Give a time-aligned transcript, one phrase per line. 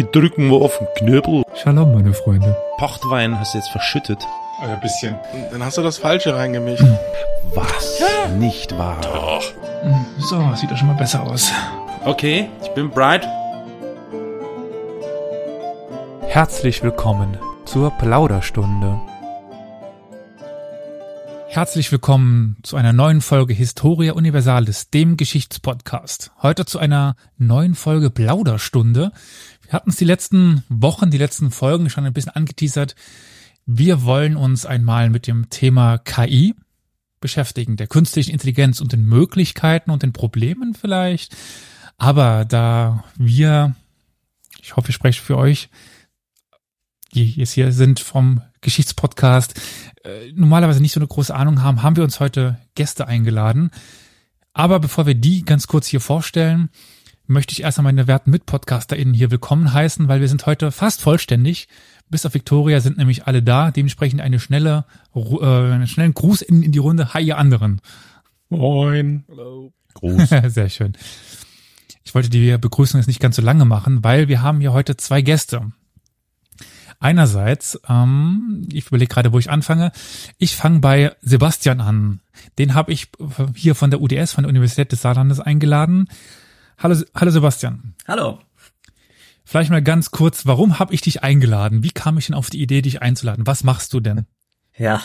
[0.00, 1.42] Ich drücken wir auf den Knöbel.
[1.62, 2.56] Shalom, meine Freunde.
[2.78, 4.26] Pochtwein hast du jetzt verschüttet.
[4.58, 5.14] Also ein bisschen.
[5.52, 6.82] Dann hast du das Falsche reingemischt.
[7.54, 8.00] Was?
[8.38, 8.98] Nicht wahr?
[9.02, 9.42] Doch.
[10.18, 11.52] So, sieht doch schon mal besser aus.
[12.02, 13.28] Okay, ich bin bright.
[16.22, 17.36] Herzlich willkommen
[17.66, 18.98] zur Plauderstunde.
[21.52, 26.30] Herzlich willkommen zu einer neuen Folge Historia Universalis, dem Geschichtspodcast.
[26.40, 29.10] Heute zu einer neuen Folge Plauderstunde.
[29.70, 32.96] Wir hatten es die letzten Wochen, die letzten Folgen schon ein bisschen angeteasert.
[33.66, 36.56] Wir wollen uns einmal mit dem Thema KI
[37.20, 41.36] beschäftigen, der künstlichen Intelligenz und den Möglichkeiten und den Problemen vielleicht.
[41.98, 43.76] Aber da wir,
[44.60, 45.68] ich hoffe, ich spreche für euch,
[47.14, 49.54] die jetzt hier sind vom Geschichtspodcast,
[50.02, 53.70] äh, normalerweise nicht so eine große Ahnung haben, haben wir uns heute Gäste eingeladen.
[54.52, 56.70] Aber bevor wir die ganz kurz hier vorstellen,
[57.30, 61.00] möchte ich erst einmal meine werten MitpodcasterInnen hier willkommen heißen, weil wir sind heute fast
[61.00, 61.68] vollständig.
[62.08, 63.70] Bis auf Victoria sind nämlich alle da.
[63.70, 67.14] Dementsprechend eine schnelle, äh, einen schnellen Gruß in, in die Runde.
[67.14, 67.80] Hi, ihr anderen.
[68.48, 69.24] Moin.
[69.28, 69.72] Hallo.
[69.94, 70.28] Gruß.
[70.48, 70.94] Sehr schön.
[72.02, 74.96] Ich wollte die Begrüßung jetzt nicht ganz so lange machen, weil wir haben hier heute
[74.96, 75.70] zwei Gäste.
[76.98, 79.92] Einerseits, ähm, ich überlege gerade, wo ich anfange.
[80.38, 82.20] Ich fange bei Sebastian an.
[82.58, 83.08] Den habe ich
[83.54, 86.08] hier von der UDS, von der Universität des Saarlandes eingeladen.
[86.82, 87.94] Hallo, hallo Sebastian.
[88.08, 88.38] Hallo.
[89.44, 91.82] Vielleicht mal ganz kurz, warum habe ich dich eingeladen?
[91.82, 93.46] Wie kam ich denn auf die Idee, dich einzuladen?
[93.46, 94.26] Was machst du denn?
[94.78, 95.02] Ja.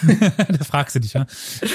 [0.48, 1.26] das fragst du dich, ja?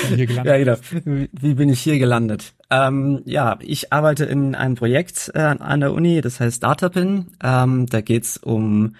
[0.07, 0.45] Hier gelandet.
[0.45, 1.27] Ja, genau.
[1.33, 2.55] Wie bin ich hier gelandet?
[2.71, 7.27] Ähm, ja, ich arbeite in einem Projekt äh, an der Uni, das heißt Datapin.
[7.43, 8.95] Ähm, da geht's um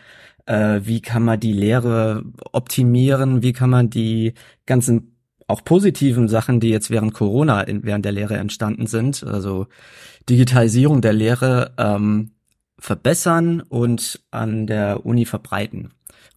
[0.45, 4.33] äh, wie kann man die Lehre optimieren, wie kann man die
[4.67, 5.12] ganzen
[5.47, 9.67] auch positiven Sachen, die jetzt während Corona in, während der Lehre entstanden sind, also
[10.29, 12.31] Digitalisierung der Lehre ähm,
[12.79, 15.91] verbessern und an der Uni verbreiten.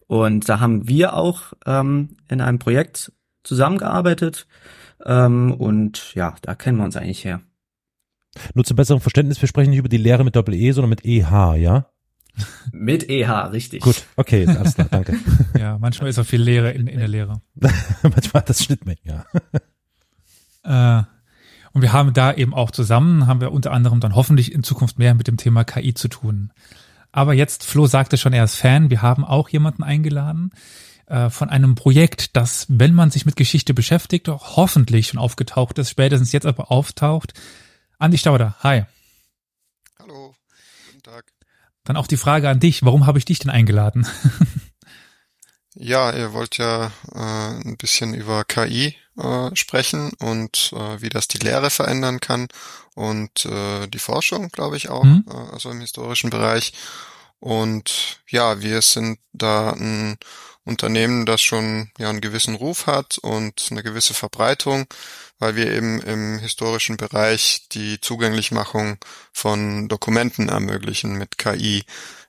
[0.07, 3.11] Und da haben wir auch ähm, in einem Projekt
[3.43, 4.47] zusammengearbeitet
[5.05, 7.41] ähm, und ja, da kennen wir uns eigentlich her.
[8.53, 11.55] Nur zum besseren Verständnis, wir sprechen nicht über die Lehre mit Doppel-E, sondern mit EH,
[11.55, 11.89] ja?
[12.71, 13.81] Mit EH, richtig.
[13.81, 15.17] Gut, okay, alles klar, danke.
[15.57, 17.41] ja, manchmal ist auch viel Lehre in, in der Lehre.
[17.55, 19.25] manchmal hat das Schnittmengen, ja.
[20.63, 21.03] Äh,
[21.71, 24.99] und wir haben da eben auch zusammen, haben wir unter anderem dann hoffentlich in Zukunft
[24.99, 26.51] mehr mit dem Thema KI zu tun.
[27.13, 28.89] Aber jetzt, Flo sagte schon, er ist Fan.
[28.89, 30.51] Wir haben auch jemanden eingeladen
[31.05, 35.89] äh, von einem Projekt, das, wenn man sich mit Geschichte beschäftigt, hoffentlich schon aufgetaucht ist,
[35.89, 37.33] spätestens jetzt aber auftaucht.
[37.97, 38.83] Andi Stauder, hi.
[41.87, 44.05] Dann auch die Frage an dich, warum habe ich dich denn eingeladen?
[45.73, 51.29] ja, ihr wollt ja äh, ein bisschen über KI äh, sprechen und äh, wie das
[51.29, 52.49] die Lehre verändern kann
[52.93, 55.23] und äh, die Forschung, glaube ich auch, mhm.
[55.29, 56.73] äh, also im historischen Bereich.
[57.39, 60.17] Und ja, wir sind da ein
[60.65, 64.87] Unternehmen, das schon ja einen gewissen Ruf hat und eine gewisse Verbreitung
[65.39, 68.97] weil wir eben im historischen Bereich die Zugänglichmachung
[69.31, 71.83] von Dokumenten ermöglichen mit KI,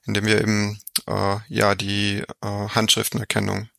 [0.05, 3.69] indem wir eben äh, ja die äh, Handschriftenerkennung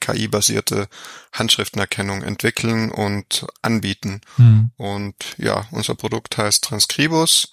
[0.00, 0.88] KI-basierte
[1.32, 4.20] Handschriftenerkennung entwickeln und anbieten.
[4.36, 4.70] Mhm.
[4.76, 7.52] Und ja, unser Produkt heißt Transcribus.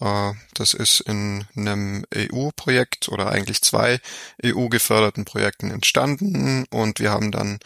[0.00, 4.00] Äh, das ist in einem EU-Projekt oder eigentlich zwei
[4.44, 7.58] EU-geförderten Projekten entstanden und wir haben dann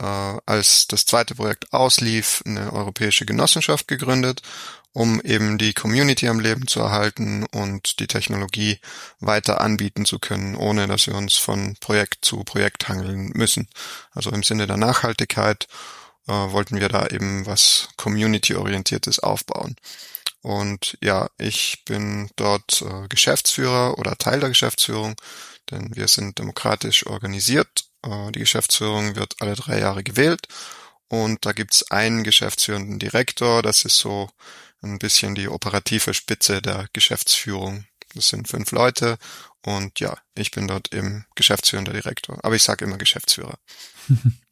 [0.00, 4.42] äh, als das zweite Projekt auslief, eine europäische Genossenschaft gegründet,
[4.92, 8.80] um eben die Community am Leben zu erhalten und die Technologie
[9.20, 13.68] weiter anbieten zu können, ohne dass wir uns von Projekt zu Projekt hangeln müssen.
[14.12, 15.68] Also im Sinne der Nachhaltigkeit
[16.26, 19.76] äh, wollten wir da eben was Community-orientiertes aufbauen.
[20.42, 25.14] Und ja, ich bin dort äh, Geschäftsführer oder Teil der Geschäftsführung,
[25.70, 30.46] denn wir sind demokratisch organisiert die Geschäftsführung wird alle drei Jahre gewählt
[31.08, 33.62] und da gibt's einen geschäftsführenden Direktor.
[33.62, 34.30] Das ist so
[34.82, 37.84] ein bisschen die operative Spitze der Geschäftsführung.
[38.14, 39.18] Das sind fünf Leute
[39.62, 42.38] und ja, ich bin dort im geschäftsführender Direktor.
[42.42, 43.58] Aber ich sage immer Geschäftsführer.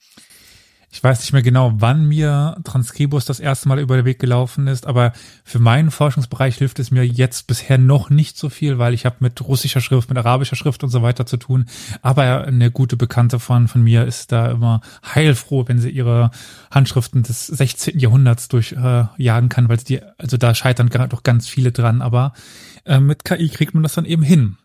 [0.90, 4.66] Ich weiß nicht mehr genau, wann mir Transkribus das erste Mal über den Weg gelaufen
[4.66, 5.12] ist, aber
[5.44, 9.16] für meinen Forschungsbereich hilft es mir jetzt bisher noch nicht so viel, weil ich habe
[9.20, 11.66] mit russischer Schrift, mit arabischer Schrift und so weiter zu tun.
[12.00, 14.80] Aber eine gute Bekannte von, von mir ist da immer
[15.14, 16.30] heilfroh, wenn sie ihre
[16.70, 17.98] Handschriften des 16.
[17.98, 22.32] Jahrhunderts durchjagen äh, kann, weil sie die, also da scheitern doch ganz viele dran, aber
[22.86, 24.56] äh, mit KI kriegt man das dann eben hin.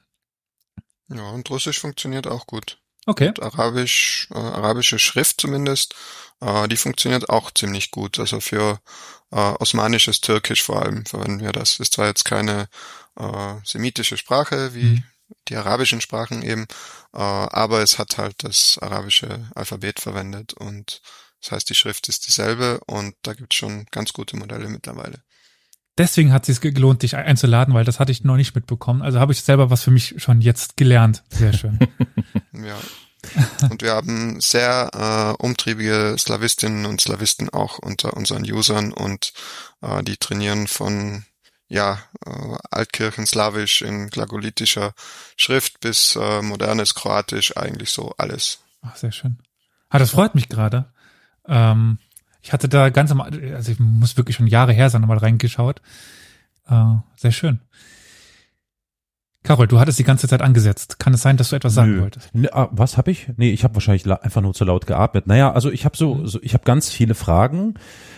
[1.09, 2.79] Ja, und Russisch funktioniert auch gut.
[3.05, 3.29] Okay.
[3.29, 5.95] Und Arabisch, äh, arabische Schrift zumindest,
[6.41, 8.19] äh, die funktioniert auch ziemlich gut.
[8.19, 8.79] Also für
[9.31, 11.79] äh, osmanisches Türkisch vor allem verwenden wir das.
[11.79, 12.69] Ist zwar jetzt keine
[13.17, 15.03] äh, semitische Sprache wie mhm.
[15.49, 16.63] die arabischen Sprachen eben,
[17.13, 21.01] äh, aber es hat halt das arabische Alphabet verwendet und
[21.41, 25.21] das heißt, die Schrift ist dieselbe und da gibt es schon ganz gute Modelle mittlerweile.
[25.97, 29.01] Deswegen hat es sich gelohnt, dich einzuladen, weil das hatte ich noch nicht mitbekommen.
[29.01, 31.23] Also habe ich selber was für mich schon jetzt gelernt.
[31.29, 31.79] Sehr schön.
[32.53, 32.77] ja.
[33.69, 39.33] Und wir haben sehr äh, umtriebige Slawistinnen und Slawisten auch unter unseren Usern und
[39.81, 41.23] äh, die trainieren von
[41.69, 44.93] ja, äh, Altkirchenslawisch in glagolitischer
[45.37, 48.59] Schrift bis äh, modernes Kroatisch, eigentlich so alles.
[48.81, 49.39] Ach, sehr schön.
[49.89, 50.91] Ah, das freut mich gerade.
[51.47, 51.99] Ähm,
[52.43, 55.81] ich hatte da ganz am, also ich muss wirklich schon Jahre her sein, nochmal reingeschaut.
[56.67, 57.61] Äh, sehr schön.
[59.43, 60.99] Carol, du hattest die ganze Zeit angesetzt.
[60.99, 62.01] Kann es sein, dass du etwas sagen Nö.
[62.01, 62.33] wolltest?
[62.33, 63.29] Ne, ah, was habe ich?
[63.35, 65.27] Nee, ich habe wahrscheinlich einfach nur zu laut geatmet.
[65.27, 67.73] Naja, also ich habe so, so ich habe ganz viele Fragen.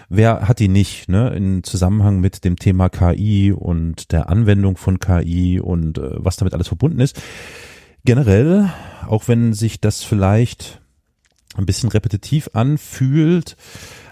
[0.09, 1.29] Wer hat die nicht, ne?
[1.29, 6.53] In Zusammenhang mit dem Thema KI und der Anwendung von KI und äh, was damit
[6.53, 7.19] alles verbunden ist.
[8.03, 8.71] Generell,
[9.07, 10.79] auch wenn sich das vielleicht
[11.57, 13.57] ein bisschen repetitiv anfühlt,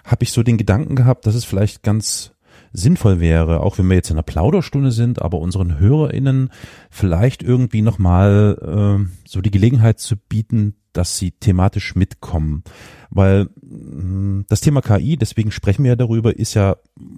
[0.04, 2.34] habe ich so den Gedanken gehabt, dass es vielleicht ganz
[2.74, 6.50] sinnvoll wäre, auch wenn wir jetzt in einer Plauderstunde sind, aber unseren HörerInnen
[6.90, 8.58] vielleicht irgendwie nochmal
[9.06, 12.64] äh, so die Gelegenheit zu bieten, dass sie thematisch mitkommen.
[13.10, 16.78] Weil mh, das Thema KI, deswegen sprechen wir ja darüber, ist ja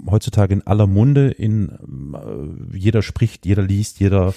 [0.10, 1.70] heutzutage in aller Munde, in
[2.14, 4.34] äh, jeder spricht, jeder liest, jeder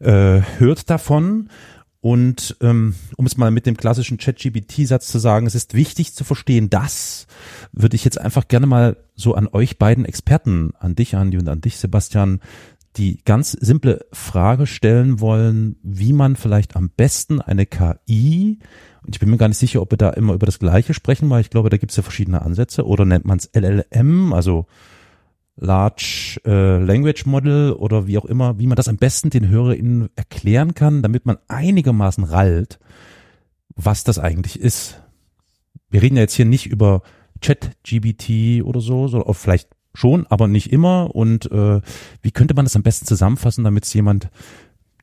[0.00, 1.48] äh, hört davon.
[2.04, 6.22] Und ähm, um es mal mit dem klassischen ChatGPT-Satz zu sagen, es ist wichtig zu
[6.22, 7.26] verstehen, dass,
[7.72, 11.48] würde ich jetzt einfach gerne mal so an euch beiden Experten, an dich, Andi, und
[11.48, 12.40] an dich, Sebastian,
[12.98, 18.58] die ganz simple Frage stellen wollen, wie man vielleicht am besten eine KI,
[19.06, 21.30] und ich bin mir gar nicht sicher, ob wir da immer über das Gleiche sprechen,
[21.30, 24.66] weil ich glaube, da gibt es ja verschiedene Ansätze, oder nennt man es LLM, also
[25.56, 30.10] Large äh, Language Model oder wie auch immer, wie man das am besten den HörerInnen
[30.16, 32.80] erklären kann, damit man einigermaßen rallt,
[33.76, 35.00] was das eigentlich ist.
[35.90, 37.02] Wir reden ja jetzt hier nicht über
[37.40, 41.14] Chat-GBT oder so, sondern auch vielleicht schon, aber nicht immer.
[41.14, 41.80] Und äh,
[42.20, 44.30] wie könnte man das am besten zusammenfassen, damit es jemand,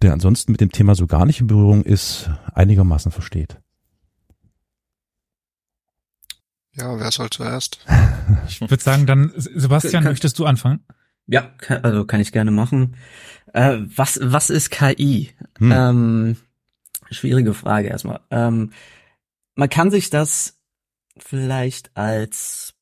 [0.02, 3.61] der ansonsten mit dem Thema so gar nicht in Berührung ist, einigermaßen versteht?
[6.74, 7.86] Ja, wer soll zuerst?
[8.48, 10.86] Ich würde sagen, dann Sebastian, Kann- möchtest du anfangen?
[11.28, 12.96] Ja, kann, also kann ich gerne machen.
[13.54, 15.32] Äh, was, was ist KI?
[15.60, 15.72] Hm.
[15.72, 16.38] Ähm,
[17.10, 18.22] schwierige Frage erstmal.
[18.32, 18.72] Ähm,
[19.56, 20.60] man kann sich das
[21.18, 22.74] vielleicht als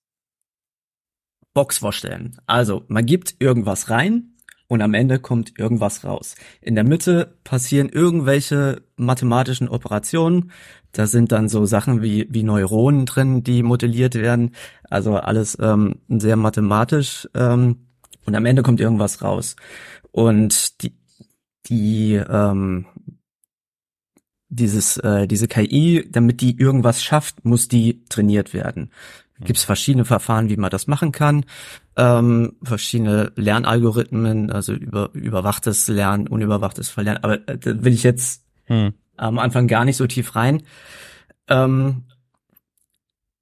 [1.54, 2.38] Box vorstellen.
[2.46, 4.36] Also, man gibt irgendwas rein
[4.68, 6.36] und am Ende kommt irgendwas raus.
[6.62, 10.52] In der Mitte passieren irgendwelche mathematischen Operationen.
[10.92, 14.56] Da sind dann so Sachen wie, wie Neuronen drin, die modelliert werden.
[14.90, 17.28] Also alles ähm, sehr mathematisch.
[17.36, 17.88] Ähm,
[18.26, 19.56] und am Ende kommt irgendwas raus.
[20.12, 20.96] Und die,
[21.68, 22.86] die ähm,
[24.50, 28.92] dieses äh, diese KI, damit die irgendwas schafft, muss die trainiert werden.
[29.42, 31.46] Gibt es verschiedene Verfahren, wie man das machen kann,
[31.96, 37.24] ähm, verschiedene Lernalgorithmen, also über überwachtes Lernen, unüberwachtes Verlernen.
[37.24, 38.94] Aber äh, will ich jetzt Hm.
[39.20, 40.64] Am Anfang gar nicht so tief rein.
[41.48, 42.04] Ähm,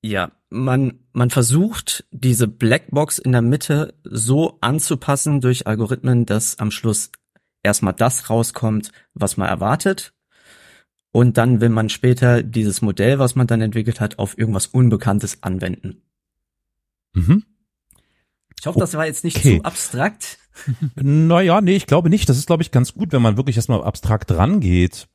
[0.01, 6.71] ja, man, man versucht, diese Blackbox in der Mitte so anzupassen durch Algorithmen, dass am
[6.71, 7.11] Schluss
[7.63, 10.13] erstmal das rauskommt, was man erwartet.
[11.11, 15.41] Und dann will man später dieses Modell, was man dann entwickelt hat, auf irgendwas Unbekanntes
[15.41, 16.01] anwenden.
[17.13, 17.43] Mhm.
[18.59, 19.57] Ich hoffe, das war jetzt nicht Okay.
[19.59, 20.37] zu abstrakt.
[20.95, 22.27] Naja, nee, ich glaube nicht.
[22.29, 25.07] Das ist, glaube ich, ganz gut, wenn man wirklich erstmal abstrakt rangeht.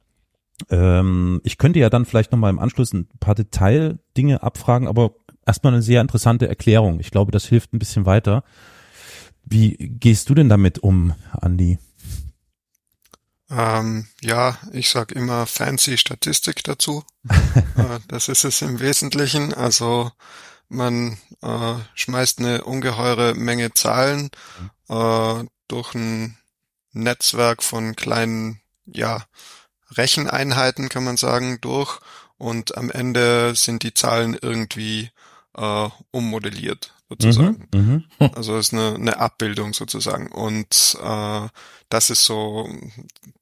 [0.71, 5.15] Ähm, ich könnte ja dann vielleicht nochmal im Anschluss ein paar Detaildinge abfragen, aber
[5.47, 7.01] erstmal eine sehr interessante Erklärung.
[7.01, 8.45] Ich glaube, das hilft ein bisschen weiter.
[9.45, 11.79] Wie gehst du denn damit um, Andi?
[13.51, 17.05] Ähm, ja, ich sag immer fancy Statistik dazu.
[17.77, 19.53] äh, das ist es im Wesentlichen.
[19.53, 20.11] Also
[20.69, 24.31] man äh, schmeißt eine ungeheure Menge Zahlen
[24.89, 26.39] äh, durch ein
[26.93, 29.25] Netzwerk von kleinen, ja,
[29.97, 32.01] Recheneinheiten kann man sagen, durch
[32.39, 35.11] und am Ende sind die Zahlen irgendwie
[35.57, 37.69] äh, ummodelliert sozusagen.
[37.73, 40.29] Mhm, Also es ist eine, eine Abbildung sozusagen.
[40.29, 41.49] Und äh,
[41.89, 42.69] das ist so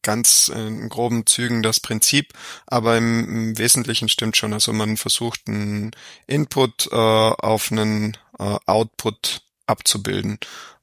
[0.02, 2.33] ganz in groben Zügen das Prinzip,
[2.66, 4.52] aber im, im Wesentlichen stimmt schon.
[4.52, 5.92] Also man versucht einen
[6.26, 10.38] Input äh, auf einen äh, Output abzubilden.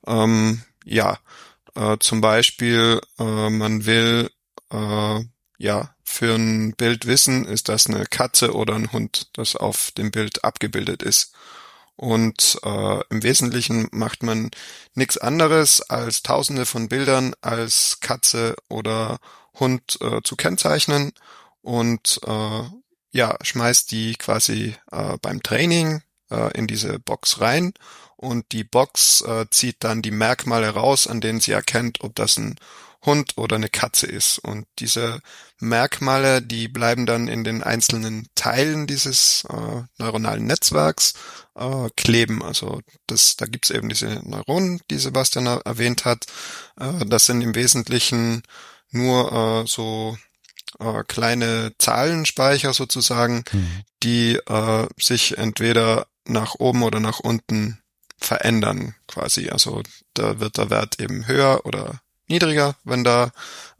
[0.06, 1.20] Ähm, ja,
[1.76, 4.32] äh, zum Beispiel äh, man will
[4.72, 5.20] äh,
[5.58, 10.12] ja für ein Bild wissen, ist das eine Katze oder ein Hund, das auf dem
[10.12, 11.34] Bild abgebildet ist.
[11.96, 14.52] Und äh, im Wesentlichen macht man
[14.94, 19.20] nichts anderes als tausende von Bildern als Katze oder
[19.60, 21.12] Hund äh, zu kennzeichnen
[21.62, 22.64] und äh,
[23.12, 27.74] ja, schmeißt die quasi äh, beim Training äh, in diese Box rein
[28.16, 32.38] und die Box äh, zieht dann die Merkmale raus, an denen sie erkennt, ob das
[32.38, 32.56] ein
[33.08, 34.38] Hund oder eine Katze ist.
[34.38, 35.22] Und diese
[35.60, 41.16] Merkmale, die bleiben dann in den einzelnen Teilen dieses äh, neuronalen Netzwerks
[41.56, 42.44] äh, kleben.
[42.44, 46.28] Also das, da gibt's eben diese Neuronen, die Sebastian erwähnt hat.
[46.80, 48.44] Äh, das sind im Wesentlichen
[48.92, 50.16] nur äh, so
[50.80, 53.82] äh, kleine Zahlenspeicher sozusagen, mhm.
[54.04, 57.80] die äh, sich entweder nach oben oder nach unten
[58.20, 59.50] verändern quasi.
[59.50, 59.82] Also
[60.14, 63.32] da wird der Wert eben höher oder niedriger, wenn da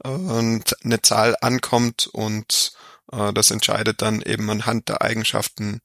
[0.04, 2.72] äh, eine Zahl ankommt und
[3.12, 5.80] äh, das entscheidet dann eben anhand der Eigenschaften,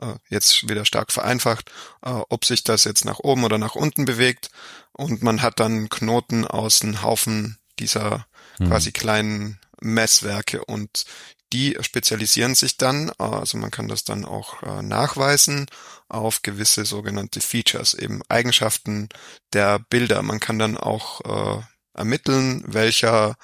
[0.00, 1.70] äh, jetzt wieder stark vereinfacht,
[2.02, 4.50] äh, ob sich das jetzt nach oben oder nach unten bewegt
[4.92, 8.26] und man hat dann Knoten aus einem Haufen dieser
[8.58, 8.68] mhm.
[8.68, 11.04] quasi kleinen Messwerke und
[11.52, 15.66] die spezialisieren sich dann, also man kann das dann auch äh, nachweisen
[16.08, 19.08] auf gewisse sogenannte Features, eben Eigenschaften
[19.52, 20.22] der Bilder.
[20.22, 21.20] Man kann dann auch
[21.60, 21.62] äh,
[21.96, 23.36] ermitteln, welcher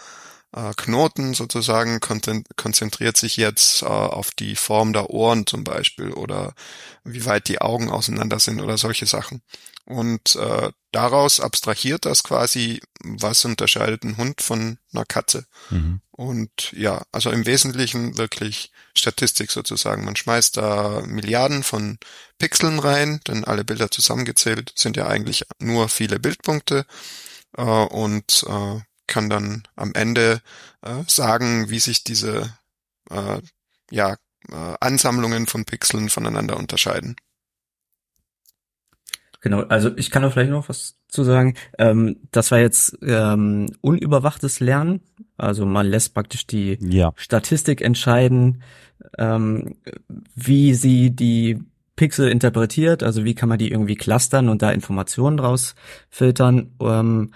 [0.54, 6.54] äh, Knoten sozusagen konzentriert sich jetzt äh, auf die Form der Ohren zum Beispiel oder
[7.04, 9.42] wie weit die Augen auseinander sind oder solche Sachen.
[9.84, 15.46] Und äh, daraus abstrahiert das quasi, was unterscheidet ein Hund von einer Katze.
[15.70, 16.00] Mhm.
[16.12, 20.04] Und ja, also im Wesentlichen wirklich Statistik sozusagen.
[20.04, 21.98] Man schmeißt da Milliarden von
[22.38, 26.84] Pixeln rein, denn alle Bilder zusammengezählt sind ja eigentlich nur viele Bildpunkte
[27.56, 30.40] äh, und äh, kann dann am Ende
[30.82, 32.52] äh, sagen, wie sich diese
[33.10, 33.40] äh,
[33.90, 34.16] ja,
[34.50, 37.16] äh, Ansammlungen von Pixeln voneinander unterscheiden.
[39.42, 41.56] Genau, also ich kann da vielleicht noch was zu sagen.
[41.76, 45.00] Ähm, das war jetzt ähm, unüberwachtes Lernen.
[45.36, 47.12] Also man lässt praktisch die ja.
[47.16, 48.62] Statistik entscheiden,
[49.18, 49.76] ähm,
[50.36, 51.58] wie sie die
[51.96, 55.74] Pixel interpretiert, also wie kann man die irgendwie clustern und da Informationen draus
[56.08, 56.74] filtern.
[56.80, 57.32] Ähm,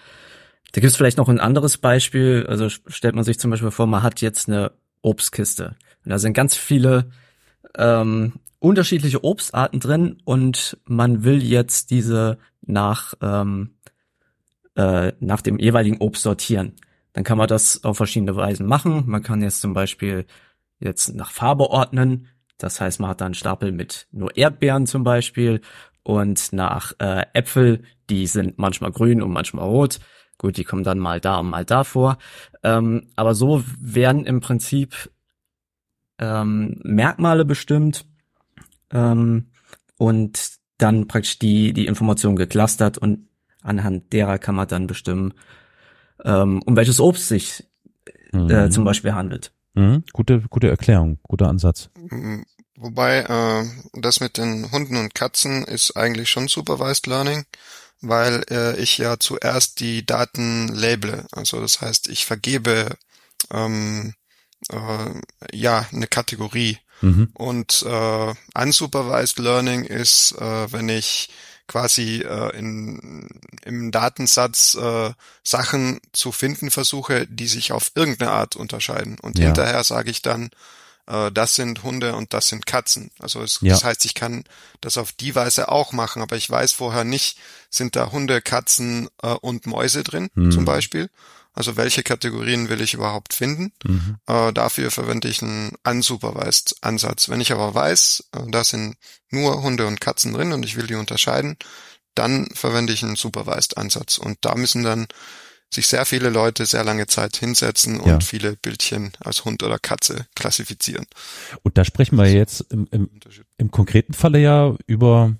[0.72, 2.46] da gibt es vielleicht noch ein anderes Beispiel.
[2.48, 4.72] Also stellt man sich zum Beispiel vor, man hat jetzt eine
[5.02, 5.76] Obstkiste.
[6.04, 7.10] Und da sind ganz viele
[7.76, 13.76] ähm, unterschiedliche Obstarten drin und man will jetzt diese nach, ähm,
[14.74, 16.74] äh, nach dem jeweiligen Obst sortieren.
[17.12, 19.04] Dann kann man das auf verschiedene Weisen machen.
[19.06, 20.26] Man kann jetzt zum Beispiel
[20.78, 22.28] jetzt nach Farbe ordnen.
[22.58, 25.60] Das heißt, man hat da einen Stapel mit nur Erdbeeren zum Beispiel
[26.02, 29.98] und nach äh, Äpfel, die sind manchmal grün und manchmal rot.
[30.38, 32.18] Gut, die kommen dann mal da und mal da vor.
[32.62, 35.10] Ähm, aber so werden im Prinzip
[36.18, 38.06] ähm, Merkmale bestimmt,
[38.90, 39.46] ähm,
[39.98, 43.28] und dann praktisch die, die Information geclustert und
[43.62, 45.34] anhand derer kann man dann bestimmen,
[46.24, 47.64] ähm, um welches Obst sich
[48.32, 48.70] äh, mhm.
[48.70, 49.52] zum Beispiel handelt.
[49.76, 50.04] Mhm.
[50.12, 51.90] Gute, gute Erklärung, guter Ansatz.
[52.10, 52.44] Mhm.
[52.76, 53.64] Wobei äh,
[54.00, 57.44] das mit den Hunden und Katzen ist eigentlich schon Supervised Learning,
[58.00, 61.24] weil äh, ich ja zuerst die Daten label.
[61.32, 62.96] Also das heißt, ich vergebe
[63.50, 64.12] ähm,
[64.70, 67.28] äh, ja eine Kategorie Mhm.
[67.34, 71.28] Und äh, unsupervised Learning ist, äh, wenn ich
[71.66, 73.28] quasi äh, in,
[73.64, 79.18] im Datensatz äh, Sachen zu finden versuche, die sich auf irgendeine Art unterscheiden.
[79.20, 79.46] Und ja.
[79.46, 80.50] hinterher sage ich dann,
[81.06, 83.10] äh, das sind Hunde und das sind Katzen.
[83.18, 83.74] Also es, ja.
[83.74, 84.44] das heißt, ich kann
[84.80, 87.38] das auf die Weise auch machen, aber ich weiß vorher nicht,
[87.70, 90.52] sind da Hunde, Katzen äh, und Mäuse drin mhm.
[90.52, 91.10] zum Beispiel.
[91.56, 93.72] Also welche Kategorien will ich überhaupt finden?
[93.84, 94.18] Mhm.
[94.26, 97.30] Äh, dafür verwende ich einen unsupervised Ansatz.
[97.30, 98.96] Wenn ich aber weiß, äh, da sind
[99.30, 101.56] nur Hunde und Katzen drin und ich will die unterscheiden,
[102.14, 104.18] dann verwende ich einen supervised Ansatz.
[104.18, 105.06] Und da müssen dann
[105.72, 108.20] sich sehr viele Leute sehr lange Zeit hinsetzen und ja.
[108.20, 111.06] viele Bildchen als Hund oder Katze klassifizieren.
[111.62, 113.10] Und da sprechen wir jetzt im, im,
[113.56, 115.34] im konkreten Falle ja über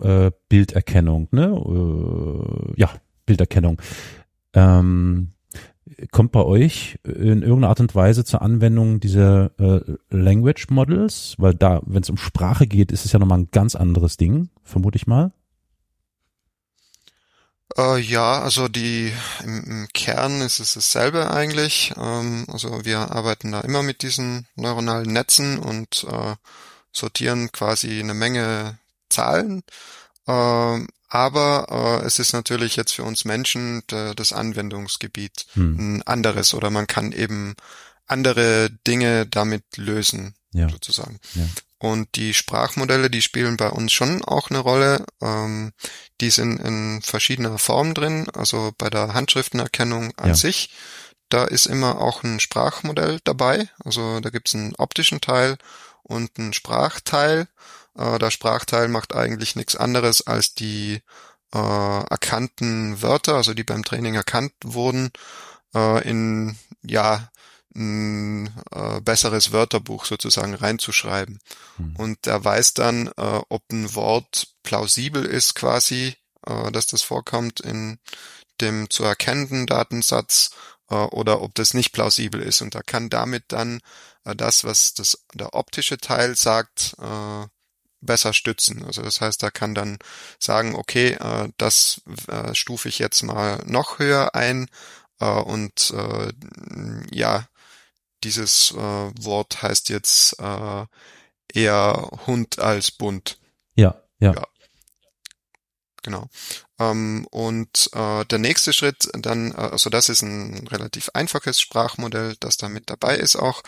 [0.00, 1.46] äh, Bilderkennung, ne?
[1.46, 2.90] Äh, ja,
[3.26, 3.82] Bilderkennung.
[4.54, 5.32] Ähm,
[6.10, 11.34] kommt bei euch in irgendeiner Art und Weise zur Anwendung dieser äh, Language Models?
[11.38, 14.50] Weil da, wenn es um Sprache geht, ist es ja nochmal ein ganz anderes Ding,
[14.64, 15.32] vermute ich mal.
[17.76, 19.12] Äh, ja, also die
[19.44, 21.92] im, im, Kern ist es dasselbe eigentlich.
[21.96, 26.34] Ähm, also wir arbeiten da immer mit diesen neuronalen Netzen und äh,
[26.92, 28.78] sortieren quasi eine Menge
[29.08, 29.62] Zahlen.
[31.16, 35.78] Aber äh, es ist natürlich jetzt für uns Menschen das Anwendungsgebiet hm.
[35.78, 37.54] ein anderes oder man kann eben
[38.06, 40.68] andere Dinge damit lösen, ja.
[40.68, 41.18] sozusagen.
[41.32, 41.48] Ja.
[41.78, 45.06] Und die Sprachmodelle, die spielen bei uns schon auch eine Rolle.
[45.22, 45.72] Ähm,
[46.20, 50.34] die sind in verschiedener Form drin, also bei der Handschriftenerkennung an ja.
[50.34, 50.68] sich.
[51.30, 53.70] da ist immer auch ein Sprachmodell dabei.
[53.82, 55.56] Also da gibt's einen optischen Teil
[56.02, 57.48] und einen Sprachteil.
[57.96, 61.02] Äh, der Sprachteil macht eigentlich nichts anderes als die
[61.54, 65.10] äh, erkannten Wörter, also die beim Training erkannt wurden,
[65.74, 67.30] äh, in ja
[67.74, 71.38] ein äh, besseres Wörterbuch sozusagen reinzuschreiben.
[71.76, 71.96] Mhm.
[71.96, 76.14] Und er weiß dann, äh, ob ein Wort plausibel ist quasi,
[76.46, 77.98] äh, dass das vorkommt in
[78.60, 80.50] dem zu erkennenden Datensatz
[80.90, 82.62] äh, oder ob das nicht plausibel ist.
[82.62, 83.80] Und er kann damit dann
[84.24, 87.46] äh, das, was das, der optische Teil sagt, äh,
[88.00, 88.84] besser stützen.
[88.84, 89.98] Also das heißt, er kann dann
[90.38, 94.68] sagen, okay, äh, das äh, stufe ich jetzt mal noch höher ein
[95.20, 96.32] äh, und äh,
[97.10, 97.48] ja,
[98.24, 100.86] dieses äh, Wort heißt jetzt äh,
[101.52, 103.38] eher Hund als bunt.
[103.74, 104.34] Ja, ja.
[104.34, 104.46] ja.
[106.06, 106.28] Genau.
[106.78, 112.36] Ähm, und äh, der nächste Schritt dann, äh, also das ist ein relativ einfaches Sprachmodell,
[112.38, 113.62] das da mit dabei ist auch.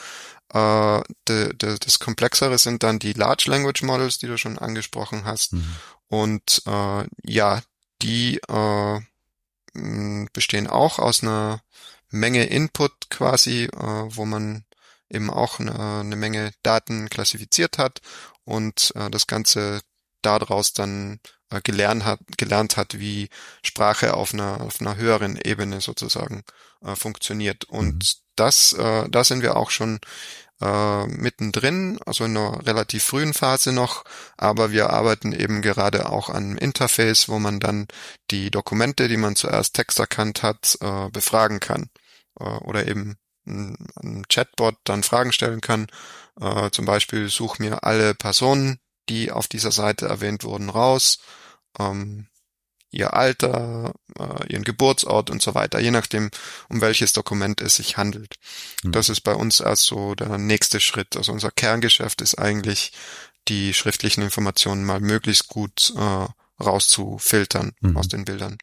[0.55, 5.25] Äh, de, de, das Komplexere sind dann die Large Language Models, die du schon angesprochen
[5.25, 5.55] hast.
[5.55, 5.75] Mhm.
[6.07, 7.61] Und äh, ja,
[8.03, 9.01] die äh,
[10.33, 11.61] bestehen auch aus einer
[12.09, 14.65] Menge Input quasi, äh, wo man
[15.11, 18.01] eben auch eine, eine Menge Daten klassifiziert hat
[18.45, 19.81] und äh, das Ganze
[20.23, 21.19] daraus dann
[21.63, 23.29] gelernt hat, gelernt hat, wie
[23.63, 26.45] Sprache auf einer, auf einer höheren Ebene sozusagen
[26.85, 27.65] äh, funktioniert.
[27.65, 28.23] Und mhm.
[28.37, 30.01] das, äh, da sind wir auch schon
[30.61, 34.05] äh, mittendrin, also in einer relativ frühen Phase noch,
[34.37, 37.87] aber wir arbeiten eben gerade auch an einem Interface, wo man dann
[38.31, 41.91] die Dokumente, die man zuerst texterkannt hat, äh, befragen kann
[42.41, 45.87] äh, oder eben ein Chatbot dann Fragen stellen kann.
[46.41, 48.79] Äh, zum Beispiel such mir alle Personen,
[49.09, 51.19] die auf dieser Seite erwähnt wurden, raus.
[51.79, 52.27] Ähm,
[52.91, 56.31] ihr Alter, äh, ihren Geburtsort und so weiter, je nachdem,
[56.69, 58.37] um welches Dokument es sich handelt.
[58.83, 58.93] Mhm.
[58.93, 61.17] Das ist bei uns erst so der nächste Schritt.
[61.17, 62.93] Also unser Kerngeschäft ist eigentlich,
[63.49, 66.27] die schriftlichen Informationen mal möglichst gut äh,
[66.63, 67.97] rauszufiltern mhm.
[67.97, 68.59] aus den Bildern.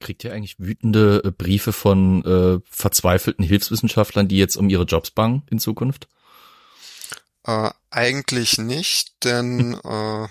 [0.00, 5.10] Kriegt ihr eigentlich wütende äh, Briefe von äh, verzweifelten Hilfswissenschaftlern, die jetzt um ihre Jobs
[5.10, 6.08] bangen in Zukunft?
[7.48, 10.28] Äh, eigentlich nicht, denn äh,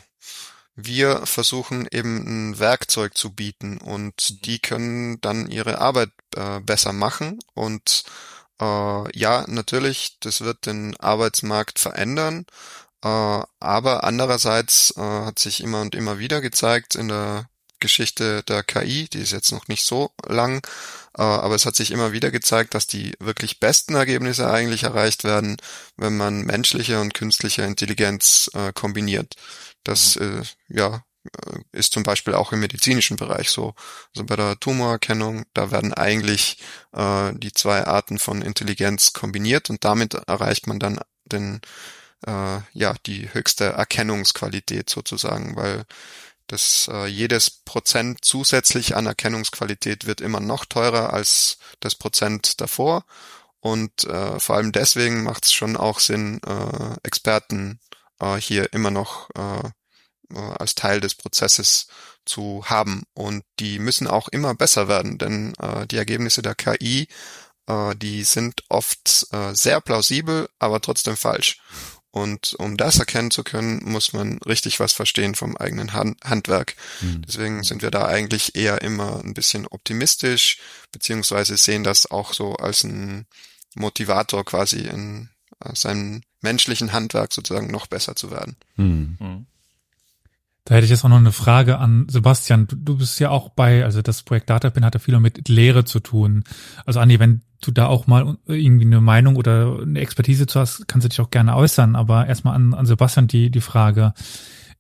[0.75, 4.41] wir versuchen eben ein Werkzeug zu bieten und mhm.
[4.43, 8.03] die können dann ihre Arbeit äh, besser machen und
[8.62, 12.45] äh, ja, natürlich, das wird den Arbeitsmarkt verändern,
[13.03, 17.49] äh, aber andererseits äh, hat sich immer und immer wieder gezeigt in der
[17.80, 20.65] Geschichte der KI, die ist jetzt noch nicht so lang,
[21.21, 25.58] aber es hat sich immer wieder gezeigt, dass die wirklich besten Ergebnisse eigentlich erreicht werden,
[25.95, 29.36] wenn man menschliche und künstliche Intelligenz äh, kombiniert.
[29.84, 30.41] Das mhm.
[30.41, 33.73] äh, ja äh, ist zum Beispiel auch im medizinischen Bereich so.
[34.15, 36.60] Also bei der Tumorerkennung, da werden eigentlich
[36.93, 41.62] äh, die zwei Arten von Intelligenz kombiniert und damit erreicht man dann den
[42.25, 45.86] äh, ja die höchste Erkennungsqualität sozusagen, weil
[46.47, 53.05] das äh, jedes Prozent zusätzlich an Erkennungsqualität wird immer noch teurer als das Prozent davor.
[53.60, 57.79] Und äh, vor allem deswegen macht es schon auch Sinn, äh, Experten
[58.19, 59.67] äh, hier immer noch äh,
[60.33, 61.88] äh, als Teil des Prozesses
[62.25, 63.03] zu haben.
[63.13, 67.07] Und die müssen auch immer besser werden, denn äh, die Ergebnisse der KI,
[67.67, 71.62] äh, die sind oft äh, sehr plausibel, aber trotzdem falsch.
[72.12, 76.76] Und um das erkennen zu können, muss man richtig was verstehen vom eigenen Hand Handwerk.
[77.02, 77.22] Mhm.
[77.28, 80.58] Deswegen sind wir da eigentlich eher immer ein bisschen optimistisch,
[80.91, 83.28] beziehungsweise sehen das auch so als ein
[83.76, 85.30] Motivator quasi in
[85.63, 88.56] äh, seinem menschlichen Handwerk sozusagen noch besser zu werden.
[88.76, 89.46] Mhm.
[90.67, 92.67] Da hätte ich jetzt auch noch eine Frage an Sebastian.
[92.67, 95.86] Du, du bist ja auch bei, also das Projekt Datapin hat ja viel mit Lehre
[95.86, 96.43] zu tun.
[96.86, 100.86] Also Andi, wenn du da auch mal irgendwie eine Meinung oder eine Expertise zu hast,
[100.89, 101.95] kannst du dich auch gerne äußern.
[101.95, 104.13] Aber erstmal an, an Sebastian die, die Frage.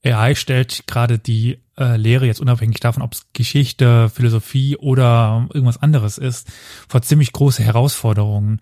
[0.03, 5.81] AI stellt gerade die äh, Lehre jetzt unabhängig davon, ob es Geschichte, Philosophie oder irgendwas
[5.81, 6.49] anderes ist,
[6.89, 8.59] vor ziemlich große Herausforderungen.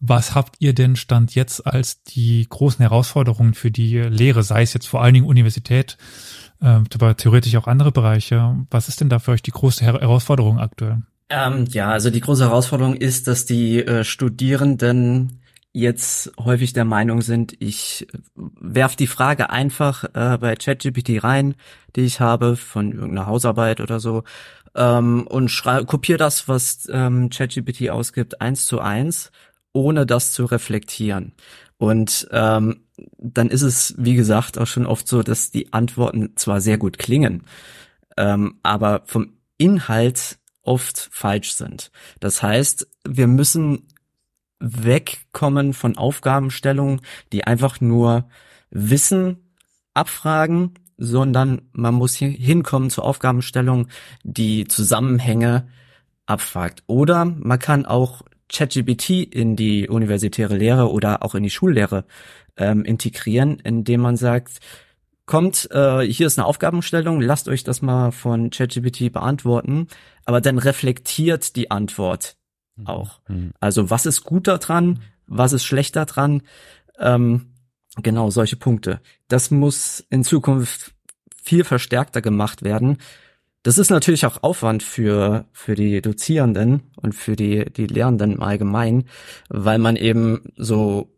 [0.00, 4.74] Was habt ihr denn Stand jetzt als die großen Herausforderungen für die Lehre, sei es
[4.74, 5.96] jetzt vor allen Dingen Universität,
[6.60, 8.56] äh, aber theoretisch auch andere Bereiche?
[8.70, 11.02] Was ist denn da für euch die große Her Herausforderung aktuell?
[11.30, 15.40] Ähm, ja, also die große Herausforderung ist, dass die äh, Studierenden
[15.72, 21.54] jetzt häufig der Meinung sind, ich werf die Frage einfach äh, bei ChatGPT rein,
[21.96, 24.24] die ich habe von irgendeiner Hausarbeit oder so,
[24.74, 25.50] ähm, und
[25.86, 29.30] kopiere das, was ähm, ChatGPT ausgibt, eins zu eins
[29.72, 31.32] ohne das zu reflektieren.
[31.78, 32.84] Und ähm,
[33.18, 36.98] dann ist es, wie gesagt, auch schon oft so, dass die Antworten zwar sehr gut
[36.98, 37.44] klingen,
[38.16, 41.90] ähm, aber vom Inhalt oft falsch sind.
[42.20, 43.88] Das heißt, wir müssen
[44.60, 47.00] wegkommen von Aufgabenstellungen,
[47.32, 48.28] die einfach nur
[48.70, 49.38] Wissen
[49.92, 53.88] abfragen, sondern man muss hinkommen zu Aufgabenstellungen,
[54.22, 55.66] die Zusammenhänge
[56.26, 56.84] abfragt.
[56.86, 62.04] Oder man kann auch ChatGPT in die universitäre Lehre oder auch in die Schullehre
[62.56, 64.60] ähm, integrieren, indem man sagt,
[65.26, 69.88] kommt, äh, hier ist eine Aufgabenstellung, lasst euch das mal von ChatGPT beantworten,
[70.24, 72.36] aber dann reflektiert die Antwort
[72.76, 72.86] mhm.
[72.86, 73.20] auch.
[73.28, 73.52] Mhm.
[73.60, 76.42] Also was ist gut daran, was ist schlecht daran?
[76.98, 77.52] Ähm,
[78.02, 79.00] genau, solche Punkte.
[79.28, 80.94] Das muss in Zukunft
[81.42, 82.98] viel verstärkter gemacht werden.
[83.62, 88.42] Das ist natürlich auch Aufwand für, für die Dozierenden und für die, die Lehrenden im
[88.42, 89.04] Allgemeinen,
[89.48, 91.14] weil man eben so,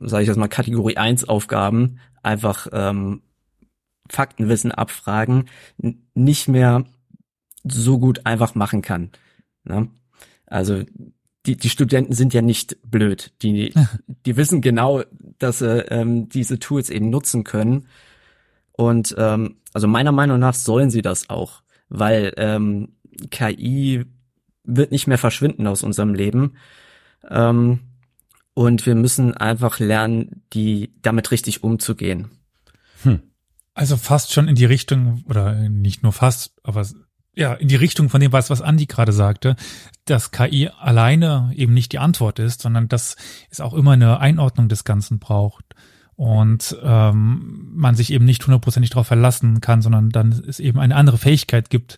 [0.00, 3.22] sage ich jetzt mal, Kategorie 1 Aufgaben einfach ähm,
[4.10, 5.48] Faktenwissen abfragen,
[6.14, 6.84] nicht mehr
[7.64, 9.10] so gut einfach machen kann.
[9.64, 9.88] Ne?
[10.46, 10.82] Also
[11.46, 13.32] die, die Studenten sind ja nicht blöd.
[13.42, 13.72] Die,
[14.26, 15.02] die wissen genau,
[15.38, 17.86] dass sie ähm, diese Tools eben nutzen können.
[18.80, 22.96] Und ähm, also meiner Meinung nach sollen sie das auch, weil ähm,
[23.30, 24.06] KI
[24.64, 26.54] wird nicht mehr verschwinden aus unserem Leben.
[27.28, 27.80] Ähm,
[28.54, 32.30] und wir müssen einfach lernen, die damit richtig umzugehen.
[33.02, 33.20] Hm.
[33.74, 36.86] Also fast schon in die Richtung, oder nicht nur fast, aber
[37.34, 39.56] ja, in die Richtung von dem, was, was Andi gerade sagte,
[40.06, 43.16] dass KI alleine eben nicht die Antwort ist, sondern dass
[43.50, 45.66] es auch immer eine Einordnung des Ganzen braucht
[46.20, 50.94] und ähm, man sich eben nicht hundertprozentig darauf verlassen kann, sondern dann es eben eine
[50.94, 51.96] andere Fähigkeit gibt,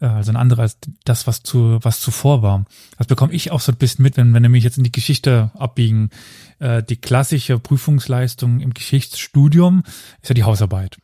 [0.00, 2.64] äh, also eine andere als das, was zu was zuvor war.
[2.98, 5.52] Das bekomme ich auch so ein bisschen mit, wenn wenn nämlich jetzt in die Geschichte
[5.54, 6.10] abbiegen.
[6.58, 9.84] Äh, die klassische Prüfungsleistung im Geschichtsstudium
[10.20, 10.98] ist ja die Hausarbeit.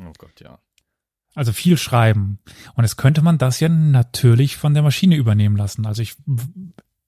[0.00, 0.60] Oh Gott, ja.
[1.34, 2.38] Also viel schreiben.
[2.74, 5.84] Und jetzt könnte man das ja natürlich von der Maschine übernehmen lassen.
[5.84, 6.14] Also ich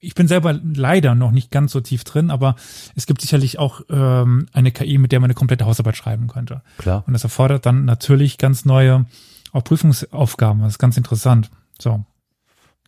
[0.00, 2.56] ich bin selber leider noch nicht ganz so tief drin, aber
[2.96, 6.62] es gibt sicherlich auch ähm, eine KI, mit der man eine komplette Hausarbeit schreiben könnte.
[6.78, 7.04] Klar.
[7.06, 9.06] Und das erfordert dann natürlich ganz neue
[9.52, 10.62] auch Prüfungsaufgaben.
[10.62, 11.50] Das ist ganz interessant.
[11.78, 12.04] So.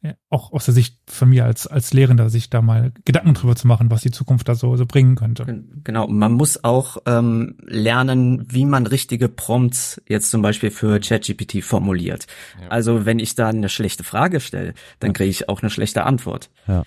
[0.02, 3.54] Ja, auch aus der Sicht von mir als, als Lehrender, sich da mal Gedanken drüber
[3.54, 5.64] zu machen, was die Zukunft da so, so bringen könnte.
[5.84, 11.62] Genau, man muss auch ähm, lernen, wie man richtige Prompts jetzt zum Beispiel für ChatGPT
[11.62, 12.26] formuliert.
[12.60, 12.68] Ja.
[12.68, 16.50] Also wenn ich da eine schlechte Frage stelle, dann kriege ich auch eine schlechte Antwort.
[16.66, 16.82] Ja.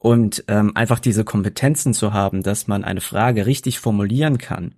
[0.00, 4.74] Und ähm, einfach diese Kompetenzen zu haben, dass man eine Frage richtig formulieren kann,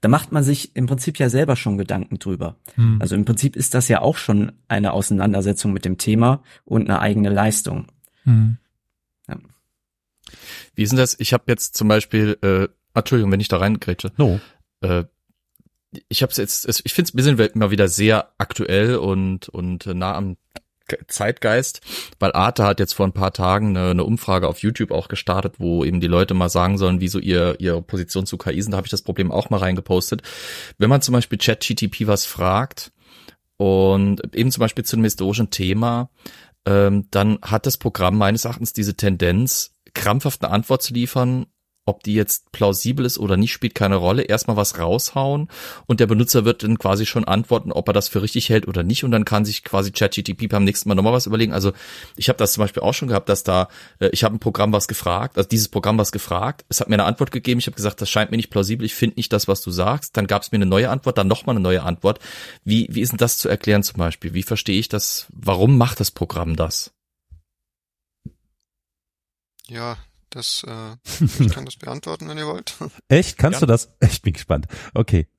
[0.00, 2.56] da macht man sich im Prinzip ja selber schon Gedanken drüber.
[2.76, 2.98] Hm.
[3.00, 7.00] Also im Prinzip ist das ja auch schon eine Auseinandersetzung mit dem Thema und eine
[7.00, 7.88] eigene Leistung.
[8.22, 8.58] Hm.
[9.28, 9.36] Ja.
[10.76, 11.18] Wie ist denn das?
[11.18, 14.12] Ich habe jetzt zum Beispiel, äh, Entschuldigung, wenn ich da reingrätsche.
[14.16, 14.40] No.
[14.80, 15.04] Äh,
[16.08, 19.86] ich habe es jetzt, ich finde es, wir sind immer wieder sehr aktuell und und
[19.86, 20.36] nah am
[21.08, 21.80] Zeitgeist,
[22.18, 25.54] weil Arte hat jetzt vor ein paar Tagen eine, eine, Umfrage auf YouTube auch gestartet,
[25.58, 28.72] wo eben die Leute mal sagen sollen, wieso ihr ihre Position zu KI sind.
[28.72, 30.22] Da habe ich das Problem auch mal reingepostet.
[30.78, 32.92] Wenn man zum Beispiel ChatGTP was fragt
[33.56, 36.10] und eben zum Beispiel zu einem historischen Thema,
[36.66, 41.46] ähm, dann hat das Programm meines Erachtens diese Tendenz, krampfhaft eine Antwort zu liefern,
[41.84, 44.22] ob die jetzt plausibel ist oder nicht, spielt keine Rolle.
[44.22, 45.48] Erstmal was raushauen
[45.86, 48.82] und der Benutzer wird dann quasi schon antworten, ob er das für richtig hält oder
[48.82, 51.52] nicht und dann kann sich quasi ChatGTP beim nächsten Mal nochmal was überlegen.
[51.52, 51.72] Also
[52.16, 53.68] ich habe das zum Beispiel auch schon gehabt, dass da,
[53.98, 56.94] äh, ich habe ein Programm was gefragt, also dieses Programm was gefragt, es hat mir
[56.94, 59.48] eine Antwort gegeben, ich habe gesagt, das scheint mir nicht plausibel, ich finde nicht das,
[59.48, 60.16] was du sagst.
[60.16, 62.20] Dann gab es mir eine neue Antwort, dann nochmal eine neue Antwort.
[62.64, 64.34] Wie, wie ist denn das zu erklären zum Beispiel?
[64.34, 65.26] Wie verstehe ich das?
[65.32, 66.92] Warum macht das Programm das?
[69.68, 69.96] Ja,
[70.34, 70.96] das, äh,
[71.38, 72.74] ich kann das beantworten, wenn ihr wollt.
[73.08, 73.38] Echt?
[73.38, 73.60] Kannst ja.
[73.60, 73.90] du das?
[74.00, 74.66] Ich bin gespannt.
[74.94, 75.28] Okay.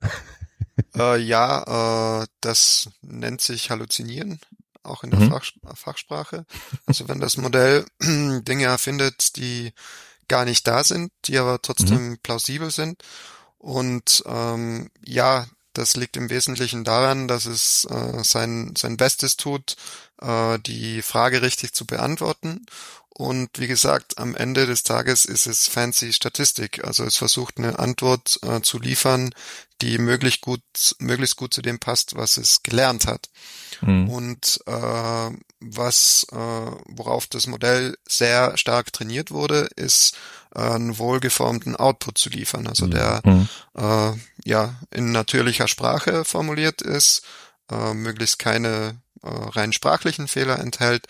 [0.96, 4.40] Äh, ja, äh, das nennt sich Halluzinieren,
[4.82, 5.30] auch in der mhm.
[5.30, 6.46] Fach, Fachsprache.
[6.84, 9.72] Also wenn das Modell Dinge erfindet, die
[10.26, 12.18] gar nicht da sind, die aber trotzdem mhm.
[12.18, 13.04] plausibel sind.
[13.58, 19.76] Und ähm, ja, das liegt im Wesentlichen daran, dass es äh, sein, sein Bestes tut,
[20.20, 22.66] äh, die Frage richtig zu beantworten
[23.16, 26.84] und wie gesagt, am Ende des Tages ist es fancy Statistik.
[26.84, 29.32] Also es versucht eine Antwort äh, zu liefern,
[29.80, 30.62] die möglichst gut,
[30.98, 33.30] möglichst gut zu dem passt, was es gelernt hat.
[33.82, 34.08] Mhm.
[34.08, 40.16] Und äh, was, äh, worauf das Modell sehr stark trainiert wurde, ist
[40.56, 42.66] äh, einen wohlgeformten Output zu liefern.
[42.66, 43.48] Also der mhm.
[43.76, 44.12] äh,
[44.44, 47.22] ja in natürlicher Sprache formuliert ist,
[47.70, 51.06] äh, möglichst keine äh, rein sprachlichen Fehler enthält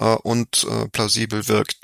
[0.00, 1.78] äh, und äh, plausibel wirkt.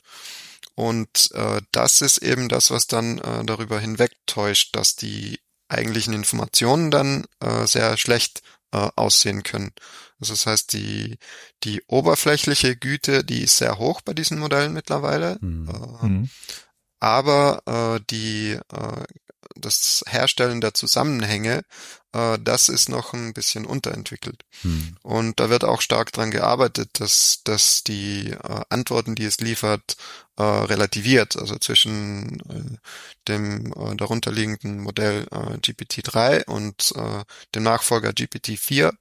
[0.75, 6.91] Und äh, das ist eben das, was dann äh, darüber hinwegtäuscht, dass die eigentlichen Informationen
[6.91, 9.73] dann äh, sehr schlecht äh, aussehen können.
[10.21, 11.19] Also das heißt, die,
[11.65, 15.39] die oberflächliche Güte, die ist sehr hoch bei diesen Modellen mittlerweile.
[15.41, 15.69] Mhm.
[15.69, 16.31] Äh, Mhm.
[17.01, 19.05] aber äh, die äh,
[19.57, 21.63] das Herstellen der Zusammenhänge,
[22.13, 24.45] das ist noch ein bisschen unterentwickelt.
[24.61, 24.97] Hm.
[25.03, 29.97] Und da wird auch stark dran gearbeitet, dass, dass die äh, Antworten, die es liefert,
[30.37, 31.37] äh, relativiert.
[31.37, 32.79] Also zwischen äh,
[33.29, 38.93] dem äh, darunterliegenden Modell äh, GPT-3 und äh, dem Nachfolger GPT-4 äh,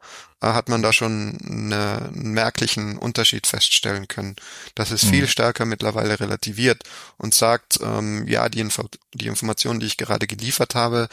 [0.42, 4.36] hat man da schon eine, einen merklichen Unterschied feststellen können.
[4.76, 5.10] Das ist Mhm.
[5.10, 6.84] viel stärker mittlerweile relativiert
[7.18, 11.08] und sagt, ähm, ja, die, Info die Informationen, die ich gerade geliefert habe,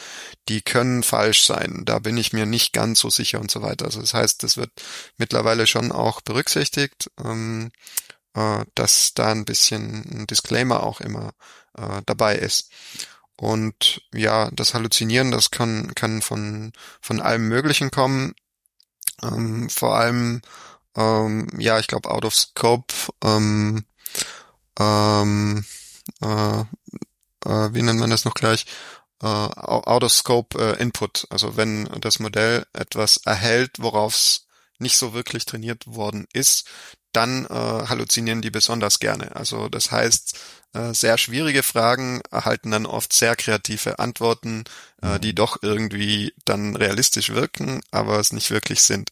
[0.49, 1.83] die können falsch sein.
[1.85, 3.85] Da bin ich mir nicht ganz so sicher und so weiter.
[3.85, 4.71] Also das heißt, das wird
[5.17, 7.71] mittlerweile schon auch berücksichtigt, ähm,
[8.35, 11.33] äh, dass da ein bisschen ein Disclaimer auch immer
[11.77, 12.71] äh, dabei ist.
[13.37, 18.35] Und ja, das Halluzinieren, das kann, kann von, von allem Möglichen kommen.
[19.23, 20.41] Ähm, vor allem,
[20.95, 23.85] ähm, ja, ich glaube, out of scope, ähm,
[24.77, 25.65] ähm,
[26.21, 26.61] äh,
[27.45, 28.65] äh, wie nennt man das noch gleich?
[29.21, 31.27] Äh, out of scope äh, Input.
[31.29, 34.47] Also wenn das Modell etwas erhält, worauf es
[34.79, 36.67] nicht so wirklich trainiert worden ist,
[37.13, 39.35] dann äh, halluzinieren die besonders gerne.
[39.35, 40.37] Also das heißt,
[40.73, 44.65] äh, sehr schwierige Fragen erhalten dann oft sehr kreative Antworten,
[45.01, 49.11] äh, die doch irgendwie dann realistisch wirken, aber es nicht wirklich sind.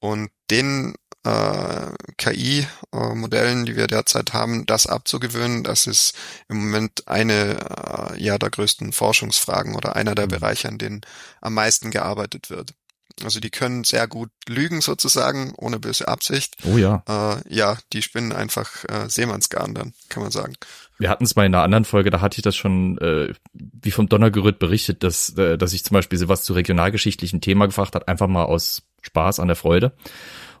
[0.00, 6.14] Und den äh, KI-Modellen, die wir derzeit haben, das abzugewöhnen, das ist
[6.48, 11.02] im Moment eine äh, ja der größten Forschungsfragen oder einer der Bereiche, an denen
[11.40, 12.74] am meisten gearbeitet wird.
[13.22, 16.56] Also die können sehr gut lügen sozusagen, ohne böse Absicht.
[16.64, 17.02] Oh ja.
[17.08, 20.54] Äh, ja, die spinnen einfach äh, Seemannsgarn dann, kann man sagen.
[20.98, 23.90] Wir hatten es mal in einer anderen Folge, da hatte ich das schon äh, wie
[23.90, 28.08] vom Donnergerütt berichtet, dass, äh, dass ich zum Beispiel sowas zu regionalgeschichtlichen Thema gefragt hat,
[28.08, 29.92] einfach mal aus Spaß an der Freude,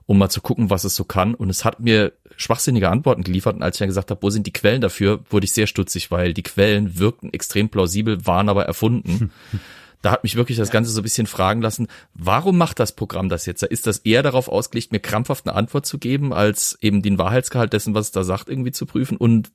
[0.06, 1.34] um mal zu gucken, was es so kann.
[1.34, 3.56] Und es hat mir schwachsinnige Antworten geliefert.
[3.56, 6.10] Und als ich dann gesagt habe, wo sind die Quellen dafür, wurde ich sehr stutzig,
[6.10, 9.30] weil die Quellen wirkten extrem plausibel, waren aber erfunden.
[10.02, 13.28] Da hat mich wirklich das Ganze so ein bisschen fragen lassen, warum macht das Programm
[13.28, 13.62] das jetzt?
[13.62, 17.72] Ist das eher darauf ausgelegt, mir krampfhaft eine Antwort zu geben, als eben den Wahrheitsgehalt
[17.72, 19.16] dessen, was es da sagt, irgendwie zu prüfen?
[19.16, 19.52] Und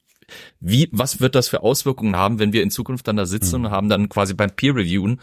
[0.59, 3.71] wie, was wird das für Auswirkungen haben, wenn wir in Zukunft dann da sitzen und
[3.71, 5.19] haben dann quasi beim Peer Reviewen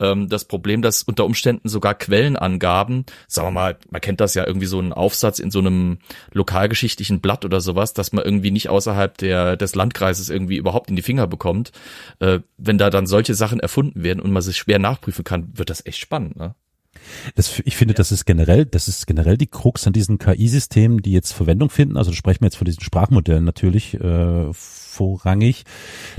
[0.00, 4.46] ähm, das Problem, dass unter Umständen sogar Quellenangaben, sagen wir mal, man kennt das ja
[4.46, 5.98] irgendwie so einen Aufsatz in so einem
[6.32, 10.96] lokalgeschichtlichen Blatt oder sowas, dass man irgendwie nicht außerhalb der des Landkreises irgendwie überhaupt in
[10.96, 11.72] die Finger bekommt,
[12.20, 15.70] äh, wenn da dann solche Sachen erfunden werden und man sich schwer nachprüfen kann, wird
[15.70, 16.54] das echt spannend, ne?
[17.34, 21.12] Das, ich finde, das ist generell, das ist generell die Krux an diesen KI-Systemen, die
[21.12, 21.96] jetzt Verwendung finden.
[21.96, 25.64] Also sprechen wir jetzt von diesen Sprachmodellen natürlich äh, vorrangig,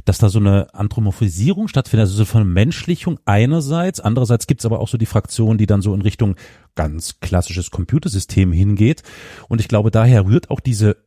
[0.06, 4.88] dass da so eine Anthropomorphisierung stattfindet, also so von Menschlichung einerseits, andererseits gibt's aber auch
[4.88, 6.36] so die Fraktion, die dann so in Richtung
[6.76, 9.04] ganz klassisches Computersystem hingeht.
[9.50, 11.07] Und ich glaube, daher rührt auch diese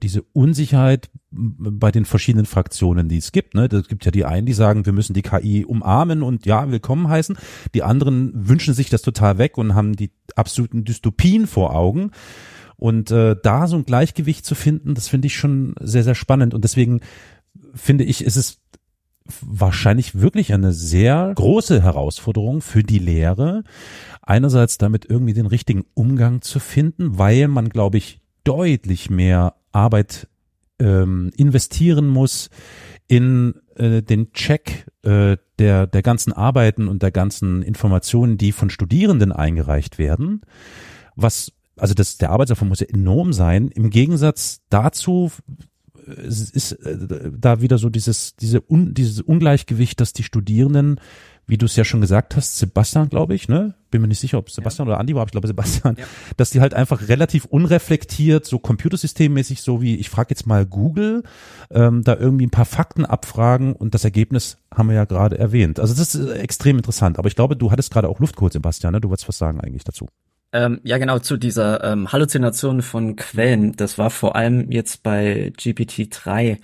[0.00, 3.54] diese Unsicherheit bei den verschiedenen Fraktionen, die es gibt.
[3.54, 3.66] Ne?
[3.66, 7.08] Es gibt ja die einen, die sagen, wir müssen die KI umarmen und ja, willkommen
[7.08, 7.36] heißen.
[7.74, 12.12] Die anderen wünschen sich das total weg und haben die absoluten Dystopien vor Augen.
[12.76, 16.54] Und äh, da so ein Gleichgewicht zu finden, das finde ich schon sehr, sehr spannend.
[16.54, 17.00] Und deswegen
[17.74, 18.60] finde ich, ist es
[19.40, 23.64] wahrscheinlich wirklich eine sehr große Herausforderung für die Lehre,
[24.22, 30.28] einerseits damit irgendwie den richtigen Umgang zu finden, weil man, glaube ich, deutlich mehr Arbeit
[30.78, 32.50] ähm, investieren muss
[33.08, 38.70] in äh, den Check äh, der, der ganzen Arbeiten und der ganzen Informationen, die von
[38.70, 40.42] Studierenden eingereicht werden.
[41.14, 43.68] Was, also das, der Arbeitsaufwand muss ja enorm sein.
[43.68, 45.30] Im Gegensatz dazu
[46.06, 51.00] äh, ist äh, da wieder so dieses, diese un, dieses Ungleichgewicht, dass die Studierenden
[51.46, 53.74] wie du es ja schon gesagt hast, Sebastian, glaube ich, ne?
[53.90, 54.94] Bin mir nicht sicher, ob Sebastian ja.
[54.94, 56.04] oder Andi war, aber ich glaube Sebastian, ja.
[56.36, 61.22] dass die halt einfach relativ unreflektiert, so computersystemmäßig, so wie ich frage jetzt mal Google,
[61.70, 65.78] ähm, da irgendwie ein paar Fakten abfragen und das Ergebnis haben wir ja gerade erwähnt.
[65.78, 67.18] Also das ist extrem interessant.
[67.18, 69.00] Aber ich glaube, du hattest gerade auch Luft kurz, Sebastian, ne?
[69.00, 70.08] Du wolltest was sagen eigentlich dazu.
[70.52, 73.76] Ähm, ja, genau, zu dieser ähm, Halluzination von Quellen.
[73.76, 76.58] Das war vor allem jetzt bei GPT-3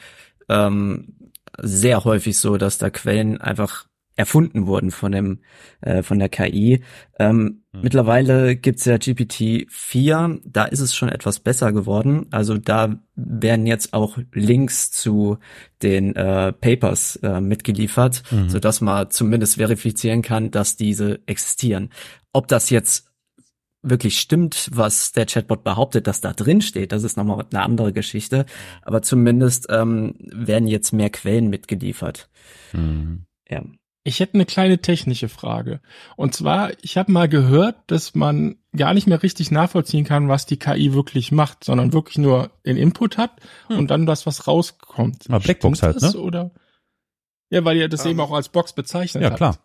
[0.49, 1.15] ähm,
[1.61, 3.87] sehr häufig so, dass da Quellen einfach
[4.23, 5.41] erfunden wurden von dem
[5.81, 6.85] äh, von der KI.
[7.19, 7.81] Ähm, mhm.
[7.83, 12.27] Mittlerweile gibt's ja GPT 4, da ist es schon etwas besser geworden.
[12.31, 15.39] Also da werden jetzt auch Links zu
[15.83, 18.49] den äh, Papers äh, mitgeliefert, mhm.
[18.49, 21.91] so dass man zumindest verifizieren kann, dass diese existieren.
[22.33, 23.13] Ob das jetzt
[23.83, 27.93] wirklich stimmt, was der Chatbot behauptet, dass da drin steht, das ist nochmal eine andere
[27.93, 28.47] Geschichte.
[28.83, 32.31] Aber zumindest ähm, werden jetzt mehr Quellen mitgeliefert.
[32.73, 33.27] Mhm.
[33.49, 33.63] Ja.
[34.05, 35.81] Ich hätte eine kleine technische Frage.
[36.17, 40.45] Und zwar, ich habe mal gehört, dass man gar nicht mehr richtig nachvollziehen kann, was
[40.47, 43.33] die KI wirklich macht, sondern wirklich nur den Input hat
[43.69, 43.79] hm.
[43.79, 45.25] und dann das, was rauskommt.
[45.29, 46.13] Na, Blackbox halt, ne?
[46.15, 46.51] Oder?
[47.53, 49.59] Ja, weil ihr das um, eben ähm, auch als Box bezeichnet ja, klar.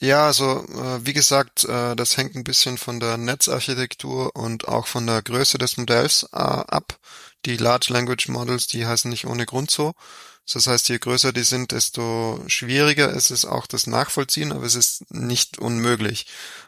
[0.00, 4.88] Ja, also äh, wie gesagt, äh, das hängt ein bisschen von der Netzarchitektur und auch
[4.88, 6.98] von der Größe des Modells äh, ab.
[7.46, 9.94] Die Large Language Models, die heißen nicht ohne Grund so.
[10.50, 14.74] Das heißt, je größer die sind, desto schwieriger ist es auch das Nachvollziehen, aber es
[14.74, 16.26] ist nicht unmöglich.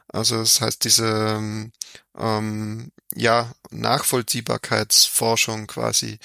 [0.08, 1.70] Also das heißt, diese
[2.16, 6.18] ähm, ja Nachvollziehbarkeitsforschung quasi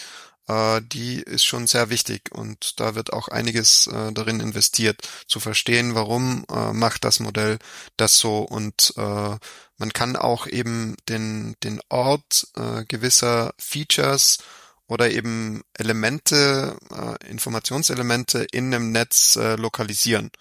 [0.50, 5.40] äh, die ist schon sehr wichtig und da wird auch einiges äh, darin investiert, zu
[5.40, 7.60] verstehen, warum äh, macht das Modell
[7.98, 9.38] das so und äh,
[9.78, 14.40] man kann auch eben den, den Ort äh, gewisser Features
[14.89, 20.32] oder eben Elemente, äh, Informationselemente in einem Netz äh, lokalisieren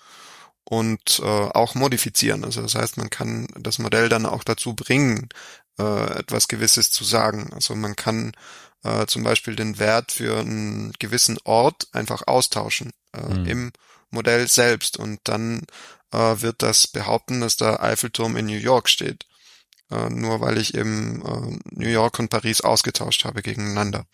[0.64, 2.44] und äh, auch modifizieren.
[2.44, 5.28] Also das heißt, man kann das Modell dann auch dazu bringen,
[5.78, 7.50] äh, etwas Gewisses zu sagen.
[7.52, 8.32] Also man kann
[8.84, 13.46] äh, zum Beispiel den Wert für einen gewissen Ort einfach austauschen äh, mhm.
[13.46, 13.72] im
[14.10, 15.66] Modell selbst und dann
[16.10, 19.26] äh, wird das behaupten, dass der Eiffelturm in New York steht.
[19.90, 24.06] Äh, nur weil ich eben äh, New York und Paris ausgetauscht habe gegeneinander.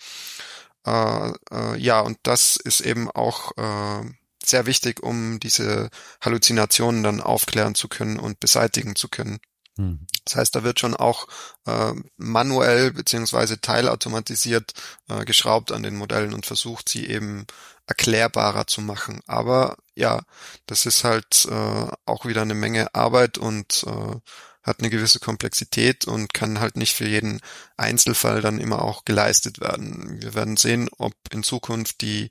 [0.87, 4.09] Äh, äh, ja, und das ist eben auch äh,
[4.45, 9.39] sehr wichtig, um diese Halluzinationen dann aufklären zu können und beseitigen zu können.
[9.77, 10.07] Mhm.
[10.25, 11.27] Das heißt, da wird schon auch
[11.67, 14.73] äh, manuell beziehungsweise teilautomatisiert
[15.09, 17.47] äh, geschraubt an den Modellen und versucht, sie eben
[17.87, 19.21] erklärbarer zu machen.
[19.27, 20.23] Aber ja,
[20.67, 24.17] das ist halt äh, auch wieder eine Menge Arbeit und äh,
[24.65, 27.41] hat eine gewisse Komplexität und kann halt nicht für jeden
[27.77, 30.21] Einzelfall dann immer auch geleistet werden.
[30.21, 32.31] Wir werden sehen, ob in Zukunft die,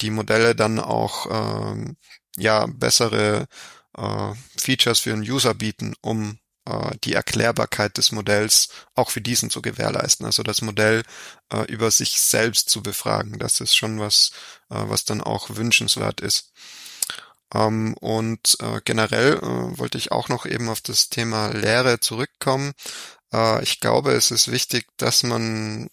[0.00, 1.26] die Modelle dann auch
[1.72, 1.96] ähm,
[2.36, 3.46] ja bessere
[3.96, 9.50] äh, Features für einen User bieten, um äh, die Erklärbarkeit des Modells auch für diesen
[9.50, 10.24] zu gewährleisten.
[10.26, 11.02] Also das Modell
[11.52, 14.32] äh, über sich selbst zu befragen, das ist schon was,
[14.70, 16.52] äh, was dann auch wünschenswert ist.
[17.54, 22.72] Ähm, und äh, generell äh, wollte ich auch noch eben auf das Thema Lehre zurückkommen.
[23.32, 25.88] Äh, ich glaube, es ist wichtig, dass man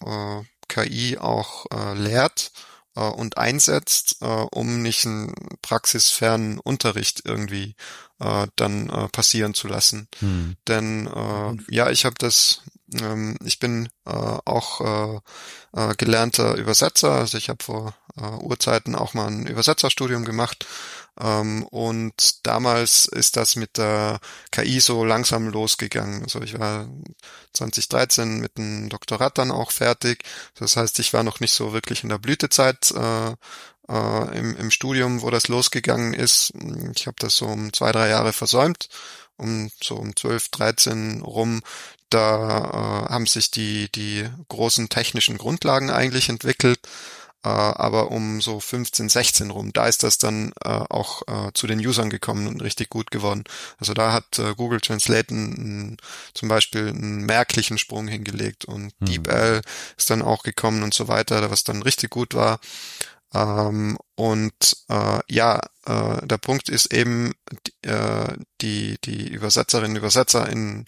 [0.67, 2.52] KI auch lehrt
[2.95, 7.76] äh, und einsetzt, äh, um nicht einen praxisfernen Unterricht irgendwie
[8.19, 10.08] äh, dann äh, passieren zu lassen.
[10.19, 10.56] Hm.
[10.67, 12.62] Denn äh, ja, ich habe das,
[13.45, 15.19] ich bin äh, auch äh,
[15.73, 20.65] äh, gelernter Übersetzer, also ich habe vor äh, Urzeiten auch mal ein Übersetzerstudium gemacht
[21.19, 24.19] ähm, und damals ist das mit der
[24.51, 26.23] KI so langsam losgegangen.
[26.23, 26.89] Also ich war
[27.54, 30.23] 2013 mit einem Doktorat dann auch fertig.
[30.56, 33.32] Das heißt, ich war noch nicht so wirklich in der Blütezeit äh,
[33.88, 36.54] äh, im, im Studium, wo das losgegangen ist.
[36.95, 38.89] Ich habe das so um zwei, drei Jahre versäumt
[39.41, 41.62] um so um 12, 13 rum,
[42.13, 46.80] da äh, haben sich die, die großen technischen Grundlagen eigentlich entwickelt.
[47.43, 51.65] Äh, aber um so 15, 16 rum, da ist das dann äh, auch äh, zu
[51.65, 53.43] den Usern gekommen und richtig gut geworden.
[53.80, 55.97] Also da hat äh, Google Translate n,
[56.36, 59.06] zum Beispiel einen merklichen Sprung hingelegt und mhm.
[59.06, 59.62] DeepL
[59.97, 62.60] ist dann auch gekommen und so weiter, was dann richtig gut war.
[63.34, 67.34] Ähm, und äh, ja, äh, der Punkt ist eben,
[67.82, 68.28] äh,
[68.62, 70.86] die, die Übersetzerinnen und Übersetzer in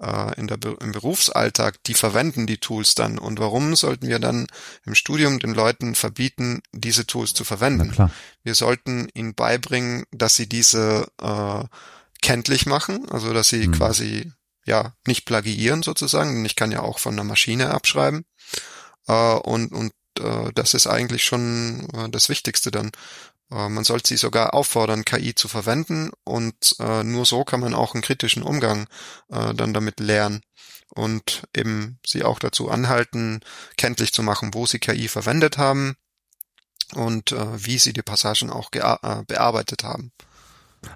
[0.00, 3.18] äh, in der, im Berufsalltag, die verwenden die Tools dann.
[3.18, 4.46] Und warum sollten wir dann
[4.84, 7.92] im Studium den Leuten verbieten, diese Tools zu verwenden?
[8.42, 11.64] Wir sollten ihnen beibringen, dass sie diese äh,
[12.22, 13.72] kenntlich machen, also dass sie mhm.
[13.72, 14.32] quasi
[14.64, 18.24] ja nicht plagiieren sozusagen, denn ich kann ja auch von einer Maschine abschreiben.
[19.06, 22.90] Äh, und und äh, das ist eigentlich schon äh, das Wichtigste dann.
[23.54, 27.74] Äh, man sollte sie sogar auffordern, KI zu verwenden und äh, nur so kann man
[27.74, 28.88] auch einen kritischen Umgang
[29.30, 30.42] äh, dann damit lernen
[30.94, 33.40] und eben sie auch dazu anhalten,
[33.76, 35.96] kenntlich zu machen, wo sie KI verwendet haben
[36.94, 40.12] und äh, wie sie die Passagen auch äh, bearbeitet haben.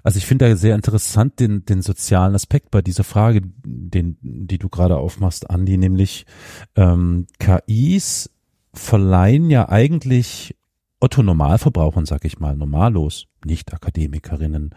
[0.03, 4.59] Also ich finde da sehr interessant den, den sozialen Aspekt bei dieser Frage, den, die
[4.59, 6.27] du gerade aufmachst, Andi, nämlich
[6.75, 8.29] ähm, KIs
[8.71, 10.55] verleihen ja eigentlich
[10.99, 14.75] Otto Normalverbrauchern, sag ich mal, normallos, nicht Akademikerinnen,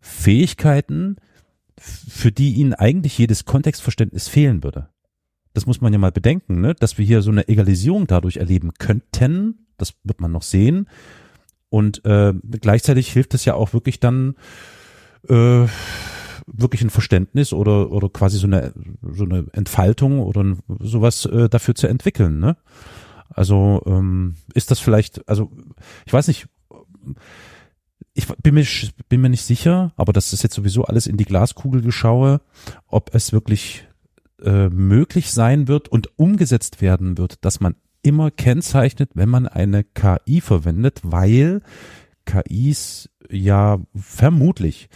[0.00, 1.16] Fähigkeiten,
[1.78, 4.88] für die ihnen eigentlich jedes Kontextverständnis fehlen würde.
[5.52, 6.74] Das muss man ja mal bedenken, ne?
[6.74, 9.66] dass wir hier so eine Egalisierung dadurch erleben könnten.
[9.78, 10.88] Das wird man noch sehen.
[11.68, 14.36] Und äh, gleichzeitig hilft es ja auch wirklich dann
[15.28, 15.66] äh,
[16.46, 21.74] wirklich ein Verständnis oder oder quasi so eine so eine Entfaltung oder sowas äh, dafür
[21.74, 22.38] zu entwickeln.
[22.38, 22.56] Ne?
[23.28, 25.50] Also ähm, ist das vielleicht, also
[26.04, 26.46] ich weiß nicht,
[28.14, 28.66] ich bin mir,
[29.08, 32.40] bin mir nicht sicher, aber das ist jetzt sowieso alles in die Glaskugel geschaue,
[32.86, 33.86] ob es wirklich
[34.42, 39.84] äh, möglich sein wird und umgesetzt werden wird, dass man immer kennzeichnet, wenn man eine
[39.84, 41.62] KI verwendet, weil
[42.24, 44.88] KIs ja vermutlich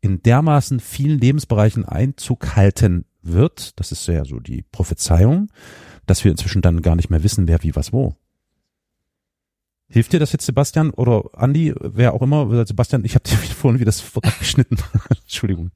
[0.00, 5.48] in dermaßen vielen Lebensbereichen Einzug halten wird, das ist ja so die Prophezeiung,
[6.06, 8.14] dass wir inzwischen dann gar nicht mehr wissen, wer wie was wo.
[9.88, 12.66] Hilft dir das jetzt, Sebastian oder Andi, wer auch immer?
[12.66, 14.78] Sebastian, ich habe dir vorhin wieder das Wort abgeschnitten.
[15.22, 15.70] Entschuldigung.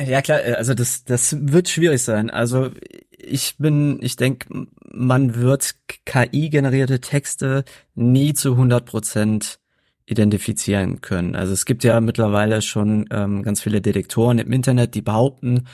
[0.00, 2.30] Ja klar, also das, das wird schwierig sein.
[2.30, 2.70] Also
[3.10, 5.74] ich bin, ich denke, man wird
[6.06, 7.64] KI-generierte Texte
[7.94, 9.58] nie zu 100 Prozent
[10.06, 11.36] identifizieren können.
[11.36, 15.66] Also es gibt ja mittlerweile schon ähm, ganz viele Detektoren im Internet, die behaupten,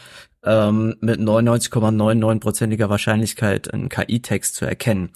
[0.45, 5.11] ähm, mit 99,99%iger Wahrscheinlichkeit einen KI-Text zu erkennen.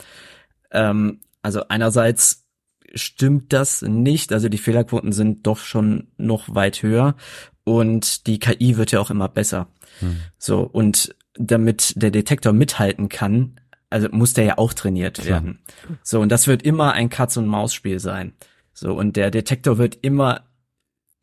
[0.70, 2.47] Ähm, also einerseits
[2.95, 7.16] stimmt das nicht, also die Fehlerquoten sind doch schon noch weit höher
[7.64, 9.68] und die KI wird ja auch immer besser.
[10.01, 10.16] Hm.
[10.39, 13.61] So, und damit der Detektor mithalten kann,
[13.91, 15.26] also muss der ja auch trainiert Klar.
[15.26, 15.61] werden.
[16.03, 18.33] So, und das wird immer ein Katz-und-Maus-Spiel sein.
[18.72, 20.45] So, und der Detektor wird immer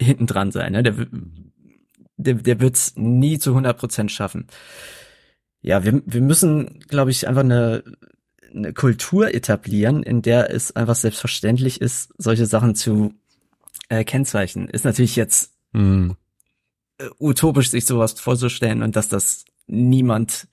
[0.01, 0.84] hinten dran sein, ne?
[0.84, 0.95] Der,
[2.26, 4.47] der, der wird's nie zu 100 Prozent schaffen.
[5.61, 7.84] Ja, wir, wir müssen, glaube ich, einfach eine,
[8.53, 13.13] eine Kultur etablieren, in der es einfach selbstverständlich ist, solche Sachen zu
[13.89, 14.69] äh, kennzeichnen.
[14.69, 16.11] Ist natürlich jetzt mm.
[17.19, 20.47] utopisch, sich sowas vorzustellen und dass das niemand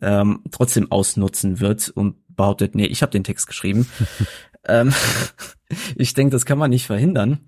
[0.00, 3.88] ähm, trotzdem ausnutzen wird und behauptet, nee, ich habe den Text geschrieben.
[4.66, 4.92] ähm,
[5.96, 7.40] ich denke, das kann man nicht verhindern.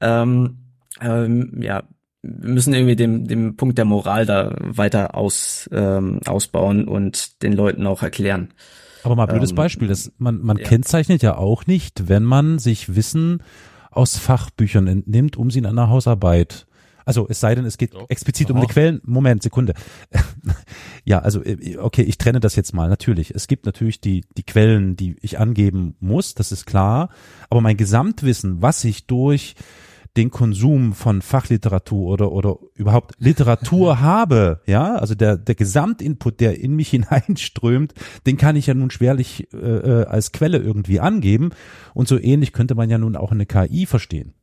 [0.00, 0.58] Ähm,
[1.00, 1.84] ähm, ja,
[2.22, 7.86] müssen irgendwie dem, dem Punkt der Moral da weiter aus, ähm, ausbauen und den Leuten
[7.86, 8.54] auch erklären.
[9.02, 10.64] Aber mal blödes ähm, Beispiel, das, man, man ja.
[10.64, 13.42] kennzeichnet ja auch nicht, wenn man sich Wissen
[13.90, 16.66] aus Fachbüchern entnimmt, um sie in einer Hausarbeit
[17.04, 18.08] also es sei denn, es geht Doch.
[18.08, 18.54] explizit Aha.
[18.54, 19.00] um die Quellen.
[19.04, 19.74] Moment, Sekunde.
[21.04, 22.88] ja, also äh, okay, ich trenne das jetzt mal.
[22.88, 27.10] Natürlich, es gibt natürlich die die Quellen, die ich angeben muss, das ist klar.
[27.50, 29.54] Aber mein Gesamtwissen, was ich durch
[30.16, 36.58] den Konsum von Fachliteratur oder oder überhaupt Literatur habe, ja, also der der Gesamtinput, der
[36.60, 37.94] in mich hineinströmt,
[38.26, 41.50] den kann ich ja nun schwerlich äh, äh als Quelle irgendwie angeben
[41.94, 44.34] und so ähnlich könnte man ja nun auch eine KI verstehen.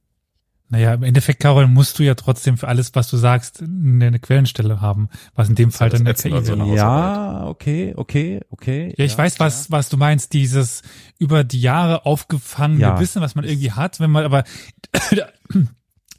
[0.71, 4.81] Naja, im Endeffekt, Carol, musst du ja trotzdem für alles, was du sagst, eine Quellenstelle
[4.81, 6.45] haben, was in dem Fall dann eine KI.
[6.45, 8.93] So ja, okay, okay, okay.
[8.95, 9.71] Ja, ich ja, weiß, was, ja.
[9.71, 10.83] was du meinst, dieses
[11.17, 12.99] über die Jahre aufgefangene ja.
[12.99, 14.43] Wissen, was man irgendwie hat, wenn man aber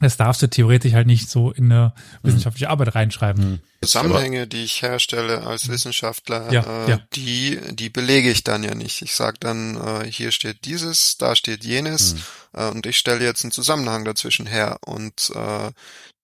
[0.00, 3.42] das darfst du theoretisch halt nicht so in eine wissenschaftliche Arbeit reinschreiben.
[3.42, 3.60] Hm.
[3.82, 7.00] Zusammenhänge, die ich herstelle als Wissenschaftler, ja, äh, ja.
[7.14, 9.02] die die belege ich dann ja nicht.
[9.02, 12.20] Ich sage dann, äh, hier steht dieses, da steht jenes hm.
[12.54, 15.70] äh, und ich stelle jetzt einen Zusammenhang dazwischen her und äh,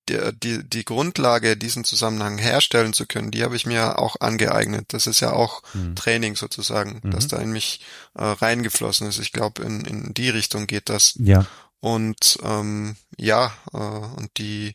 [0.08, 4.86] die, die, die Grundlage, diesen Zusammenhang herstellen zu können, die habe ich mir auch angeeignet.
[4.88, 5.96] Das ist ja auch hm.
[5.96, 7.10] Training sozusagen, mhm.
[7.10, 7.80] dass da in mich
[8.14, 9.18] äh, reingeflossen ist.
[9.18, 11.14] Ich glaube, in, in die Richtung geht das.
[11.18, 11.46] Ja.
[11.86, 14.74] Und ähm, ja, äh, und die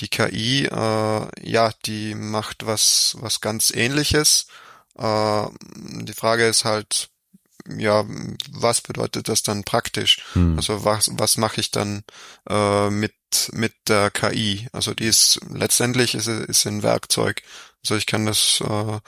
[0.00, 4.48] die KI, äh, ja, die macht was was ganz Ähnliches.
[4.98, 5.44] Äh,
[5.76, 7.10] die Frage ist halt,
[7.68, 8.04] ja,
[8.50, 10.24] was bedeutet das dann praktisch?
[10.32, 10.56] Hm.
[10.56, 12.02] Also was was mache ich dann
[12.48, 13.14] äh, mit
[13.52, 14.66] mit der KI?
[14.72, 17.42] Also die ist letztendlich ist ist ein Werkzeug.
[17.84, 18.98] Also ich kann das äh,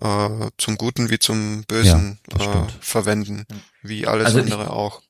[0.00, 3.44] äh, zum Guten wie zum Bösen ja, äh, verwenden,
[3.82, 5.02] wie alles also andere ich, auch.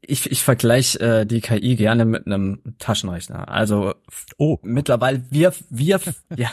[0.00, 3.48] Ich, ich vergleiche äh, die KI gerne mit einem Taschenrechner.
[3.48, 3.94] Also
[4.38, 4.58] oh.
[4.62, 6.00] mittlerweile wir wir
[6.36, 6.50] ja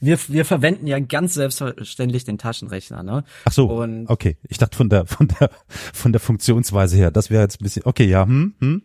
[0.00, 3.24] wir wir verwenden ja ganz selbstverständlich den Taschenrechner, ne?
[3.44, 3.66] Ach so.
[3.66, 5.50] Und okay, ich dachte von der von der
[5.92, 8.82] von der Funktionsweise her, das wäre jetzt ein bisschen okay, ja, hm, hm.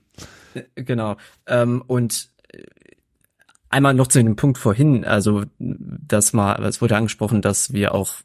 [0.54, 1.16] Äh, genau.
[1.48, 2.64] Ähm, und äh,
[3.70, 8.16] einmal noch zu dem Punkt vorhin, also das mal, es wurde angesprochen, dass wir auch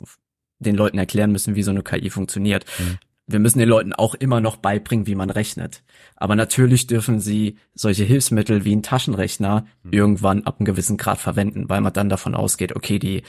[0.59, 2.65] den Leuten erklären müssen, wie so eine KI funktioniert.
[2.81, 2.99] Mhm
[3.33, 5.83] wir müssen den Leuten auch immer noch beibringen, wie man rechnet.
[6.17, 9.93] Aber natürlich dürfen sie solche Hilfsmittel wie ein Taschenrechner mhm.
[9.93, 13.23] irgendwann ab einem gewissen Grad verwenden, weil man dann davon ausgeht, okay, die,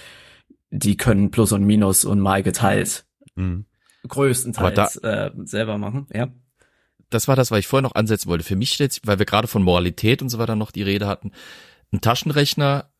[0.70, 3.66] die können Plus und Minus und mal geteilt mhm.
[4.08, 6.30] größtenteils da, äh, selber machen, ja.
[7.10, 8.46] Das war das, was ich vorher noch ansetzen wollte.
[8.46, 11.32] Für mich steht, weil wir gerade von Moralität und so weiter noch die Rede hatten,
[11.92, 12.92] ein Taschenrechner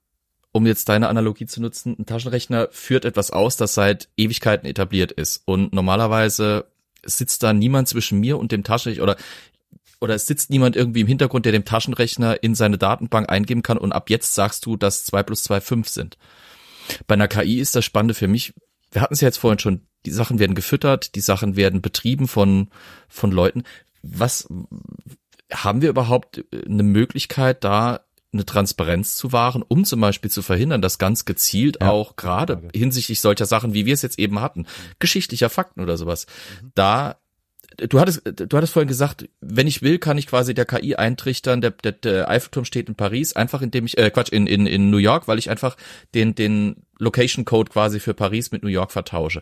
[0.52, 5.12] um jetzt deine Analogie zu nutzen, ein Taschenrechner führt etwas aus, das seit Ewigkeiten etabliert
[5.12, 5.44] ist.
[5.46, 6.71] Und normalerweise
[7.06, 9.18] sitzt da niemand zwischen mir und dem Taschenrechner oder
[10.00, 13.78] oder es sitzt niemand irgendwie im Hintergrund, der dem Taschenrechner in seine Datenbank eingeben kann
[13.78, 16.18] und ab jetzt sagst du, dass zwei plus zwei fünf sind.
[17.06, 18.54] Bei einer KI ist das Spannende für mich,
[18.92, 22.28] wir hatten es ja jetzt vorhin schon, die Sachen werden gefüttert, die Sachen werden betrieben
[22.28, 22.70] von,
[23.08, 23.64] von Leuten.
[24.02, 24.48] was
[25.54, 28.02] haben wir überhaupt eine Möglichkeit, da
[28.34, 32.62] eine Transparenz zu wahren, um zum Beispiel zu verhindern, dass ganz gezielt ja, auch gerade
[32.74, 34.66] hinsichtlich solcher Sachen, wie wir es jetzt eben hatten,
[35.00, 36.28] geschichtlicher Fakten oder sowas,
[36.62, 36.72] mhm.
[36.76, 37.18] da
[37.78, 41.62] du hattest, du hattest vorhin gesagt, wenn ich will, kann ich quasi der KI eintrichtern,
[41.62, 44.90] der, der, der Eiffelturm steht in Paris, einfach indem ich, äh, Quatsch, in, in, in
[44.90, 45.78] New York, weil ich einfach
[46.14, 49.42] den, den Location Code quasi für Paris mit New York vertausche.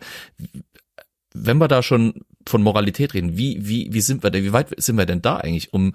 [1.34, 4.70] Wenn wir da schon von Moralität reden, wie, wie, wie sind wir denn, wie weit
[4.82, 5.94] sind wir denn da eigentlich, um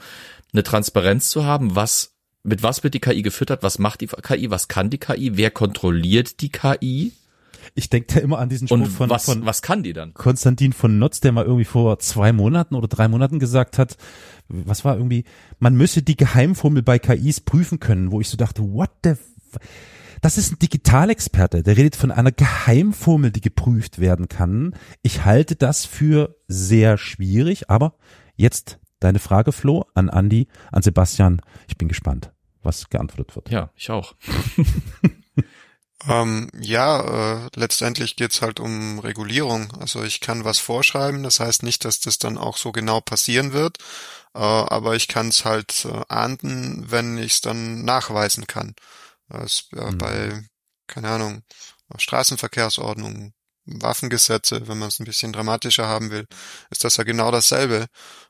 [0.53, 2.14] eine Transparenz zu haben, was,
[2.45, 5.51] mit was wird die KI gefüttert, was macht die KI, was kann die KI, wer
[5.51, 7.13] kontrolliert die KI?
[7.75, 10.15] Ich denke da immer an diesen Spruch Und von, was, von was kann die dann?
[10.15, 13.97] Konstantin von Notz, der mal irgendwie vor zwei Monaten oder drei Monaten gesagt hat,
[14.49, 15.25] was war irgendwie,
[15.59, 19.21] man müsse die Geheimformel bei KIs prüfen können, wo ich so dachte, what the, f
[20.21, 24.75] das ist ein Digitalexperte, der redet von einer Geheimformel, die geprüft werden kann.
[25.03, 27.95] Ich halte das für sehr schwierig, aber
[28.37, 31.43] jetzt deine Frage, Flo, an Andi, an Sebastian.
[31.69, 32.33] Ich bin gespannt,
[32.65, 33.51] was geantwortet wird.
[33.51, 34.15] Ja, ich auch.
[36.07, 39.73] Ähm, ja, äh, letztendlich geht's halt um Regulierung.
[39.81, 43.53] Also ich kann was vorschreiben, das heißt nicht, dass das dann auch so genau passieren
[43.53, 43.79] wird,
[44.35, 48.75] äh, aber ich kann es halt äh, ahnden, wenn ich es dann nachweisen kann.
[49.29, 49.99] Das, äh, mhm.
[49.99, 50.49] Bei,
[50.87, 51.43] keine Ahnung,
[51.97, 53.33] Straßenverkehrsordnung,
[53.67, 56.27] Waffengesetze, wenn man es ein bisschen dramatischer haben will,
[56.71, 57.87] ist das ja genau dasselbe.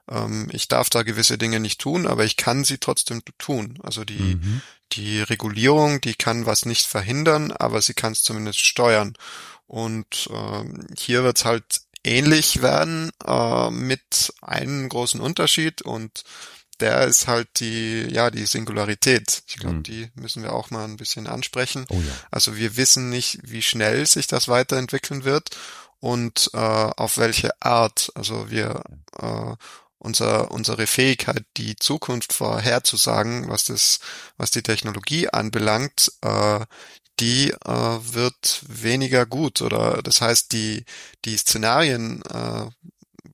[0.08, 3.78] Ähm, ich darf da gewisse Dinge nicht tun, aber ich kann sie trotzdem tun.
[3.82, 4.62] Also die, mhm.
[4.92, 9.14] die Regulierung, die kann was nicht verhindern, aber sie kann es zumindest steuern.
[9.66, 16.22] Und ähm, hier wird es halt ähnlich werden äh, mit einem großen Unterschied und
[16.80, 19.42] der ist halt die, ja, die Singularität.
[19.46, 19.82] Ich glaube, mhm.
[19.82, 21.86] die müssen wir auch mal ein bisschen ansprechen.
[21.88, 22.12] Oh ja.
[22.30, 25.50] Also wir wissen nicht, wie schnell sich das weiterentwickeln wird
[26.00, 28.10] und äh, auf welche Art.
[28.14, 28.82] Also wir
[29.18, 29.54] äh,
[29.98, 34.00] unser, unsere Fähigkeit, die Zukunft vorherzusagen, was das,
[34.36, 36.60] was die Technologie anbelangt, äh,
[37.20, 40.84] die äh, wird weniger gut oder das heißt die
[41.24, 42.66] die Szenarien äh,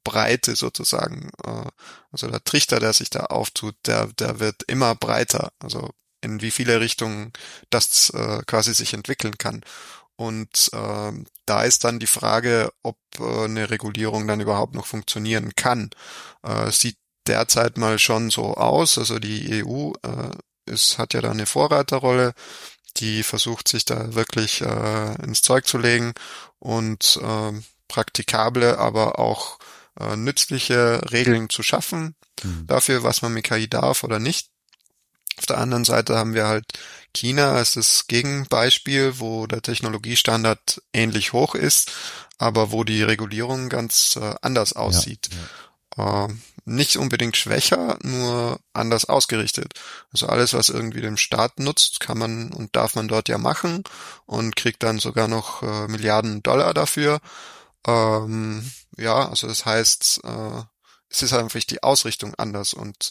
[0.04, 1.64] Breite sozusagen, äh,
[2.12, 5.90] also der Trichter, der sich da auftut, der, der wird immer breiter, also
[6.20, 7.32] in wie viele Richtungen
[7.70, 9.62] das äh, quasi sich entwickeln kann.
[10.16, 11.12] Und äh,
[11.46, 15.90] da ist dann die Frage, ob äh, eine Regulierung dann überhaupt noch funktionieren kann.
[16.42, 18.98] Äh, sieht derzeit mal schon so aus.
[18.98, 20.30] Also die EU äh,
[20.66, 22.34] ist, hat ja da eine Vorreiterrolle.
[22.98, 26.12] Die versucht sich da wirklich äh, ins Zeug zu legen
[26.58, 27.52] und äh,
[27.88, 29.58] praktikable, aber auch
[29.98, 32.66] äh, nützliche Regeln zu schaffen mhm.
[32.66, 34.48] dafür, was man mit KI darf oder nicht.
[35.38, 36.66] Auf der anderen Seite haben wir halt
[37.14, 41.92] China als das Gegenbeispiel, wo der Technologiestandard ähnlich hoch ist,
[42.38, 45.30] aber wo die Regulierung ganz äh, anders aussieht.
[45.96, 46.26] Ja, ja.
[46.26, 46.28] Äh,
[46.64, 49.74] nicht unbedingt schwächer, nur anders ausgerichtet.
[50.12, 53.82] Also alles, was irgendwie dem Staat nutzt, kann man und darf man dort ja machen
[54.26, 57.20] und kriegt dann sogar noch äh, Milliarden Dollar dafür.
[57.86, 60.62] Ähm, ja, also das heißt, äh,
[61.08, 63.10] es ist einfach die Ausrichtung anders und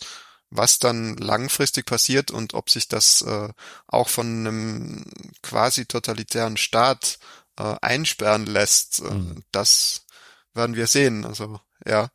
[0.51, 3.49] was dann langfristig passiert und ob sich das äh,
[3.87, 5.05] auch von einem
[5.43, 7.19] quasi totalitären Staat
[7.57, 9.43] äh, einsperren lässt, äh, mhm.
[9.51, 10.05] das
[10.53, 11.25] werden wir sehen.
[11.25, 12.09] Also ja.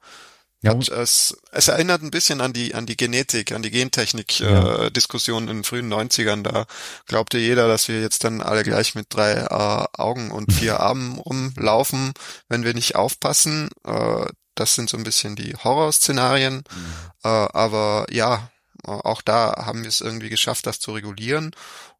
[0.71, 4.87] Hat, es, es erinnert ein bisschen an die an die Genetik, an die Gentechnik ja.
[4.87, 6.43] äh, in den frühen 90ern.
[6.43, 6.67] Da
[7.07, 11.19] glaubte jeder, dass wir jetzt dann alle gleich mit drei äh, Augen und vier Armen
[11.19, 12.13] rumlaufen,
[12.49, 13.71] wenn wir nicht aufpassen.
[13.87, 16.57] Äh, das sind so ein bisschen die Horrorszenarien.
[16.57, 16.95] Mhm.
[17.25, 18.51] Äh, aber ja,
[18.85, 21.53] auch da haben wir es irgendwie geschafft, das zu regulieren.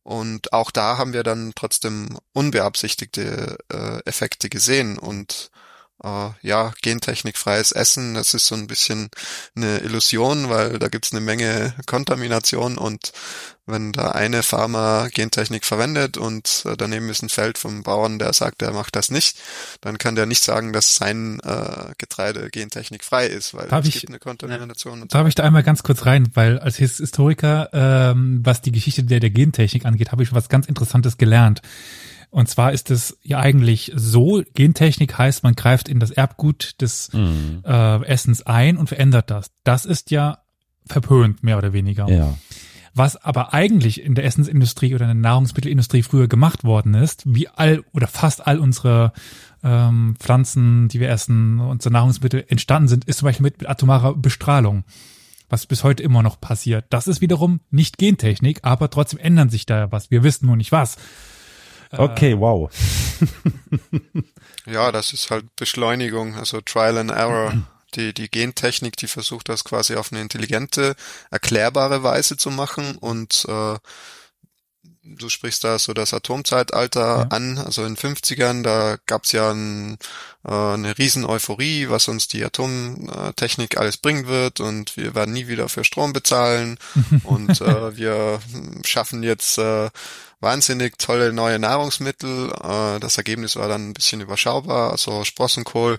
[0.03, 5.51] Und auch da haben wir dann trotzdem unbeabsichtigte äh, Effekte gesehen und
[6.05, 9.09] äh, ja, gentechnikfreies Essen, das ist so ein bisschen
[9.57, 13.13] eine Illusion, weil da gibt's eine Menge Kontamination und
[13.67, 18.35] wenn da eine Pharma Gentechnik verwendet und äh, daneben ist ein Feld vom Bauern, der
[18.35, 19.39] sagt, der macht das nicht,
[19.81, 24.01] dann kann der nicht sagen, dass sein äh, Getreide gentechnikfrei ist, weil darf es ich,
[24.03, 25.01] gibt eine Kontamination.
[25.01, 25.29] Ja, darf so.
[25.29, 29.31] ich da einmal ganz kurz rein, weil als Historiker, ähm, was die Geschichte der, der
[29.31, 31.63] Gentechnik angeht, habe ich was ganz Interessantes gelernt.
[32.35, 37.13] Und zwar ist es ja eigentlich so, Gentechnik heißt, man greift in das Erbgut des
[37.13, 37.63] mhm.
[37.65, 39.53] äh, Essens ein und verändert das.
[39.63, 40.39] Das ist ja
[40.85, 42.09] verpönt, mehr oder weniger.
[42.09, 42.37] Ja.
[42.93, 47.47] Was aber eigentlich in der Essensindustrie oder in der Nahrungsmittelindustrie früher gemacht worden ist, wie
[47.47, 49.13] all oder fast all unsere
[49.63, 54.17] ähm, Pflanzen, die wir essen, unsere Nahrungsmittel entstanden sind, ist zum Beispiel mit, mit atomarer
[54.17, 54.83] Bestrahlung
[55.51, 56.87] was bis heute immer noch passiert.
[56.91, 60.11] Das ist wiederum nicht Gentechnik, aber trotzdem ändern sich da was.
[60.11, 60.97] Wir wissen nur nicht was.
[61.99, 62.71] Okay, äh, wow.
[64.67, 67.53] ja, das ist halt Beschleunigung, also Trial and Error.
[67.95, 70.97] die, die Gentechnik, die versucht das quasi auf eine intelligente,
[71.31, 73.77] erklärbare Weise zu machen und äh,
[75.05, 77.27] du sprichst da so das Atomzeitalter ja.
[77.29, 79.99] an, also in 50ern, da gab's ja ein,
[80.45, 85.47] äh, eine riesen Euphorie, was uns die Atomtechnik alles bringen wird und wir werden nie
[85.47, 86.79] wieder für Strom bezahlen
[87.25, 88.41] und äh, wir
[88.85, 89.91] schaffen jetzt äh,
[90.45, 92.53] wahnsinnig tolle neue Nahrungsmittel.
[92.53, 95.99] Äh, das Ergebnis war dann ein bisschen überschaubar, also Sprossenkohl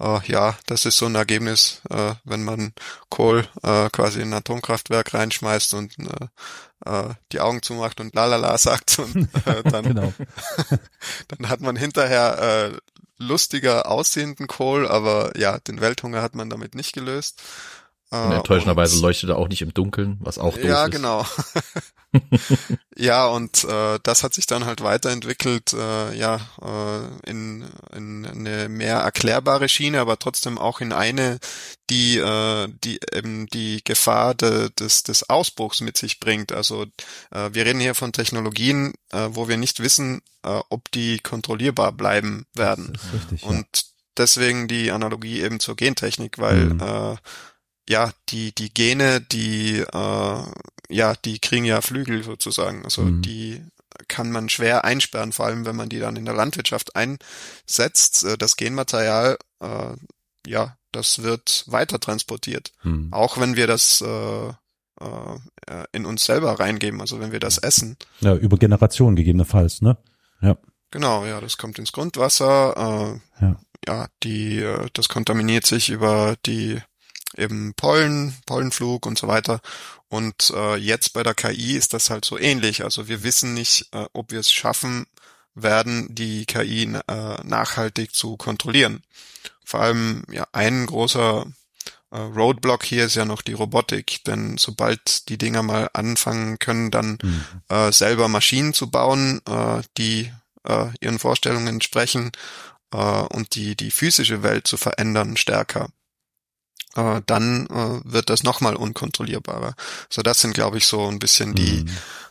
[0.00, 2.72] äh, ja, das ist so ein Ergebnis, äh, wenn man
[3.10, 6.26] Kohl äh, quasi in ein Atomkraftwerk reinschmeißt und äh,
[6.86, 10.12] äh, die Augen zumacht und lalala sagt und äh, dann, genau.
[11.28, 12.78] dann hat man hinterher äh,
[13.18, 17.42] lustiger aussehenden Kohl, aber ja, den Welthunger hat man damit nicht gelöst.
[18.22, 20.68] Und enttäuschenderweise leuchtet er auch nicht im Dunkeln, was auch doof ja, ist.
[20.68, 21.26] Ja, genau.
[22.96, 28.68] ja, und äh, das hat sich dann halt weiterentwickelt, äh, ja, äh, in, in eine
[28.68, 31.38] mehr erklärbare Schiene, aber trotzdem auch in eine,
[31.90, 36.52] die, äh, die eben die Gefahr de, des, des Ausbruchs mit sich bringt.
[36.52, 36.86] Also
[37.30, 41.92] äh, wir reden hier von Technologien, äh, wo wir nicht wissen, äh, ob die kontrollierbar
[41.92, 42.92] bleiben werden.
[42.92, 43.82] Das ist richtig, und ja.
[44.16, 46.80] deswegen die Analogie eben zur Gentechnik, weil mhm.
[46.80, 47.16] äh,
[47.88, 50.42] ja, die, die Gene, die, äh,
[50.88, 52.84] ja, die kriegen ja Flügel sozusagen.
[52.84, 53.22] Also mhm.
[53.22, 53.62] die
[54.08, 58.24] kann man schwer einsperren, vor allem wenn man die dann in der Landwirtschaft einsetzt.
[58.24, 59.96] Äh, das Genmaterial, äh,
[60.46, 62.72] ja, das wird weiter transportiert.
[62.82, 63.12] Mhm.
[63.12, 67.96] Auch wenn wir das äh, äh, in uns selber reingeben, also wenn wir das essen.
[68.20, 69.96] Ja, über Generationen gegebenenfalls, ne?
[70.40, 70.56] Ja.
[70.90, 73.20] Genau, ja, das kommt ins Grundwasser.
[73.40, 73.60] Äh, ja.
[73.86, 76.80] ja, die, äh, das kontaminiert sich über die
[77.36, 79.60] eben Pollen, Pollenflug und so weiter.
[80.08, 82.84] Und äh, jetzt bei der KI ist das halt so ähnlich.
[82.84, 85.06] Also wir wissen nicht, äh, ob wir es schaffen
[85.54, 89.02] werden, die KI äh, nachhaltig zu kontrollieren.
[89.64, 91.46] Vor allem ja ein großer
[92.10, 96.90] äh, Roadblock hier ist ja noch die Robotik, denn sobald die Dinger mal anfangen können,
[96.90, 97.44] dann mhm.
[97.68, 100.30] äh, selber Maschinen zu bauen, äh, die
[100.64, 102.32] äh, ihren Vorstellungen entsprechen
[102.92, 105.88] äh, und die die physische Welt zu verändern stärker,
[106.94, 109.74] äh, dann äh, wird das nochmal unkontrollierbarer.
[110.08, 111.90] So das sind, glaube ich, so ein bisschen die, mhm.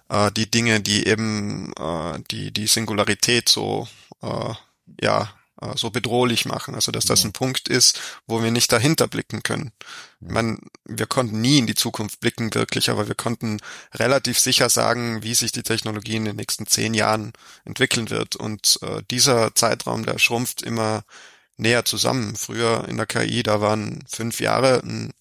[0.09, 3.87] äh, die Dinge, die eben äh, die, die Singularität so,
[4.21, 4.53] äh,
[5.01, 5.33] ja,
[5.63, 6.75] äh, so bedrohlich machen.
[6.75, 9.71] Also dass das ein Punkt ist, wo wir nicht dahinter blicken können.
[10.21, 13.59] Ich meine, wir konnten nie in die Zukunft blicken wirklich, aber wir konnten
[13.93, 17.33] relativ sicher sagen, wie sich die Technologie in den nächsten zehn Jahren
[17.65, 18.35] entwickeln wird.
[18.35, 21.03] Und äh, dieser Zeitraum, der schrumpft immer
[21.57, 22.35] näher zusammen.
[22.35, 25.11] Früher in der KI, da waren fünf Jahre ein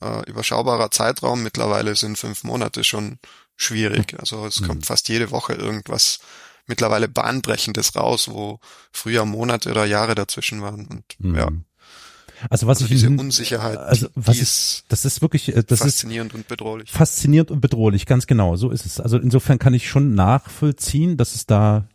[0.00, 1.42] äh, überschaubarer Zeitraum.
[1.42, 3.18] Mittlerweile sind fünf Monate schon
[3.56, 4.18] schwierig.
[4.18, 4.66] Also es mhm.
[4.66, 6.20] kommt fast jede Woche irgendwas
[6.66, 8.60] mittlerweile bahnbrechendes raus, wo
[8.92, 10.86] früher Monate oder Jahre dazwischen waren.
[10.86, 11.34] Und mhm.
[11.34, 11.48] ja.
[12.50, 16.32] Also was also ich diese Unsicherheit, also was ist, das ist wirklich, äh, das faszinierend
[16.32, 16.90] ist und bedrohlich.
[16.90, 18.56] Faszinierend und bedrohlich, ganz genau.
[18.56, 19.00] So ist es.
[19.00, 21.86] Also insofern kann ich schon nachvollziehen, dass es da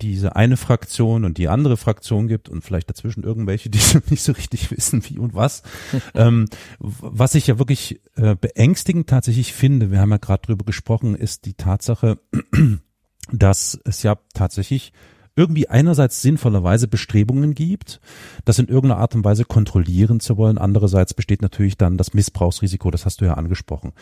[0.00, 3.80] diese eine Fraktion und die andere Fraktion gibt und vielleicht dazwischen irgendwelche, die
[4.10, 5.62] nicht so richtig wissen, wie und was.
[6.14, 6.46] ähm,
[6.78, 11.46] was ich ja wirklich äh, beängstigend tatsächlich finde, wir haben ja gerade drüber gesprochen, ist
[11.46, 12.18] die Tatsache,
[13.32, 14.92] dass es ja tatsächlich
[15.36, 18.00] irgendwie einerseits sinnvollerweise Bestrebungen gibt,
[18.44, 20.58] das in irgendeiner Art und Weise kontrollieren zu wollen.
[20.58, 23.92] Andererseits besteht natürlich dann das Missbrauchsrisiko, das hast du ja angesprochen.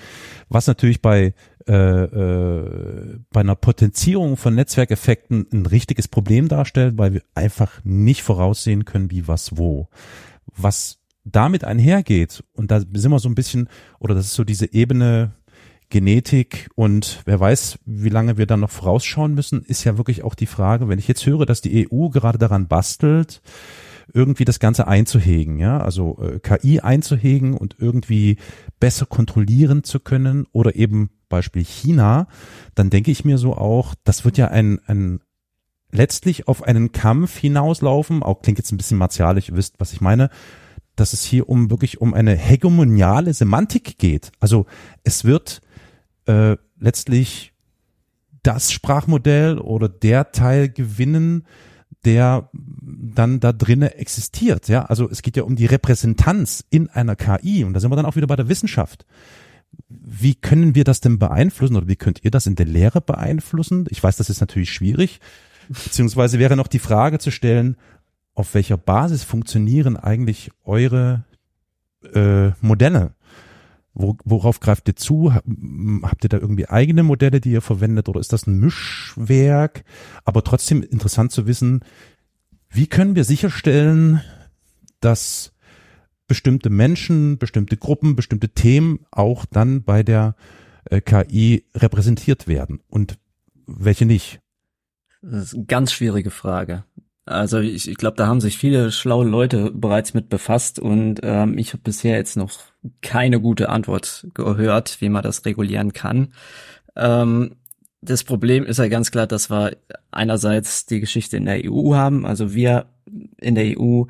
[0.49, 1.35] Was natürlich bei,
[1.67, 8.23] äh, äh, bei einer Potenzierung von Netzwerkeffekten ein richtiges Problem darstellt, weil wir einfach nicht
[8.23, 9.89] voraussehen können, wie was wo.
[10.57, 13.69] Was damit einhergeht, und da sind wir so ein bisschen,
[13.99, 15.33] oder das ist so diese Ebene,
[15.91, 20.35] Genetik und wer weiß, wie lange wir dann noch vorausschauen müssen, ist ja wirklich auch
[20.35, 23.41] die Frage, wenn ich jetzt höre, dass die EU gerade daran bastelt,
[24.13, 28.37] irgendwie das Ganze einzuhegen, ja, also äh, KI einzuhegen und irgendwie
[28.81, 32.27] besser kontrollieren zu können oder eben Beispiel China,
[32.75, 35.21] dann denke ich mir so auch, das wird ja ein, ein
[35.91, 40.01] letztlich auf einen Kampf hinauslaufen, auch klingt jetzt ein bisschen martialisch, ihr wisst, was ich
[40.01, 40.31] meine,
[40.97, 44.33] dass es hier um wirklich um eine hegemoniale Semantik geht.
[44.41, 44.67] Also
[45.05, 45.61] es wird
[46.29, 47.53] äh, letztlich
[48.43, 51.45] das Sprachmodell oder der Teil gewinnen,
[52.05, 54.69] der dann da drinnen existiert.
[54.69, 57.97] Ja, also es geht ja um die Repräsentanz in einer KI und da sind wir
[57.97, 59.05] dann auch wieder bei der Wissenschaft.
[59.89, 63.87] Wie können wir das denn beeinflussen oder wie könnt ihr das in der Lehre beeinflussen?
[63.91, 65.21] Ich weiß, das ist natürlich schwierig.
[65.69, 67.77] Beziehungsweise wäre noch die Frage zu stellen,
[68.35, 71.25] auf welcher Basis funktionieren eigentlich eure
[72.15, 73.15] äh, Modelle?
[74.01, 75.35] Wo, worauf greift ihr zu?
[75.35, 79.83] Habt ihr da irgendwie eigene Modelle, die ihr verwendet oder ist das ein Mischwerk?
[80.25, 81.81] Aber trotzdem interessant zu wissen,
[82.71, 84.23] wie können wir sicherstellen,
[85.01, 85.53] dass
[86.29, 90.37] bestimmte Menschen, bestimmte Gruppen, bestimmte Themen auch dann bei der
[90.85, 93.19] äh, KI repräsentiert werden und
[93.67, 94.39] welche nicht?
[95.23, 96.85] Das ist eine ganz schwierige Frage.
[97.29, 101.59] Also ich, ich glaube, da haben sich viele schlaue Leute bereits mit befasst und ähm,
[101.59, 102.53] ich habe bisher jetzt noch
[103.03, 106.33] keine gute Antwort gehört, wie man das regulieren kann.
[106.97, 107.57] Ähm,
[108.01, 109.77] das Problem ist ja ganz klar, dass wir
[110.11, 112.25] einerseits die Geschichte in der EU haben.
[112.25, 112.87] Also wir
[113.39, 114.05] in der EU,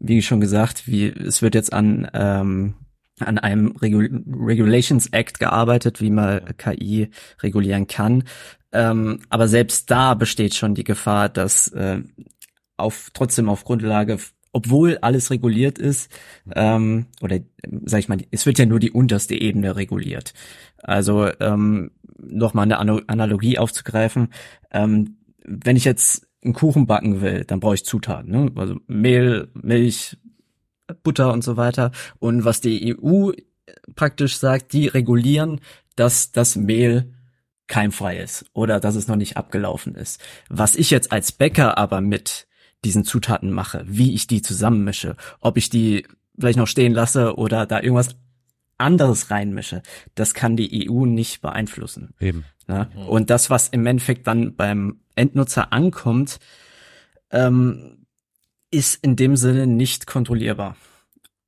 [0.00, 2.74] wie schon gesagt, wie, es wird jetzt an, ähm,
[3.20, 8.24] an einem Regul Regulations Act gearbeitet, wie man KI regulieren kann.
[8.72, 12.02] Ähm, aber selbst da besteht schon die Gefahr, dass äh,
[12.76, 14.18] auf trotzdem auf Grundlage
[14.52, 16.10] obwohl alles reguliert ist,
[16.54, 17.38] ähm, oder
[17.84, 20.34] sag ich mal, es wird ja nur die unterste Ebene reguliert.
[20.82, 24.28] Also ähm, nochmal eine Analogie aufzugreifen,
[24.70, 28.52] ähm, wenn ich jetzt einen Kuchen backen will, dann brauche ich Zutaten, ne?
[28.56, 30.18] also Mehl, Milch,
[31.02, 31.90] Butter und so weiter.
[32.18, 33.30] Und was die EU
[33.94, 35.60] praktisch sagt, die regulieren,
[35.96, 37.14] dass das Mehl
[37.72, 40.20] keimfrei ist oder dass es noch nicht abgelaufen ist.
[40.50, 42.46] Was ich jetzt als Bäcker aber mit
[42.84, 46.06] diesen Zutaten mache, wie ich die zusammenmische, ob ich die
[46.38, 48.14] vielleicht noch stehen lasse oder da irgendwas
[48.76, 49.80] anderes reinmische,
[50.14, 52.10] das kann die EU nicht beeinflussen.
[52.20, 52.44] Eben.
[52.68, 52.90] Ja?
[53.08, 56.40] Und das, was im Endeffekt dann beim Endnutzer ankommt,
[57.30, 58.04] ähm,
[58.70, 60.76] ist in dem Sinne nicht kontrollierbar.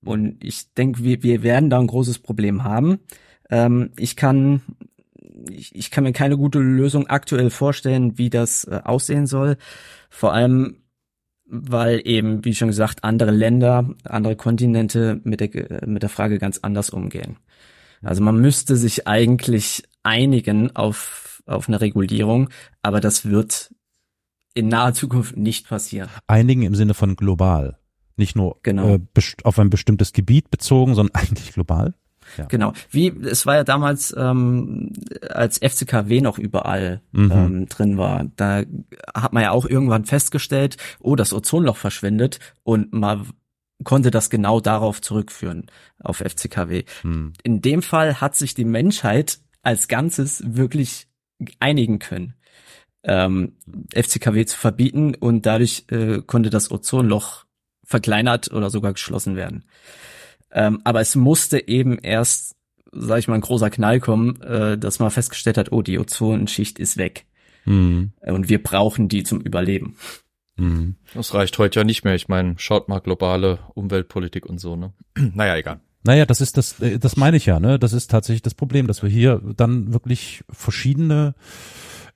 [0.03, 3.01] Und ich denke, wir, wir werden da ein großes Problem haben.
[3.51, 4.63] Ähm, ich kann
[5.51, 9.57] ich, ich kann mir keine gute Lösung aktuell vorstellen, wie das äh, aussehen soll.
[10.11, 10.77] Vor allem
[11.47, 16.59] weil eben, wie schon gesagt, andere Länder, andere Kontinente mit der, mit der Frage ganz
[16.63, 17.37] anders umgehen.
[18.03, 22.51] Also man müsste sich eigentlich einigen auf, auf eine Regulierung,
[22.83, 23.75] aber das wird
[24.55, 26.09] in naher Zukunft nicht passieren.
[26.27, 27.79] Einigen im Sinne von global.
[28.17, 28.95] Nicht nur genau.
[28.95, 29.01] äh,
[29.43, 31.95] auf ein bestimmtes Gebiet bezogen, sondern eigentlich global.
[32.37, 32.47] Ja.
[32.47, 32.73] Genau.
[32.91, 34.93] Wie es war ja damals, ähm,
[35.29, 37.33] als FCKW noch überall Mhm.
[37.33, 38.63] ähm, drin war, da
[39.15, 43.29] hat man ja auch irgendwann festgestellt, oh, das Ozonloch verschwindet und man
[43.83, 45.67] konnte das genau darauf zurückführen,
[46.01, 46.85] auf FCKW.
[47.03, 47.33] Hm.
[47.43, 51.09] In dem Fall hat sich die Menschheit als Ganzes wirklich
[51.59, 52.35] einigen können,
[53.03, 53.57] ähm,
[53.93, 57.45] FCKW zu verbieten und dadurch äh, konnte das Ozonloch
[57.85, 59.65] verkleinert oder sogar geschlossen werden.
[60.55, 62.55] Ähm, aber es musste eben erst,
[62.93, 66.79] sag ich mal, ein großer Knall kommen, äh, dass man festgestellt hat, oh, die Ozonschicht
[66.79, 67.27] ist weg.
[67.65, 68.13] Hm.
[68.21, 69.97] Und wir brauchen die zum Überleben.
[70.57, 70.95] Hm.
[71.15, 72.15] Das reicht heute ja nicht mehr.
[72.15, 74.93] Ich meine, schaut mal globale Umweltpolitik und so, ne?
[75.35, 75.81] naja, egal.
[76.05, 77.79] Naja, das ist das, äh, das meine ich ja, ne?
[77.79, 81.35] Das ist tatsächlich das Problem, dass wir hier dann wirklich verschiedene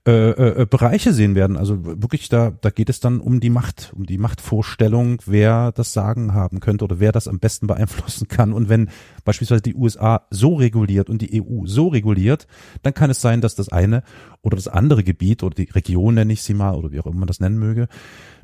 [0.09, 1.59] äh, äh, Bereiche sehen werden.
[1.59, 5.93] Also wirklich, da, da geht es dann um die Macht, um die Machtvorstellung, wer das
[5.93, 8.55] Sagen haben könnte oder wer das am besten beeinflussen kann.
[8.55, 8.89] Und wenn
[9.27, 12.47] beispielsweise die USA so reguliert und die EU so reguliert,
[12.81, 14.03] dann kann es sein, dass das eine
[14.41, 17.19] oder das andere Gebiet oder die Region nenne ich sie mal oder wie auch immer
[17.19, 17.87] man das nennen möge,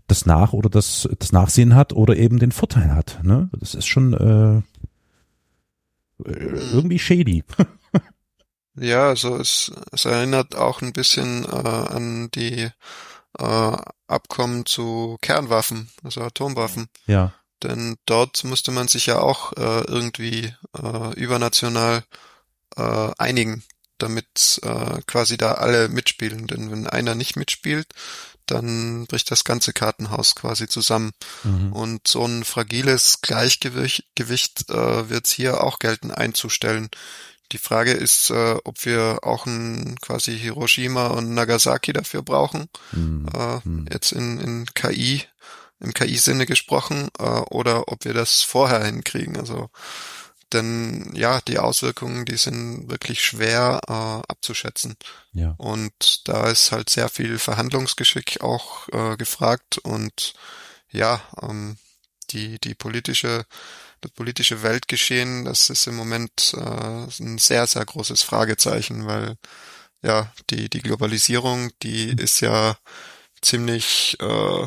[0.06, 3.20] das Nach- oder das, das Nachsehen hat oder eben den Vorteil hat.
[3.22, 3.48] Ne?
[3.58, 4.60] Das ist schon äh,
[6.74, 7.42] irgendwie shady.
[8.76, 12.70] Ja, also es, es erinnert auch ein bisschen äh, an die
[13.38, 16.88] äh, Abkommen zu Kernwaffen, also Atomwaffen.
[17.06, 17.32] Ja.
[17.62, 22.04] Denn dort musste man sich ja auch äh, irgendwie äh, übernational
[22.76, 23.62] äh, einigen,
[23.98, 26.46] damit äh, quasi da alle mitspielen.
[26.46, 27.86] Denn wenn einer nicht mitspielt,
[28.46, 31.12] dann bricht das ganze Kartenhaus quasi zusammen.
[31.44, 31.72] Mhm.
[31.72, 36.90] Und so ein fragiles Gleichgewicht Gewicht, äh, wird es hier auch gelten einzustellen.
[37.52, 42.68] Die Frage ist, äh, ob wir auch ein quasi Hiroshima und Nagasaki dafür brauchen.
[42.92, 43.28] Mhm.
[43.34, 43.86] Äh, Mhm.
[43.92, 45.22] jetzt in, in KI,
[45.80, 49.36] im KI-Sinne gesprochen, äh, oder ob wir das vorher hinkriegen.
[49.36, 49.70] Also
[50.52, 53.92] denn ja, die Auswirkungen, die sind wirklich schwer äh,
[54.30, 54.96] abzuschätzen.
[55.32, 55.54] Ja.
[55.58, 60.34] Und da ist halt sehr viel Verhandlungsgeschick auch äh, gefragt und
[60.90, 61.76] ja, ähm,
[62.30, 63.46] die, die politische,
[64.04, 69.36] das politische Weltgeschehen, das ist im Moment äh, ein sehr, sehr großes Fragezeichen, weil
[70.02, 72.76] ja, die, die Globalisierung, die ist ja
[73.40, 74.66] ziemlich äh,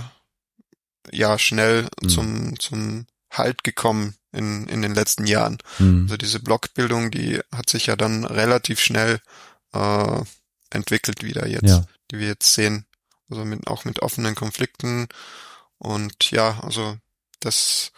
[1.12, 2.10] ja schnell Mhm.
[2.10, 5.58] zum, zum Halt gekommen in, in den letzten Jahren.
[5.80, 6.04] Mhm.
[6.04, 9.20] Also diese Blockbildung, die hat sich ja dann relativ schnell
[9.74, 10.22] äh,
[10.72, 11.86] entwickelt wieder jetzt, Ja.
[12.10, 12.86] die wir jetzt sehen.
[13.30, 15.08] Also mit, auch mit offenen Konflikten.
[15.78, 16.98] Und ja, also
[17.42, 17.92] das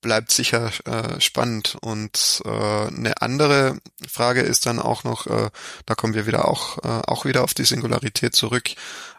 [0.00, 1.76] bleibt sicher äh, spannend.
[1.80, 3.78] Und äh, eine andere
[4.08, 5.50] Frage ist dann auch noch, äh,
[5.86, 8.70] da kommen wir wieder auch, äh, auch wieder auf die Singularität zurück,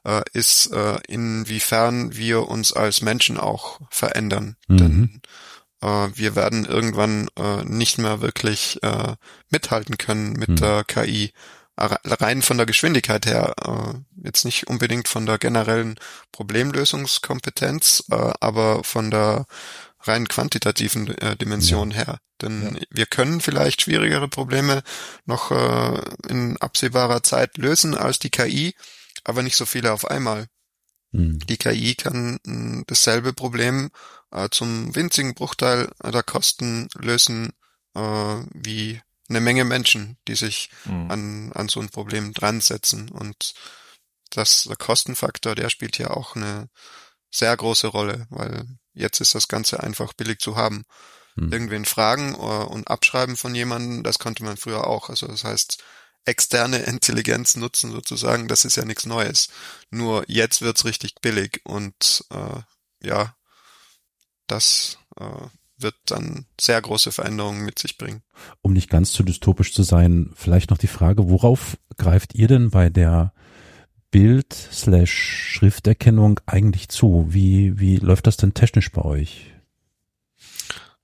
[0.05, 4.55] äh, ist äh, inwiefern wir uns als Menschen auch verändern.
[4.67, 4.77] Mhm.
[4.77, 5.21] Denn
[5.81, 9.15] äh, wir werden irgendwann äh, nicht mehr wirklich äh,
[9.49, 10.55] mithalten können mit hm.
[10.57, 11.31] der KI.
[11.81, 15.97] Rein von der Geschwindigkeit her, äh, jetzt nicht unbedingt von der generellen
[16.33, 19.45] Problemlösungskompetenz, äh, aber von der
[20.01, 21.97] rein quantitativen äh, Dimension ja.
[21.97, 22.19] her.
[22.41, 22.81] Denn ja.
[22.89, 24.83] wir können vielleicht schwierigere Probleme
[25.25, 28.73] noch äh, in absehbarer Zeit lösen als die KI,
[29.23, 30.47] aber nicht so viele auf einmal.
[31.11, 31.39] Mhm.
[31.39, 33.89] Die KI kann mh, dasselbe Problem
[34.31, 37.51] äh, zum winzigen Bruchteil der Kosten lösen
[37.95, 37.99] äh,
[38.53, 41.11] wie eine Menge Menschen, die sich mhm.
[41.11, 43.09] an, an so ein Problem dran setzen.
[43.09, 43.53] Und
[44.31, 46.69] das, der Kostenfaktor, der spielt hier auch eine
[47.31, 48.65] sehr große Rolle, weil
[48.99, 50.83] jetzt ist das Ganze einfach billig zu haben.
[51.35, 51.51] Mhm.
[51.51, 55.09] Irgendwen fragen äh, und abschreiben von jemandem, das konnte man früher auch.
[55.09, 55.83] Also das heißt,
[56.25, 59.49] externe Intelligenz nutzen sozusagen, das ist ja nichts Neues.
[59.89, 62.61] Nur jetzt wird's richtig billig und äh,
[63.01, 63.35] ja,
[64.47, 65.47] das äh,
[65.77, 68.21] wird dann sehr große Veränderungen mit sich bringen.
[68.61, 72.69] Um nicht ganz zu dystopisch zu sein, vielleicht noch die Frage, worauf greift ihr denn
[72.69, 73.33] bei der
[74.11, 77.25] Bild-Schrifterkennung eigentlich zu?
[77.29, 79.51] Wie, wie läuft das denn technisch bei euch?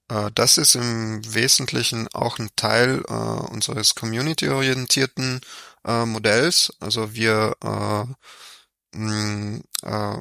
[0.09, 5.41] Äh, das ist im Wesentlichen auch ein Teil äh, unseres community-orientierten
[5.85, 6.73] äh, Modells.
[6.79, 8.05] Also wir äh,
[9.83, 10.17] äh,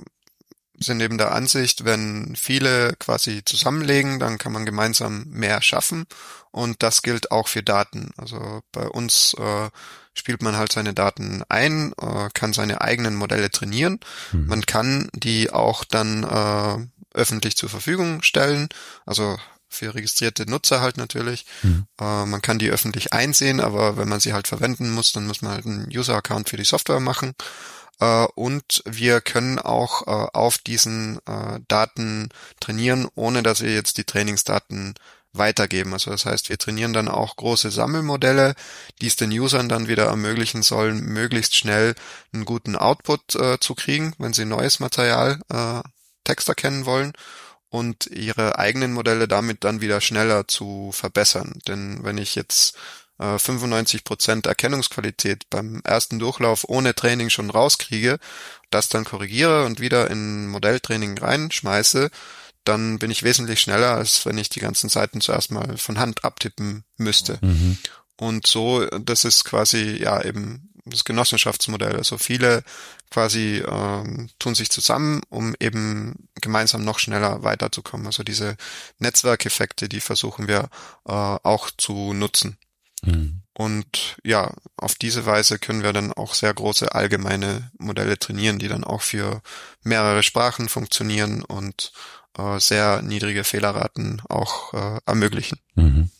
[0.76, 6.06] sind eben der Ansicht, wenn viele quasi zusammenlegen, dann kann man gemeinsam mehr schaffen.
[6.50, 8.10] Und das gilt auch für Daten.
[8.16, 9.70] Also bei uns äh,
[10.14, 14.00] spielt man halt seine Daten ein, äh, kann seine eigenen Modelle trainieren.
[14.32, 14.46] Mhm.
[14.46, 18.68] Man kann die auch dann äh, öffentlich zur Verfügung stellen.
[19.06, 19.36] Also
[19.68, 21.46] für registrierte Nutzer halt natürlich.
[21.62, 21.86] Mhm.
[22.00, 25.42] Äh, man kann die öffentlich einsehen, aber wenn man sie halt verwenden muss, dann muss
[25.42, 27.34] man halt einen User-Account für die Software machen.
[28.00, 32.28] Äh, und wir können auch äh, auf diesen äh, Daten
[32.60, 34.94] trainieren, ohne dass wir jetzt die Trainingsdaten
[35.34, 35.92] weitergeben.
[35.92, 38.54] Also das heißt, wir trainieren dann auch große Sammelmodelle,
[39.00, 41.94] die es den Usern dann wieder ermöglichen sollen, möglichst schnell
[42.32, 45.80] einen guten Output äh, zu kriegen, wenn sie neues Material, äh,
[46.24, 47.12] Text erkennen wollen
[47.68, 51.58] und ihre eigenen Modelle damit dann wieder schneller zu verbessern.
[51.66, 52.76] Denn wenn ich jetzt
[53.18, 58.18] 95% äh, Erkennungsqualität beim ersten Durchlauf ohne Training schon rauskriege,
[58.70, 62.10] das dann korrigiere und wieder in Modelltraining reinschmeiße,
[62.64, 66.24] dann bin ich wesentlich schneller, als wenn ich die ganzen Seiten zuerst mal von Hand
[66.24, 67.38] abtippen müsste.
[67.42, 67.78] Mhm.
[68.16, 71.96] Und so, das ist quasi ja eben das Genossenschaftsmodell.
[71.96, 72.62] Also viele
[73.10, 78.06] quasi ähm, tun sich zusammen, um eben gemeinsam noch schneller weiterzukommen.
[78.06, 78.56] Also diese
[78.98, 80.68] Netzwerkeffekte, die versuchen wir
[81.06, 82.58] äh, auch zu nutzen.
[83.02, 83.42] Mhm.
[83.56, 88.68] Und ja, auf diese Weise können wir dann auch sehr große allgemeine Modelle trainieren, die
[88.68, 89.42] dann auch für
[89.82, 91.92] mehrere Sprachen funktionieren und
[92.38, 95.58] äh, sehr niedrige Fehlerraten auch äh, ermöglichen.
[95.74, 96.10] Mhm.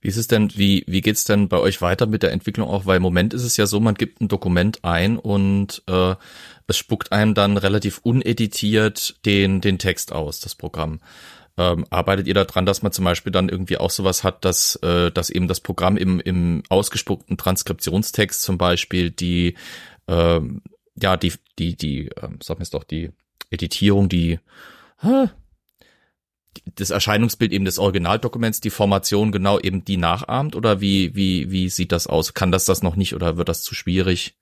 [0.00, 2.86] Wie ist es denn, wie, wie geht's denn bei euch weiter mit der Entwicklung auch?
[2.86, 6.14] Weil im Moment ist es ja so, man gibt ein Dokument ein und äh,
[6.66, 11.00] es spuckt einem dann relativ uneditiert den, den Text aus, das Programm.
[11.58, 15.10] Ähm, arbeitet ihr daran, dass man zum Beispiel dann irgendwie auch sowas hat, dass, äh,
[15.10, 19.56] dass eben das Programm im, im ausgespuckten Transkriptionstext zum Beispiel die,
[20.08, 20.62] ähm,
[20.94, 23.10] ja, die, die, die, ähm, sag mir es doch, die
[23.50, 24.40] Editierung, die,
[25.02, 25.28] huh,
[26.74, 31.68] das Erscheinungsbild eben des Originaldokuments, die Formation genau eben die nachahmt oder wie, wie, wie
[31.68, 32.34] sieht das aus?
[32.34, 34.34] Kann das das noch nicht oder wird das zu schwierig?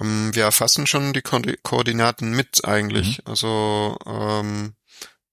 [0.00, 3.18] Ähm, wir erfassen schon die Ko Koordinaten mit eigentlich.
[3.18, 3.24] Mhm.
[3.26, 4.74] Also ähm,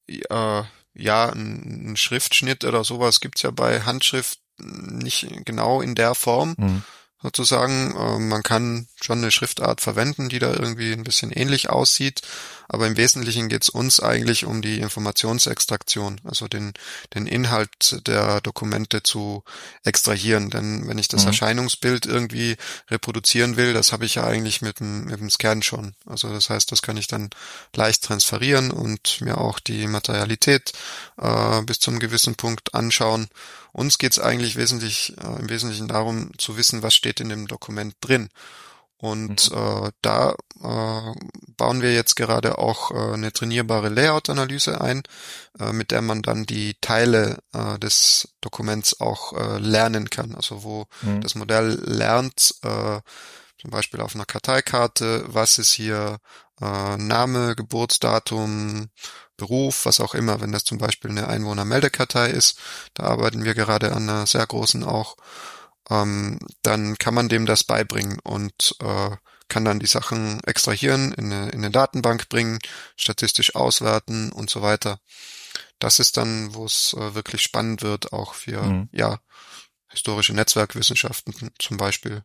[0.07, 0.63] äh,
[0.93, 6.55] ja, ein, ein, Schriftschnitt oder sowas gibt's ja bei Handschrift nicht genau in der Form.
[6.57, 6.83] Mhm.
[7.21, 12.21] Sozusagen, äh, man kann schon eine Schriftart verwenden, die da irgendwie ein bisschen ähnlich aussieht,
[12.73, 16.71] aber im Wesentlichen geht es uns eigentlich um die Informationsextraktion, also den,
[17.13, 19.43] den Inhalt der Dokumente zu
[19.83, 20.49] extrahieren.
[20.49, 21.27] Denn wenn ich das mhm.
[21.27, 22.55] Erscheinungsbild irgendwie
[22.89, 25.95] reproduzieren will, das habe ich ja eigentlich mit dem, mit dem Scan schon.
[26.05, 27.29] Also das heißt, das kann ich dann
[27.75, 30.71] leicht transferieren und mir auch die Materialität
[31.17, 33.27] äh, bis zum gewissen Punkt anschauen.
[33.73, 37.47] Uns geht es eigentlich wesentlich, äh, im Wesentlichen darum zu wissen, was steht in dem
[37.47, 38.29] Dokument drin.
[38.97, 39.57] Und mhm.
[39.57, 41.13] äh, da äh,
[41.57, 45.01] bauen wir jetzt gerade auch äh, eine trainierbare Layout-Analyse ein,
[45.59, 50.35] äh, mit der man dann die Teile äh, des Dokuments auch äh, lernen kann.
[50.35, 51.21] Also wo mhm.
[51.21, 52.99] das Modell lernt, äh,
[53.59, 56.19] zum Beispiel auf einer Karteikarte, was ist hier
[56.61, 58.89] äh, Name, Geburtsdatum,
[59.41, 62.57] Beruf, was auch immer, wenn das zum Beispiel eine Einwohnermeldekartei ist.
[62.93, 65.17] Da arbeiten wir gerade an einer sehr großen auch
[65.89, 69.09] ähm, dann kann man dem das beibringen und äh,
[69.49, 72.59] kann dann die Sachen extrahieren, in eine, in eine Datenbank bringen,
[72.95, 74.99] statistisch auswerten und so weiter.
[75.79, 78.89] das ist dann, wo es äh, wirklich spannend wird, auch für mhm.
[78.91, 79.19] ja
[79.89, 82.23] historische Netzwerkwissenschaften zum Beispiel.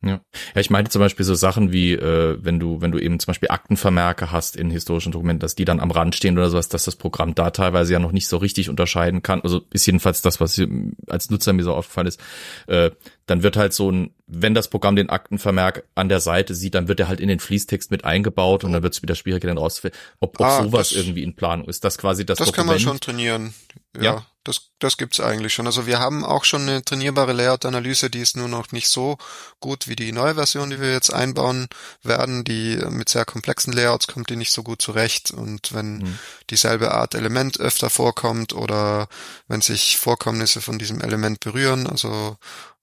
[0.00, 0.20] Ja.
[0.54, 3.26] ja, ich meine zum Beispiel so Sachen wie, äh, wenn du, wenn du eben zum
[3.26, 6.84] Beispiel Aktenvermerke hast in historischen Dokumenten, dass die dann am Rand stehen oder sowas, dass
[6.84, 9.40] das Programm da teilweise ja noch nicht so richtig unterscheiden kann.
[9.40, 10.60] Also ist jedenfalls das, was
[11.08, 12.20] als Nutzer mir so aufgefallen ist.
[12.68, 12.92] Äh,
[13.26, 16.86] dann wird halt so ein, wenn das Programm den Aktenvermerk an der Seite sieht, dann
[16.86, 19.58] wird er halt in den Fließtext mit eingebaut und dann wird es wieder schwieriger dann
[19.58, 21.82] rauszufinden, ob, ob ah, sowas das, irgendwie in Planung ist.
[21.82, 22.68] Das quasi das Das Dokument.
[22.68, 23.54] kann man schon trainieren.
[23.96, 24.02] Ja.
[24.02, 25.66] ja das, das gibt's eigentlich schon.
[25.66, 29.18] Also wir haben auch schon eine trainierbare Layout-Analyse, die ist nur noch nicht so
[29.60, 31.68] gut wie die neue Version, die wir jetzt einbauen
[32.02, 32.44] werden.
[32.44, 35.32] Die mit sehr komplexen Layouts kommt die nicht so gut zurecht.
[35.32, 36.18] Und wenn mhm.
[36.48, 39.08] dieselbe Art Element öfter vorkommt oder
[39.48, 42.38] wenn sich Vorkommnisse von diesem Element berühren, also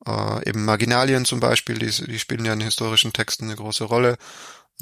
[0.06, 4.18] äh, eben Marginalien zum Beispiel, die, die spielen ja in historischen Texten eine große Rolle.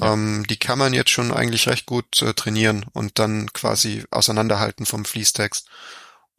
[0.00, 4.84] Ähm, die kann man jetzt schon eigentlich recht gut äh, trainieren und dann quasi auseinanderhalten
[4.84, 5.66] vom Fließtext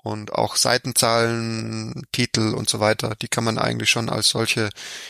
[0.06, 4.70] und auch Seitenzahlen, Titel und so weiter, die kann man eigentlich schon als solche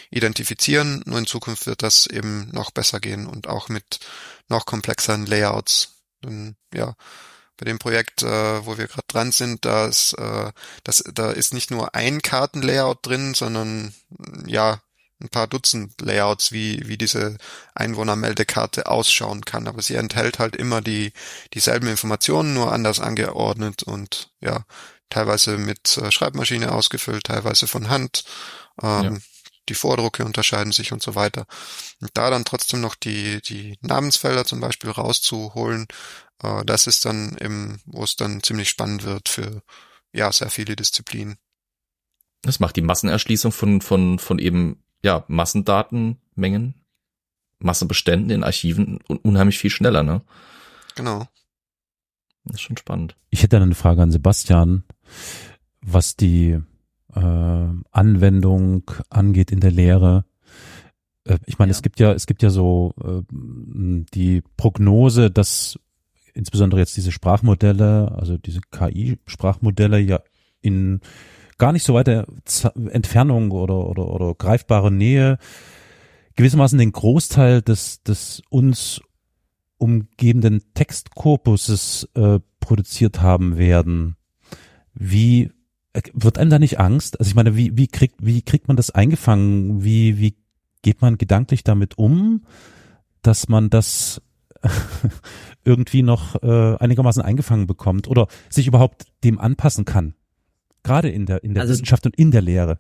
[0.10, 1.04] identifizieren.
[1.06, 4.00] Nur in Zukunft wird das eben noch besser gehen und auch mit
[4.48, 5.96] noch komplexeren Layouts.
[6.24, 6.96] Und, ja,
[7.58, 10.54] bei dem Projekt, äh, wo wir gerade dran sind, da ist, äh,
[10.86, 13.94] das, da ist nicht nur ein Kartenlayout drin, sondern
[14.46, 14.82] ja,
[15.22, 17.38] ein paar Dutzend Layouts, wie, wie diese
[17.74, 19.68] Einwohnermeldekarte ausschauen kann.
[19.68, 21.14] Aber sie enthält halt immer die,
[21.54, 24.66] dieselben Informationen, nur anders angeordnet und ja,
[25.10, 28.26] teilweise mit äh, Schreibmaschine ausgefüllt, teilweise von Hand.
[28.82, 29.18] Ähm, ja.
[29.70, 31.48] Die Vordrucke unterscheiden sich und so weiter.
[32.00, 35.88] Und da dann trotzdem noch die, die Namensfelder zum Beispiel rauszuholen,
[36.44, 39.64] äh, das ist dann im, wo es dann ziemlich spannend wird für
[40.12, 41.38] ja, sehr viele Disziplinen.
[42.42, 46.74] Das macht die Massenerschließung von, von, von eben ja, Massendatenmengen,
[47.60, 50.22] Massenbeständen in Archiven unheimlich viel schneller, ne?
[50.96, 51.28] Genau.
[52.44, 53.16] Das ist schon spannend.
[53.30, 54.84] Ich hätte eine Frage an Sebastian,
[55.82, 56.60] was die
[57.14, 60.26] äh, Anwendung angeht in der Lehre.
[61.24, 61.76] Äh, ich meine, ja.
[61.76, 65.80] es gibt ja, es gibt ja so äh, die Prognose, dass
[66.34, 70.20] insbesondere jetzt diese Sprachmodelle, also diese KI-Sprachmodelle ja
[70.62, 71.02] in
[71.58, 72.26] gar nicht so weite
[72.90, 75.38] Entfernung oder, oder, oder greifbare Nähe
[76.36, 79.02] gewissermaßen den Großteil des, des uns
[79.78, 84.16] umgebenden Textkorpuses äh, produziert haben werden.
[84.94, 85.52] Wie
[85.94, 87.20] äh, wird einem da nicht Angst?
[87.20, 89.84] Also ich meine, wie, wie kriegt, wie kriegt man das eingefangen?
[89.84, 90.36] Wie, wie
[90.82, 92.46] geht man gedanklich damit um,
[93.22, 94.22] dass man das
[95.66, 100.16] irgendwie noch äh, einigermaßen eingefangen bekommt oder sich überhaupt dem anpassen kann?
[100.86, 102.80] Gerade in der, in der also, Wissenschaft und in der Lehre.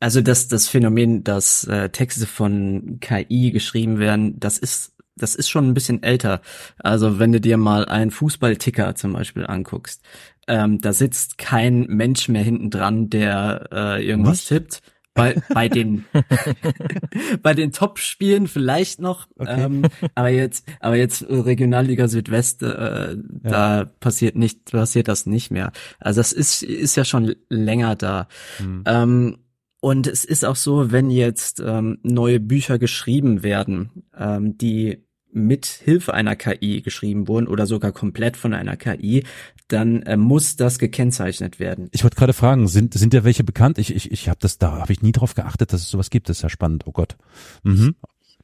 [0.00, 5.48] Also das, das Phänomen, dass äh, Texte von KI geschrieben werden, das ist das ist
[5.48, 6.40] schon ein bisschen älter.
[6.78, 10.02] Also wenn du dir mal einen Fußballticker zum Beispiel anguckst,
[10.48, 14.46] ähm, da sitzt kein Mensch mehr hinten dran, der äh, irgendwas Was?
[14.46, 14.82] tippt,
[15.14, 16.04] bei, bei den,
[17.42, 19.64] bei den Top-Spielen vielleicht noch, okay.
[19.64, 23.16] ähm, aber jetzt, aber jetzt Regionalliga Südwest, äh, ja.
[23.42, 25.72] da passiert nicht, passiert das nicht mehr.
[26.00, 28.28] Also das ist, ist ja schon länger da.
[28.60, 28.82] Mhm.
[28.86, 29.38] Ähm,
[29.80, 35.03] und es ist auch so, wenn jetzt ähm, neue Bücher geschrieben werden, ähm, die
[35.34, 39.24] mit Hilfe einer KI geschrieben wurden oder sogar komplett von einer KI,
[39.68, 41.88] dann äh, muss das gekennzeichnet werden.
[41.92, 43.78] Ich wollte gerade fragen, sind sind ja welche bekannt?
[43.78, 46.28] Ich ich ich habe das da habe ich nie drauf geachtet, dass es sowas gibt.
[46.28, 46.86] Das ist ja spannend.
[46.86, 47.16] Oh Gott.
[47.62, 47.96] Mhm.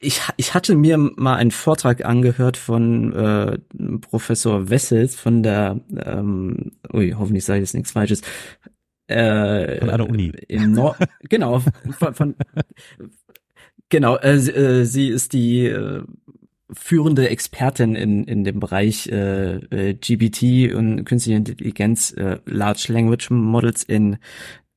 [0.03, 3.59] Ich, ich hatte mir mal einen Vortrag angehört von äh,
[3.99, 8.23] Professor Wessels von der, ähm, ui, hoffentlich sage ich jetzt nichts Falsches.
[9.05, 10.31] Äh, von einer Uni.
[10.47, 10.97] In Nord
[11.29, 11.61] genau,
[11.99, 12.35] von, von
[13.89, 16.03] genau, äh, äh, sie ist die äh,
[16.73, 23.29] führende Expertin in, in dem Bereich äh, äh, GBT und künstliche Intelligenz, äh, Large Language
[23.29, 24.17] Models in,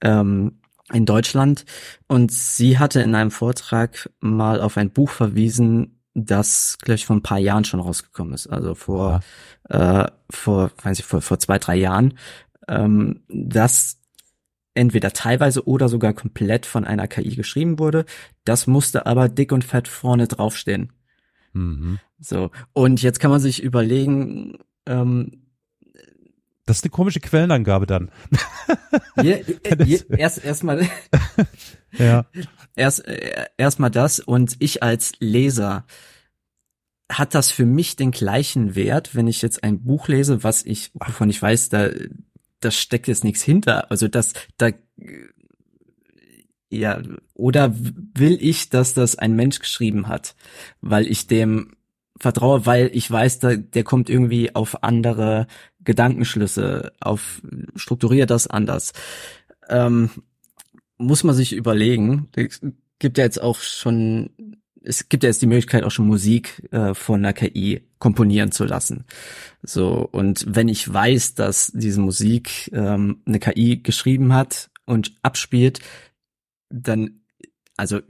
[0.02, 0.60] ähm,
[0.92, 1.64] in Deutschland.
[2.08, 7.16] Und sie hatte in einem Vortrag mal auf ein Buch verwiesen, das, glaube ich, vor
[7.16, 8.46] ein paar Jahren schon rausgekommen ist.
[8.46, 9.20] Also vor,
[9.68, 10.04] ja.
[10.04, 12.14] äh, vor, weiß ich, vor, vor zwei, drei Jahren.
[12.68, 13.98] Ähm, das
[14.74, 18.04] entweder teilweise oder sogar komplett von einer KI geschrieben wurde.
[18.44, 20.92] Das musste aber dick und fett vorne draufstehen.
[21.54, 21.98] Mhm.
[22.20, 22.50] So.
[22.72, 25.44] Und jetzt kann man sich überlegen, ähm,
[26.66, 28.10] das ist eine komische Quellenangabe dann.
[29.22, 29.44] Je,
[29.84, 30.88] je, erst erstmal
[31.98, 32.26] ja.
[32.74, 35.84] erst äh, erstmal das und ich als Leser
[37.12, 40.90] hat das für mich den gleichen Wert, wenn ich jetzt ein Buch lese, was ich
[40.94, 41.90] wovon ich weiß, da
[42.60, 44.70] da steckt jetzt nichts hinter, also das da
[46.70, 47.00] ja,
[47.34, 50.34] oder will ich, dass das ein Mensch geschrieben hat,
[50.80, 51.76] weil ich dem
[52.18, 55.46] vertraue, weil ich weiß, da, der kommt irgendwie auf andere
[55.82, 57.42] Gedankenschlüsse, auf
[57.76, 58.92] strukturiert das anders.
[59.68, 60.10] Ähm,
[60.96, 62.28] muss man sich überlegen.
[62.36, 62.60] Es
[62.98, 64.30] gibt ja jetzt auch schon,
[64.82, 68.64] es gibt ja jetzt die Möglichkeit auch schon Musik äh, von einer KI komponieren zu
[68.64, 69.04] lassen.
[69.62, 75.80] So und wenn ich weiß, dass diese Musik ähm, eine KI geschrieben hat und abspielt,
[76.82, 77.20] dann
[77.76, 78.00] also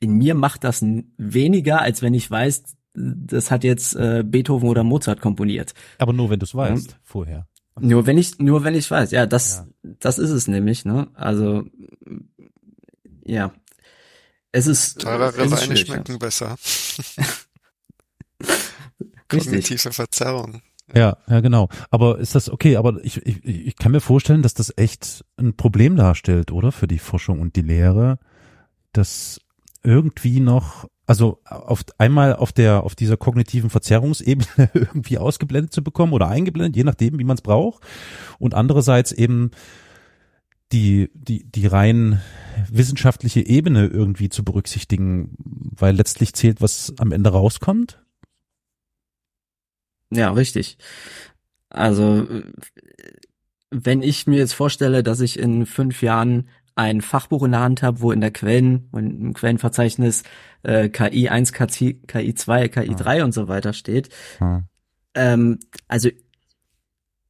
[0.00, 0.84] in mir macht das
[1.16, 5.74] weniger, als wenn ich weiß, das hat jetzt äh, Beethoven oder Mozart komponiert.
[5.98, 6.96] Aber nur wenn du es weißt, ja.
[7.02, 7.48] vorher.
[7.78, 9.92] Nur wenn ich, nur wenn ich weiß, ja, das, ja.
[10.00, 11.08] das ist es nämlich, ne?
[11.14, 11.64] Also,
[13.24, 13.52] ja.
[14.52, 15.00] Es ist.
[15.00, 16.18] Teurere es ist Weine schmecken ja.
[16.18, 16.56] besser.
[19.28, 20.62] Kognitive Verzerrung.
[20.94, 21.68] Ja, ja, genau.
[21.90, 22.76] Aber ist das okay?
[22.76, 26.70] Aber ich, ich, ich kann mir vorstellen, dass das echt ein Problem darstellt, oder?
[26.70, 28.18] Für die Forschung und die Lehre,
[28.92, 29.40] dass
[29.82, 36.12] irgendwie noch also auf einmal auf der auf dieser kognitiven Verzerrungsebene irgendwie ausgeblendet zu bekommen
[36.12, 37.84] oder eingeblendet, je nachdem, wie man es braucht,
[38.38, 39.52] und andererseits eben
[40.72, 42.20] die die die rein
[42.70, 48.02] wissenschaftliche Ebene irgendwie zu berücksichtigen, weil letztlich zählt, was am Ende rauskommt.
[50.10, 50.78] Ja, richtig.
[51.68, 52.26] Also
[53.70, 57.82] wenn ich mir jetzt vorstelle, dass ich in fünf Jahren ein Fachbuch in der Hand
[57.82, 60.24] habe, wo in der Quellen, im Quellenverzeichnis
[60.62, 64.10] äh, KI 1, KI, KI 2, KI 3 und so weiter steht.
[64.40, 64.62] Ja.
[65.14, 66.10] Ähm, also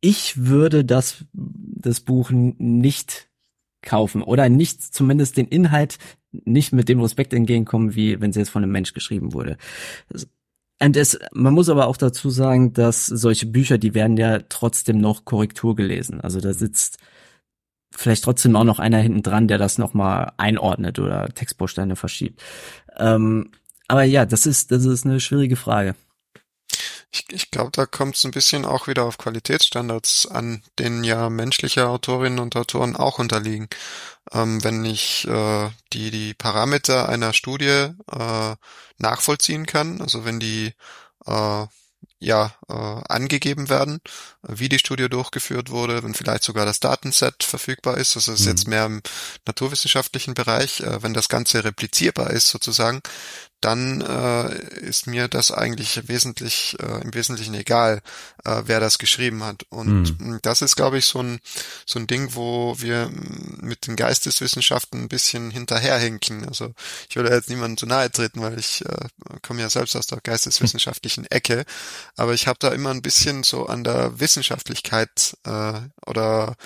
[0.01, 3.29] ich würde das, das Buch nicht
[3.83, 5.99] kaufen oder nicht zumindest den Inhalt
[6.33, 9.57] nicht mit dem Respekt entgegenkommen, wie wenn sie jetzt von einem Mensch geschrieben wurde.
[10.81, 14.99] Und es, man muss aber auch dazu sagen, dass solche Bücher, die werden ja trotzdem
[14.99, 16.21] noch Korrektur gelesen.
[16.21, 16.99] Also da sitzt
[17.95, 22.43] vielleicht trotzdem auch noch einer hinten dran, der das nochmal einordnet oder Textbausteine verschiebt.
[22.99, 23.51] Ähm,
[23.89, 25.95] aber ja, das ist, das ist eine schwierige Frage.
[27.13, 31.31] Ich, ich glaube, da kommt es ein bisschen auch wieder auf Qualitätsstandards an, denen ja
[31.31, 33.69] menschliche Autorinnen und Autoren auch unterliegen.
[34.33, 38.57] Ähm, wenn ich äh, die, die Parameter einer Studie äh,
[38.99, 40.75] nachvollziehen kann, also wenn die
[41.27, 41.67] äh,
[42.19, 44.01] ja äh, angegeben werden,
[44.43, 48.17] wie die Studie durchgeführt wurde, wenn vielleicht sogar das Datenset verfügbar ist.
[48.17, 48.53] Also es ist mhm.
[48.53, 49.03] jetzt mehr im
[49.47, 53.01] naturwissenschaftlichen Bereich, äh, wenn das Ganze replizierbar ist sozusagen,
[53.61, 58.03] dann äh, ist mir das eigentlich wesentlich äh, im Wesentlichen egal,
[58.45, 59.65] äh, wer das geschrieben hat.
[59.71, 60.39] Und mhm.
[60.43, 61.41] das ist, glaube ich, so ein
[61.87, 63.11] so ein Ding, wo wir
[63.61, 66.47] mit den Geisteswissenschaften ein bisschen hinterherhinken.
[66.47, 66.75] Also
[67.09, 69.09] ich will jetzt niemandem zu nahe treten, weil ich äh,
[69.43, 71.65] komme ja selbst aus der geisteswissenschaftlichen Ecke,
[72.17, 76.57] aber ich habe da immer ein bisschen so an der Wissenschaftlichkeit äh, oder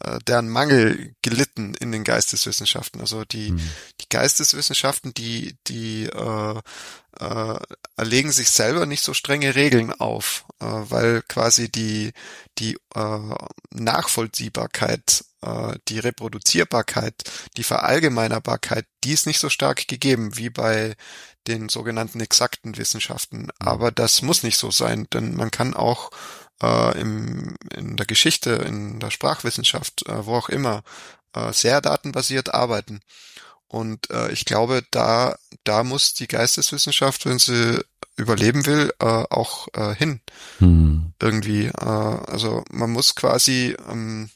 [0.00, 3.00] äh, deren Mangel gelitten in den Geisteswissenschaften.
[3.00, 3.70] Also die, mhm.
[4.00, 6.60] die Geisteswissenschaften, die, die äh,
[7.20, 7.58] äh,
[7.96, 12.12] erlegen sich selber nicht so strenge Regeln auf, äh, weil quasi die,
[12.58, 13.18] die äh,
[13.70, 17.14] Nachvollziehbarkeit, äh, die Reproduzierbarkeit,
[17.56, 20.94] die Verallgemeinerbarkeit, die ist nicht so stark gegeben wie bei
[21.46, 23.42] den sogenannten exakten Wissenschaften.
[23.42, 23.50] Mhm.
[23.58, 26.10] Aber das muss nicht so sein, denn man kann auch
[26.62, 30.82] äh, im, in der Geschichte, in der Sprachwissenschaft, äh, wo auch immer,
[31.34, 33.00] äh, sehr datenbasiert arbeiten.
[33.68, 37.84] Und äh, ich glaube, da, da muss die Geisteswissenschaft, wenn sie
[38.16, 40.20] überleben will, äh, auch äh, hin.
[40.58, 41.12] Hm.
[41.20, 41.66] Irgendwie.
[41.66, 44.30] Äh, also man muss quasi ähm,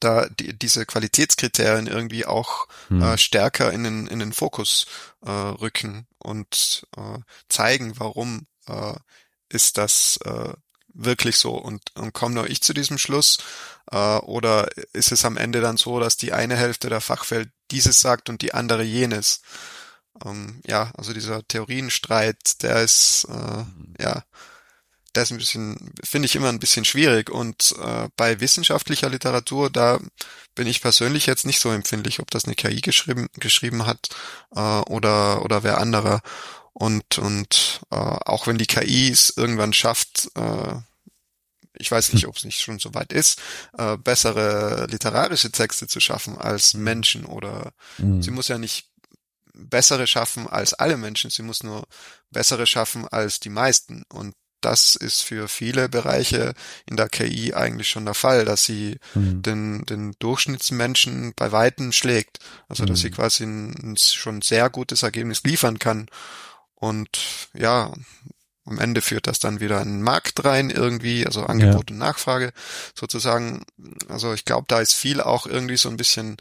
[0.00, 3.02] da die, diese Qualitätskriterien irgendwie auch hm.
[3.02, 4.86] äh, stärker in den, in den Fokus
[5.24, 8.94] äh, rücken und äh, zeigen, warum äh,
[9.48, 10.54] ist das äh,
[10.94, 13.38] wirklich so und, und komme nur ich zu diesem Schluss?
[13.90, 18.00] Äh, oder ist es am Ende dann so, dass die eine Hälfte der Fachwelt dieses
[18.00, 19.42] sagt und die andere jenes?
[20.24, 23.64] Ähm, ja, also dieser Theorienstreit, der ist äh,
[24.02, 24.24] ja,
[25.14, 27.30] der ist ein bisschen, finde ich immer ein bisschen schwierig.
[27.30, 30.00] Und äh, bei wissenschaftlicher Literatur, da
[30.54, 34.08] bin ich persönlich jetzt nicht so empfindlich, ob das eine KI geschrieben, geschrieben hat
[34.54, 36.20] äh, oder, oder wer anderer.
[36.74, 40.74] Und, und äh, auch wenn die KI es irgendwann schafft, äh,
[41.76, 42.30] ich weiß nicht, hm.
[42.30, 43.40] ob es nicht schon so weit ist,
[43.78, 46.84] äh, bessere literarische Texte zu schaffen als hm.
[46.84, 48.22] Menschen oder mhm.
[48.22, 48.88] sie muss ja nicht
[49.54, 51.86] bessere schaffen als alle Menschen, sie muss nur
[52.30, 54.04] bessere schaffen als die meisten.
[54.08, 56.54] Und das ist für viele Bereiche
[56.86, 59.42] in der KI eigentlich schon der Fall, dass sie mhm.
[59.42, 62.38] den, den Durchschnittsmenschen bei Weitem schlägt.
[62.68, 63.02] Also dass mhm.
[63.02, 66.08] sie quasi ein, ein schon sehr gutes Ergebnis liefern kann.
[66.84, 67.92] Und ja,
[68.66, 71.94] am Ende führt das dann wieder in den Markt rein irgendwie, also Angebot ja.
[71.94, 72.52] und Nachfrage
[72.94, 73.64] sozusagen.
[74.08, 76.36] Also ich glaube, da ist viel auch irgendwie so ein bisschen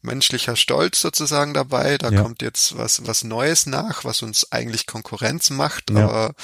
[0.00, 1.98] menschlicher Stolz sozusagen dabei.
[1.98, 2.22] Da ja.
[2.22, 6.04] kommt jetzt was, was Neues nach, was uns eigentlich Konkurrenz macht, ja.
[6.04, 6.34] aber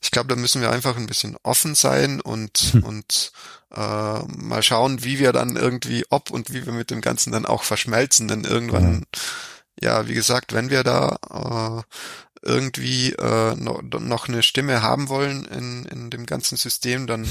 [0.00, 2.82] ich glaube, da müssen wir einfach ein bisschen offen sein und, hm.
[2.82, 3.32] und
[3.74, 7.46] äh, mal schauen, wie wir dann irgendwie, ob und wie wir mit dem Ganzen dann
[7.46, 8.28] auch verschmelzen.
[8.28, 9.06] Denn irgendwann,
[9.80, 11.82] ja, ja wie gesagt, wenn wir da äh,
[12.42, 17.26] irgendwie äh, noch, noch eine Stimme haben wollen in, in dem ganzen System, dann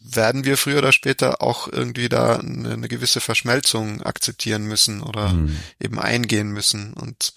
[0.00, 5.32] werden wir früher oder später auch irgendwie da eine, eine gewisse Verschmelzung akzeptieren müssen oder
[5.32, 5.56] mhm.
[5.80, 6.94] eben eingehen müssen.
[6.94, 7.34] Und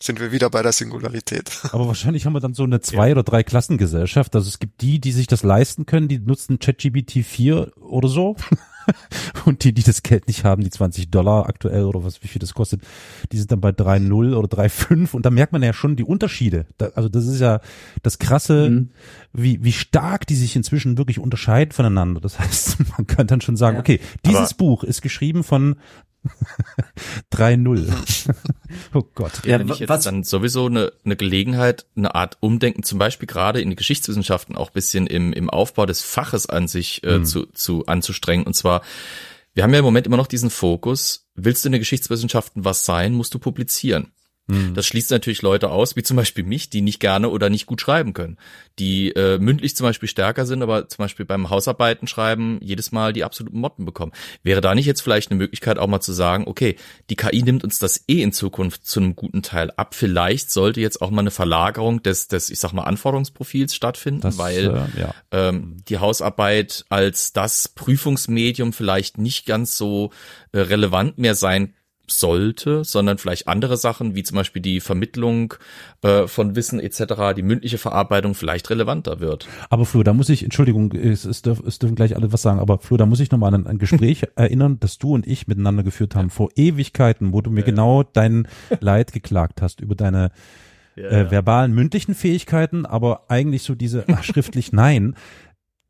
[0.00, 1.50] sind wir wieder bei der Singularität.
[1.72, 3.12] Aber wahrscheinlich haben wir dann so eine zwei- ja.
[3.12, 4.34] oder drei Klassengesellschaft.
[4.34, 8.36] Also es gibt die, die sich das leisten können, die nutzen ChatGBT 4 oder so.
[9.44, 12.40] Und die, die das Geld nicht haben, die 20 Dollar aktuell oder was, wie viel
[12.40, 12.82] das kostet,
[13.32, 16.66] die sind dann bei 3,0 oder 3,5 und da merkt man ja schon die Unterschiede.
[16.78, 17.60] Da, also das ist ja
[18.02, 18.90] das Krasse, mhm.
[19.32, 22.20] wie, wie stark die sich inzwischen wirklich unterscheiden voneinander.
[22.20, 23.80] Das heißt, man kann dann schon sagen, ja.
[23.80, 25.76] okay, dieses Aber Buch ist geschrieben von
[27.32, 27.92] 3-0.
[28.94, 29.44] oh Gott.
[29.44, 30.04] Ja, Wenn ich jetzt was?
[30.04, 34.70] dann sowieso eine, eine Gelegenheit, eine Art Umdenken, zum Beispiel gerade in die Geschichtswissenschaften auch
[34.70, 37.24] bisschen im, im Aufbau des Faches an sich äh, mhm.
[37.24, 38.46] zu, zu anzustrengen.
[38.46, 38.82] Und zwar,
[39.54, 42.84] wir haben ja im Moment immer noch diesen Fokus, willst du in den Geschichtswissenschaften was
[42.84, 44.12] sein, musst du publizieren.
[44.46, 44.74] Mhm.
[44.74, 47.80] Das schließt natürlich Leute aus, wie zum Beispiel mich, die nicht gerne oder nicht gut
[47.80, 48.36] schreiben können,
[48.78, 53.12] die äh, mündlich zum Beispiel stärker sind, aber zum Beispiel beim Hausarbeiten schreiben jedes Mal
[53.12, 54.12] die absoluten Motten bekommen.
[54.42, 56.76] Wäre da nicht jetzt vielleicht eine Möglichkeit auch mal zu sagen, okay,
[57.10, 59.94] die KI nimmt uns das eh in Zukunft zu einem guten Teil ab.
[59.94, 64.38] Vielleicht sollte jetzt auch mal eine Verlagerung des, des ich sag mal, Anforderungsprofils stattfinden, das,
[64.38, 64.66] weil
[64.96, 65.14] äh, ja.
[65.32, 70.10] ähm, die Hausarbeit als das Prüfungsmedium vielleicht nicht ganz so
[70.52, 71.74] äh, relevant mehr sein
[72.08, 75.54] sollte, sondern vielleicht andere Sachen, wie zum Beispiel die Vermittlung
[76.02, 79.48] äh, von Wissen etc., die mündliche Verarbeitung vielleicht relevanter wird.
[79.70, 82.60] Aber Flo, da muss ich, Entschuldigung, es, es, dürf, es dürfen gleich alle was sagen,
[82.60, 85.82] aber Flo, da muss ich nochmal an ein Gespräch erinnern, das du und ich miteinander
[85.82, 88.08] geführt haben, vor Ewigkeiten, wo du mir ja, genau ja.
[88.12, 88.48] dein
[88.80, 90.30] Leid geklagt hast über deine
[90.96, 95.14] ja, äh, verbalen, mündlichen Fähigkeiten, aber eigentlich so diese, ach, schriftlich nein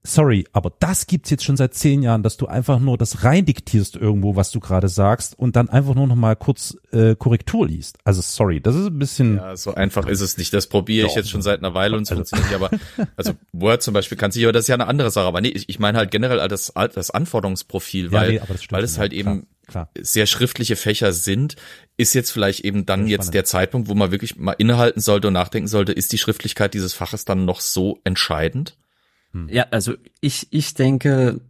[0.07, 3.97] sorry, aber das gibt's jetzt schon seit zehn Jahren, dass du einfach nur das reindiktierst
[3.97, 7.99] irgendwo, was du gerade sagst und dann einfach nur noch mal kurz äh, Korrektur liest.
[8.05, 9.37] Also sorry, das ist ein bisschen.
[9.37, 10.53] Ja, so einfach ist es nicht.
[10.53, 12.55] Das probiere ich jetzt schon seit einer Weile und es also, nicht.
[12.55, 12.71] Aber
[13.17, 15.27] also Word zum Beispiel kann sich, aber das ist ja eine andere Sache.
[15.27, 18.99] Aber nee, ich, ich meine halt generell das, das Anforderungsprofil, weil, ja, nee, weil es
[18.99, 19.91] halt ja, eben klar.
[19.99, 21.57] sehr schriftliche Fächer sind,
[21.97, 25.35] ist jetzt vielleicht eben dann jetzt der Zeitpunkt, wo man wirklich mal innehalten sollte und
[25.35, 28.77] nachdenken sollte, ist die Schriftlichkeit dieses Faches dann noch so entscheidend?
[29.37, 29.49] Hm.
[29.51, 31.41] Ja, also ich, ich denke,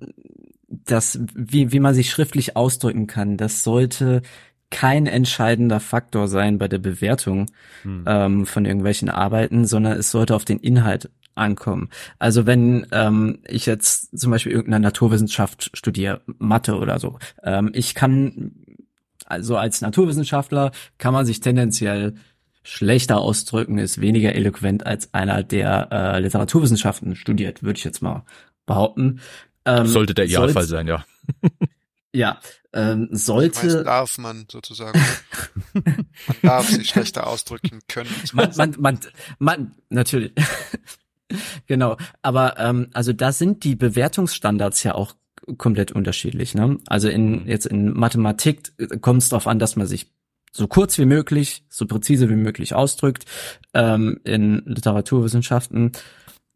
[0.68, 4.22] dass, wie, wie man sich schriftlich ausdrücken kann, das sollte
[4.70, 7.46] kein entscheidender Faktor sein bei der Bewertung
[7.82, 8.04] hm.
[8.06, 11.90] ähm, von irgendwelchen Arbeiten, sondern es sollte auf den Inhalt ankommen.
[12.18, 17.94] Also wenn ähm, ich jetzt zum Beispiel irgendeine Naturwissenschaft studiere, Mathe oder so, ähm, ich
[17.94, 18.52] kann
[19.26, 22.14] also als Naturwissenschaftler kann man sich tendenziell
[22.66, 28.24] schlechter ausdrücken, ist weniger eloquent als einer, der äh, Literaturwissenschaften studiert, würde ich jetzt mal
[28.66, 29.20] behaupten.
[29.64, 31.05] Ähm, sollte der Idealfall sein, ja.
[32.12, 32.40] ja,
[32.72, 33.66] ähm, sollte.
[33.66, 35.01] Meist darf man sozusagen.
[35.72, 36.06] man
[36.43, 38.10] darf sich schlechter ausdrücken können.
[38.32, 39.01] Man, man, man,
[39.38, 40.32] man, natürlich.
[41.66, 41.97] genau.
[42.22, 45.14] Aber ähm, also da sind die Bewertungsstandards ja auch
[45.59, 46.55] komplett unterschiedlich.
[46.55, 46.78] Ne?
[46.86, 47.48] Also in mhm.
[47.48, 50.10] jetzt in Mathematik kommt es darauf an, dass man sich
[50.56, 53.24] so kurz wie möglich, so präzise wie möglich ausdrückt.
[53.74, 55.92] Ähm, in Literaturwissenschaften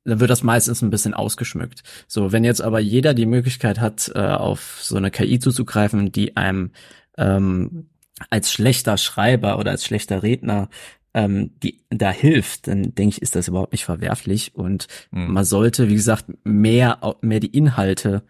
[0.05, 1.83] dann wird das meistens ein bisschen ausgeschmückt.
[2.09, 6.39] So, wenn jetzt aber jeder die Möglichkeit hat, äh, auf so eine KI zuzugreifen, die
[6.39, 6.71] einem
[7.19, 7.91] ähm,
[8.31, 10.69] als schlechter Schreiber oder als schlechter Redner
[11.13, 15.33] ähm, die da hilft, dann denke ich, ist das überhaupt nicht verwerflich und mhm.
[15.33, 18.23] man sollte, wie gesagt, mehr mehr die Inhalte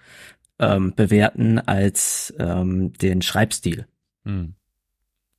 [0.59, 3.87] ähm, bewerten als ähm, den Schreibstil.
[4.25, 4.55] Mhm.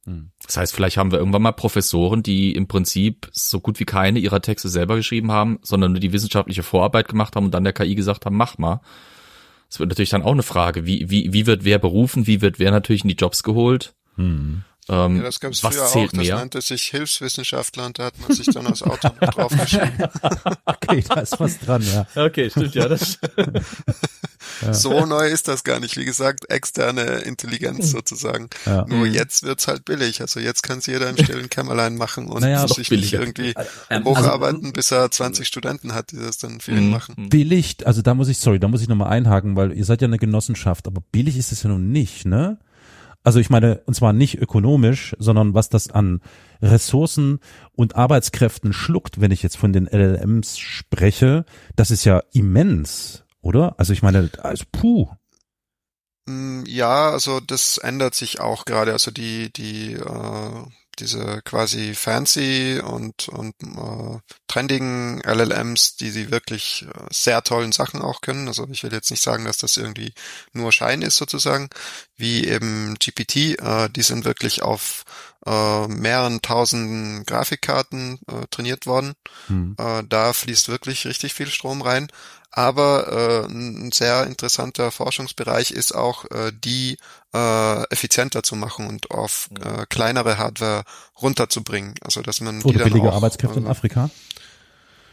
[0.06, 0.32] Hm.
[0.45, 4.19] Das heißt, vielleicht haben wir irgendwann mal Professoren, die im Prinzip so gut wie keine
[4.19, 7.73] ihrer Texte selber geschrieben haben, sondern nur die wissenschaftliche Vorarbeit gemacht haben und dann der
[7.73, 8.82] KI gesagt haben, mach mal.
[9.69, 12.60] Das wird natürlich dann auch eine Frage, wie, wie, wie wird wer berufen, wie wird
[12.60, 13.94] wer natürlich in die Jobs geholt.
[14.15, 14.64] Hm.
[14.89, 16.35] Ähm, ja, das gab es früher auch, das mehr?
[16.35, 19.93] nannte sich Hilfswissenschaftler und da hat man sich dann als Autor draufgeschrieben.
[20.65, 22.07] okay, da ist was dran, ja.
[22.15, 22.87] Okay, stimmt, ja.
[22.87, 23.19] Das
[24.61, 24.73] ja.
[24.73, 25.97] So neu ist das gar nicht.
[25.97, 28.49] Wie gesagt, externe Intelligenz sozusagen.
[28.65, 28.85] Ja.
[28.87, 29.13] Nur mhm.
[29.13, 30.21] jetzt wird's halt billig.
[30.21, 33.53] Also jetzt kann es jeder im stillen Kämmerlein machen und naja, sich nicht irgendwie
[33.91, 36.91] ähm, hocharbeiten, also, bis er 20 Studenten hat, die das dann für ihn mhm.
[36.91, 37.29] machen.
[37.29, 40.07] Billig, also da muss ich, sorry, da muss ich nochmal einhaken, weil ihr seid ja
[40.07, 42.57] eine Genossenschaft, aber billig ist es ja nun nicht, ne?
[43.23, 46.22] Also ich meine, und zwar nicht ökonomisch, sondern was das an
[46.61, 47.39] Ressourcen
[47.73, 51.45] und Arbeitskräften schluckt, wenn ich jetzt von den LLMs spreche,
[51.76, 53.76] das ist ja immens, oder?
[53.80, 55.07] Also ich meine, also puh.
[56.26, 58.91] Mm, ja, also das ändert sich auch gerade.
[58.91, 60.65] Also die, die, äh,
[61.02, 68.02] diese quasi fancy und, und äh, trendigen LLMs, die sie wirklich äh, sehr tollen Sachen
[68.02, 68.48] auch können.
[68.48, 70.14] Also ich will jetzt nicht sagen, dass das irgendwie
[70.53, 71.69] nur Schein ist sozusagen,
[72.15, 73.60] wie eben GPT.
[73.60, 75.03] Äh, die sind wirklich auf
[75.45, 79.13] äh, mehreren tausenden Grafikkarten äh, trainiert worden.
[79.47, 79.76] Hm.
[79.77, 82.07] Äh, da fließt wirklich richtig viel Strom rein.
[82.53, 86.97] Aber äh, ein sehr interessanter Forschungsbereich ist auch, äh, die
[87.34, 90.84] äh, effizienter zu machen und auf äh, kleinere Hardware
[91.22, 91.95] runterzubringen.
[92.01, 94.09] Also dass man Oder die dann billige auch, Arbeitskräfte äh, in Afrika.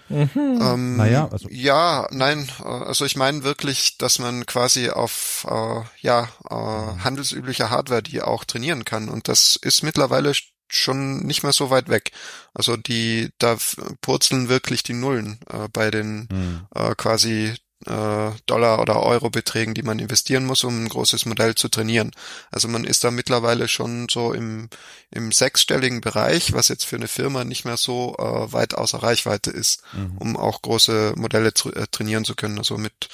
[0.08, 0.58] Mhm.
[0.60, 1.48] Ähm, naja, also.
[1.50, 7.70] Ja, nein, äh, also ich meine wirklich, dass man quasi auf äh, ja äh, handelsübliche
[7.70, 10.32] Hardware die auch trainieren kann und das ist mittlerweile
[10.70, 12.12] schon nicht mehr so weit weg.
[12.54, 13.56] Also die, da
[14.00, 16.66] purzeln wirklich die Nullen äh, bei den mhm.
[16.74, 22.10] äh, quasi Dollar- oder Euro-Beträgen, die man investieren muss, um ein großes Modell zu trainieren.
[22.50, 24.68] Also man ist da mittlerweile schon so im,
[25.10, 29.50] im sechsstelligen Bereich, was jetzt für eine Firma nicht mehr so äh, weit außer Reichweite
[29.50, 30.18] ist, mhm.
[30.18, 32.58] um auch große Modelle zu, äh, trainieren zu können.
[32.58, 33.08] Also mit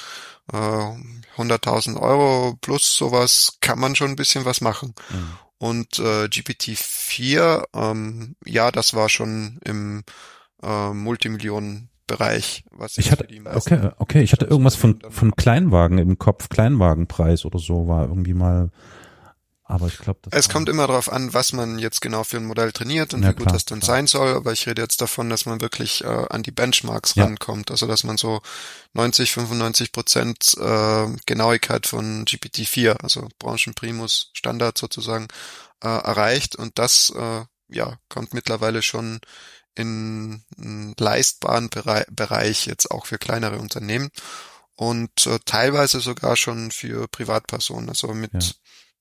[0.51, 4.95] äh, 100.000 Euro plus sowas kann man schon ein bisschen was machen.
[5.11, 5.39] Mhm.
[5.59, 10.05] Und äh, GPT-4, ähm, ja, das war schon im
[10.63, 10.93] äh,
[12.09, 12.65] Multimillionen-Bereich.
[12.71, 17.59] Was ich hatte, okay, okay, ich hatte irgendwas von von Kleinwagen im Kopf, Kleinwagenpreis oder
[17.59, 18.71] so war irgendwie mal
[19.67, 22.71] aber ich glaube, es kommt immer darauf an, was man jetzt genau für ein Modell
[22.71, 23.97] trainiert und ja, wie gut klar, das dann klar.
[23.97, 24.35] sein soll.
[24.35, 27.25] Aber ich rede jetzt davon, dass man wirklich äh, an die Benchmarks ja.
[27.25, 27.71] rankommt.
[27.71, 28.43] Also dass man so
[28.93, 35.29] 90, 95 Prozent äh, Genauigkeit von GPT-4, also Branchenprimus Standard sozusagen,
[35.83, 36.57] äh, erreicht.
[36.57, 39.21] Und das äh, ja kommt mittlerweile schon
[39.75, 44.11] in einen leistbaren Bereich, jetzt auch für kleinere Unternehmen
[44.77, 47.89] und äh, teilweise sogar schon für Privatpersonen.
[47.89, 48.41] Also mit ja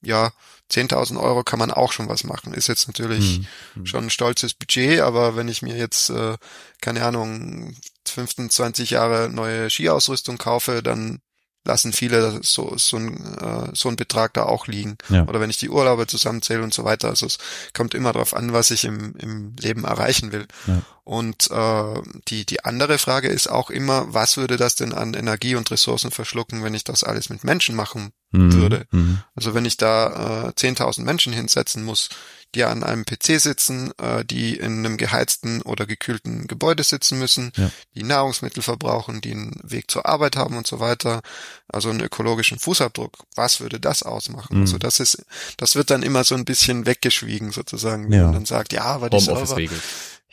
[0.03, 0.31] ja,
[0.71, 2.53] 10.000 Euro kann man auch schon was machen.
[2.53, 3.41] Ist jetzt natürlich
[3.75, 3.85] mhm.
[3.85, 6.37] schon ein stolzes Budget, aber wenn ich mir jetzt, äh,
[6.81, 7.75] keine Ahnung,
[8.05, 11.19] 15, 20 Jahre neue Skiausrüstung kaufe, dann
[11.65, 14.97] lassen viele so, so, ein, äh, so ein Betrag da auch liegen.
[15.09, 15.25] Ja.
[15.27, 17.09] Oder wenn ich die Urlaube zusammenzähle und so weiter.
[17.09, 17.37] Also es
[17.73, 20.47] kommt immer darauf an, was ich im, im Leben erreichen will.
[20.67, 20.81] Ja.
[21.05, 25.55] Und äh, die, die andere Frage ist auch immer, was würde das denn an Energie
[25.55, 28.53] und Ressourcen verschlucken, wenn ich das alles mit Menschen machen mhm.
[28.53, 28.85] würde?
[28.91, 29.19] Mhm.
[29.35, 32.09] Also wenn ich da äh, 10.000 Menschen hinsetzen muss,
[32.55, 37.51] die an einem PC sitzen, äh, die in einem geheizten oder gekühlten Gebäude sitzen müssen,
[37.55, 37.71] ja.
[37.95, 41.21] die Nahrungsmittel verbrauchen, die einen Weg zur Arbeit haben und so weiter,
[41.67, 43.17] also einen ökologischen Fußabdruck.
[43.35, 44.57] Was würde das ausmachen?
[44.57, 44.61] Mhm.
[44.61, 45.25] Also das ist,
[45.57, 48.23] das wird dann immer so ein bisschen weggeschwiegen sozusagen, wenn ja.
[48.25, 49.57] man dann sagt, ja, aber die Server,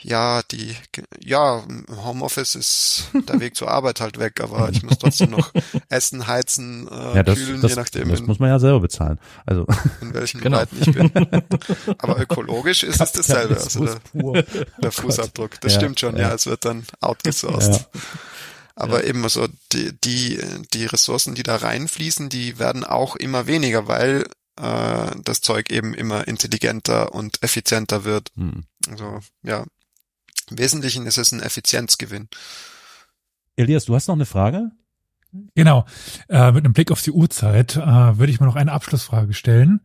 [0.02, 0.74] ja, die,
[1.20, 1.62] ja,
[2.04, 5.52] Homeoffice ist der Weg zur Arbeit halt weg, aber ich muss trotzdem noch
[5.88, 8.08] essen, heizen, äh, ja, das, kühlen, das, je nachdem.
[8.08, 9.18] Das in, muss man ja selber bezahlen.
[9.46, 9.66] Also.
[10.00, 10.58] In welchen genau.
[10.58, 11.10] Breiten ich bin.
[11.98, 15.60] aber ökologisch ist es dasselbe, also der, der oh Fußabdruck.
[15.60, 16.28] Das ja, stimmt schon, ja.
[16.28, 17.74] ja, es wird dann outgesourced.
[17.74, 18.00] Ja.
[18.76, 20.40] Aber eben so die, die,
[20.72, 24.24] die Ressourcen, die da reinfließen, die werden auch immer weniger, weil
[24.56, 28.30] äh, das Zeug eben immer intelligenter und effizienter wird.
[28.36, 28.64] Hm.
[28.88, 29.66] Also ja,
[30.50, 32.28] im Wesentlichen ist es ein Effizienzgewinn.
[33.56, 34.70] Elias, du hast noch eine Frage?
[35.54, 35.84] Genau.
[36.28, 39.80] Äh, mit einem Blick auf die Uhrzeit äh, würde ich mal noch eine Abschlussfrage stellen.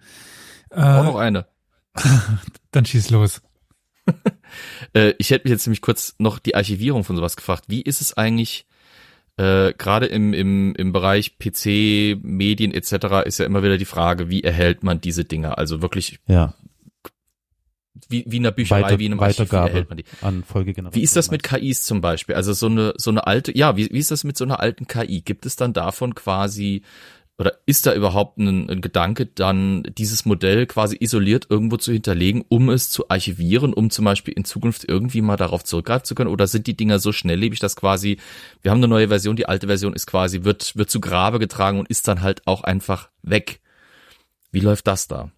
[0.71, 1.47] Äh, Auch noch eine.
[2.71, 3.41] dann schieß los.
[4.93, 7.65] äh, ich hätte mich jetzt nämlich kurz noch die Archivierung von sowas gefragt.
[7.67, 8.65] Wie ist es eigentlich,
[9.37, 13.25] äh, gerade im, im, im Bereich PC, Medien etc.
[13.25, 15.57] ist ja immer wieder die Frage, wie erhält man diese Dinge?
[15.57, 16.53] Also wirklich ja
[18.09, 20.05] wie, wie in der Bücherei, Weiter, wie in einem Weitergabe Archiv, erhält man die.
[20.21, 20.95] an Folgegenerationen.
[20.95, 22.35] Wie ist das mit KIs zum Beispiel?
[22.35, 24.87] Also so eine, so eine alte, ja, wie, wie ist das mit so einer alten
[24.87, 25.21] KI?
[25.21, 26.83] Gibt es dann davon quasi,
[27.37, 32.45] oder ist da überhaupt ein, ein Gedanke, dann dieses Modell quasi isoliert irgendwo zu hinterlegen,
[32.47, 36.29] um es zu archivieren, um zum Beispiel in Zukunft irgendwie mal darauf zurückgreifen zu können?
[36.29, 38.17] Oder sind die Dinger so schnelllebig, dass quasi,
[38.61, 41.79] wir haben eine neue Version, die alte Version ist quasi, wird, wird zu Grabe getragen
[41.79, 43.59] und ist dann halt auch einfach weg?
[44.51, 45.31] Wie läuft das da?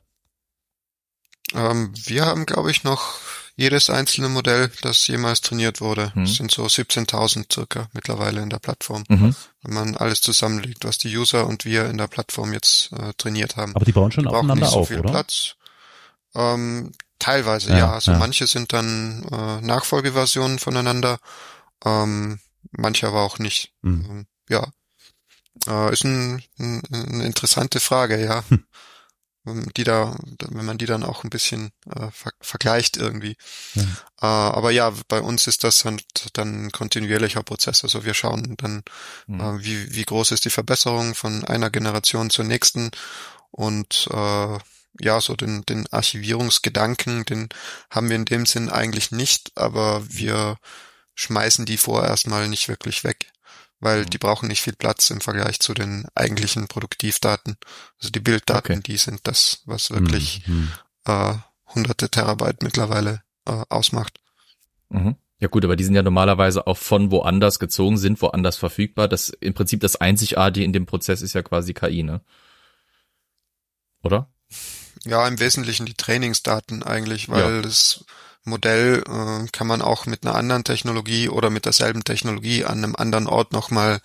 [1.53, 3.15] Ähm, wir haben, glaube ich, noch
[3.55, 6.11] jedes einzelne Modell, das jemals trainiert wurde.
[6.13, 6.27] Mhm.
[6.27, 9.03] Sind so 17.000 circa mittlerweile in der Plattform.
[9.07, 9.35] Mhm.
[9.63, 13.57] Wenn man alles zusammenlegt, was die User und wir in der Plattform jetzt äh, trainiert
[13.57, 13.75] haben.
[13.75, 15.09] Aber die bauen schon die aufeinander nicht so auf, viel oder?
[15.09, 15.55] Platz.
[16.35, 17.77] Ähm, teilweise, ja.
[17.77, 17.93] ja.
[17.93, 18.19] Also ja.
[18.19, 21.17] manche sind dann äh, Nachfolgeversionen voneinander,
[21.83, 22.39] ähm,
[22.71, 23.73] manche aber auch nicht.
[23.81, 24.05] Mhm.
[24.07, 24.67] Ähm, ja.
[25.67, 28.43] Äh, ist ein, ein, eine interessante Frage, ja.
[29.47, 29.71] Hm.
[29.75, 30.15] die da,
[30.49, 33.37] wenn man die dann auch ein bisschen äh, ver vergleicht irgendwie.
[33.75, 33.83] Ja.
[34.21, 36.01] Äh, aber ja, bei uns ist das dann,
[36.33, 37.83] dann ein kontinuierlicher Prozess.
[37.83, 38.83] Also wir schauen dann,
[39.27, 39.39] mhm.
[39.39, 42.91] äh, wie, wie groß ist die Verbesserung von einer Generation zur nächsten
[43.51, 44.57] und äh,
[44.99, 47.49] ja, so den, den Archivierungsgedanken, den
[47.89, 50.57] haben wir in dem Sinn eigentlich nicht, aber wir
[51.13, 53.31] schmeißen die vorerst mal nicht wirklich weg
[53.79, 54.09] weil mhm.
[54.09, 57.57] die brauchen nicht viel Platz im Vergleich zu den eigentlichen Produktivdaten.
[57.99, 58.83] Also die Bilddaten, okay.
[58.85, 60.71] die sind das, was wirklich mhm.
[61.05, 61.35] äh,
[61.73, 64.19] hunderte Terabyte mittlerweile äh, ausmacht.
[64.89, 65.15] Mhm.
[65.39, 69.07] Ja gut, aber die sind ja normalerweise auch von woanders gezogen, sind woanders verfügbar.
[69.07, 72.21] Das im Prinzip das Einzigartige in dem Prozess ist ja quasi KI, ne?
[74.03, 74.31] Oder?
[75.05, 77.61] Ja, im Wesentlichen die Trainingsdaten eigentlich, weil ja.
[77.61, 78.05] das
[78.47, 82.95] Modell äh, kann man auch mit einer anderen Technologie oder mit derselben Technologie an einem
[82.95, 83.99] anderen Ort nochmal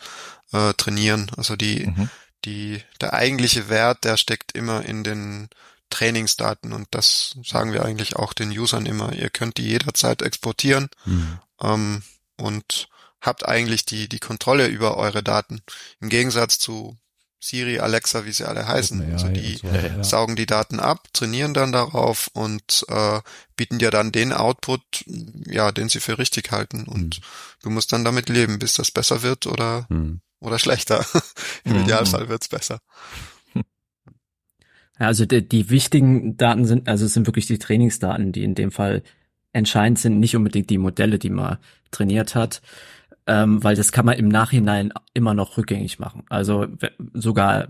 [0.52, 1.30] äh, trainieren.
[1.36, 2.10] Also die, mhm.
[2.44, 5.48] die, der eigentliche Wert, der steckt immer in den
[5.90, 9.12] Trainingsdaten und das sagen wir eigentlich auch den Usern immer.
[9.12, 11.38] Ihr könnt die jederzeit exportieren mhm.
[11.60, 12.02] ähm,
[12.36, 12.88] und
[13.20, 15.62] habt eigentlich die, die Kontrolle über eure Daten.
[16.00, 16.96] Im Gegensatz zu
[17.42, 19.12] Siri, Alexa, wie sie alle heißen.
[19.12, 20.04] Also die so, ja.
[20.04, 23.20] saugen die Daten ab, trainieren dann darauf und äh,
[23.56, 24.82] bieten dir dann den Output,
[25.46, 26.84] ja, den sie für richtig halten.
[26.84, 27.22] Und hm.
[27.64, 30.20] du musst dann damit leben, bis das besser wird oder hm.
[30.38, 31.04] oder schlechter.
[31.64, 31.82] Im hm.
[31.82, 32.80] Idealfall wird's besser.
[34.98, 38.70] Also die, die wichtigen Daten sind, also es sind wirklich die Trainingsdaten, die in dem
[38.70, 39.02] Fall
[39.52, 41.58] entscheidend sind, nicht unbedingt die Modelle, die man
[41.90, 42.62] trainiert hat
[43.26, 46.24] ähm, weil das kann man im Nachhinein immer noch rückgängig machen.
[46.28, 46.66] Also
[47.12, 47.68] sogar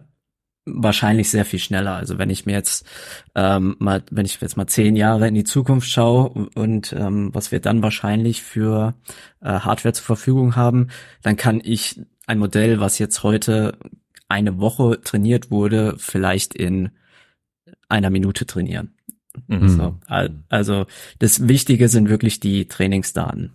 [0.64, 1.96] wahrscheinlich sehr viel schneller.
[1.96, 2.86] Also wenn ich mir jetzt
[3.34, 7.50] ähm, mal, wenn ich jetzt mal zehn Jahre in die Zukunft schaue und ähm, was
[7.50, 8.94] wir dann wahrscheinlich für
[9.40, 10.88] äh, Hardware zur Verfügung haben,
[11.22, 13.76] dann kann ich ein Modell, was jetzt heute
[14.28, 16.90] eine Woche trainiert wurde, vielleicht in
[17.88, 18.94] einer Minute trainieren.
[19.48, 19.68] Mhm.
[19.68, 19.98] So,
[20.48, 20.86] also
[21.18, 23.52] das Wichtige sind wirklich die Trainingsdaten.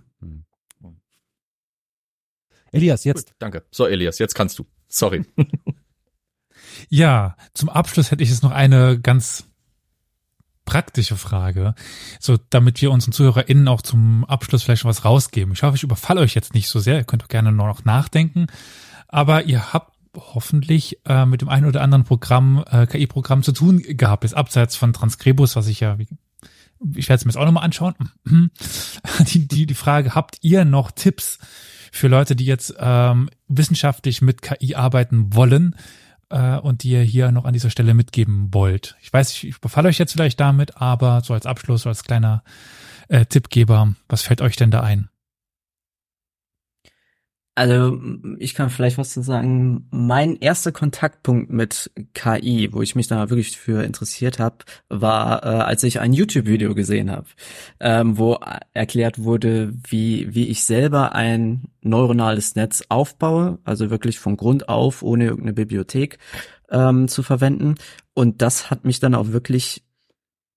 [2.71, 3.27] Elias, jetzt.
[3.27, 3.63] Gut, danke.
[3.71, 4.65] So, Elias, jetzt kannst du.
[4.87, 5.25] Sorry.
[6.89, 9.47] ja, zum Abschluss hätte ich jetzt noch eine ganz
[10.65, 11.75] praktische Frage,
[12.19, 15.53] so damit wir unseren ZuhörerInnen auch zum Abschluss vielleicht schon was rausgeben.
[15.53, 16.97] Ich hoffe, ich überfalle euch jetzt nicht so sehr.
[16.97, 18.47] Ihr könnt auch gerne noch nachdenken.
[19.07, 23.81] Aber ihr habt hoffentlich äh, mit dem einen oder anderen Programm, äh, KI-Programm zu tun
[23.81, 25.97] gehabt, ist abseits von Transkribus, was ich ja,
[26.95, 27.95] ich werde es mir jetzt auch nochmal anschauen.
[29.19, 31.39] die, die, die Frage, habt ihr noch Tipps
[31.97, 35.75] für Leute, die jetzt ähm, wissenschaftlich mit KI arbeiten wollen
[36.29, 38.95] äh, und die ihr hier noch an dieser Stelle mitgeben wollt.
[39.01, 42.03] Ich weiß, ich, ich befalle euch jetzt vielleicht damit, aber so als Abschluss, so als
[42.03, 42.43] kleiner
[43.07, 45.09] äh, Tippgeber, was fällt euch denn da ein?
[47.57, 47.99] Also
[48.37, 49.87] ich kann vielleicht was zu sagen.
[49.89, 54.57] Mein erster Kontaktpunkt mit KI, wo ich mich da wirklich für interessiert habe,
[54.89, 57.25] war, äh, als ich ein YouTube-Video gesehen habe,
[57.79, 58.37] ähm, wo
[58.75, 65.01] erklärt wurde, wie, wie ich selber ein neuronales Netz aufbaue, also wirklich von Grund auf,
[65.01, 66.19] ohne irgendeine Bibliothek
[66.69, 67.73] ähm, zu verwenden.
[68.13, 69.83] Und das hat mich dann auch wirklich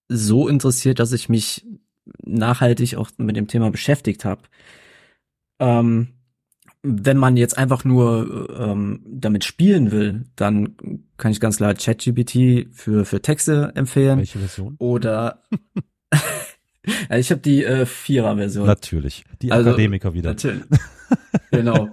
[0.08, 1.66] so interessiert, dass ich mich
[2.22, 4.42] nachhaltig auch mit dem Thema beschäftigt habe.
[5.60, 6.19] Ähm,
[6.82, 10.76] wenn man jetzt einfach nur ähm, damit spielen will, dann
[11.16, 14.18] kann ich ganz klar ChatGPT für für Texte empfehlen.
[14.18, 14.76] Welche Version?
[14.78, 15.42] Oder
[17.10, 18.66] ich habe die äh, Vierer-Version.
[18.66, 20.30] Natürlich, die also, Akademiker wieder.
[20.30, 20.62] Natürlich.
[21.50, 21.88] genau.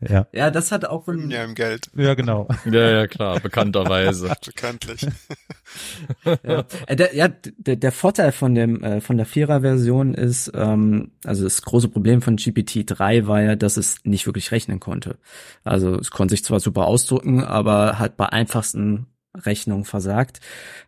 [0.00, 0.26] ja.
[0.32, 1.90] Ja, das hat auch ein ja im Geld.
[1.94, 2.48] Ja, genau.
[2.64, 4.34] Ja, ja, klar, bekannterweise.
[4.46, 5.06] Bekanntlich.
[6.24, 11.12] ja, äh, der, ja der, der Vorteil von dem äh, von der Vierer-Version ist, ähm,
[11.24, 15.18] also das große Problem von GPT-3 war ja, dass es nicht wirklich rechnen konnte.
[15.64, 20.40] Also es konnte sich zwar super ausdrücken, aber halt bei einfachsten Rechnung versagt.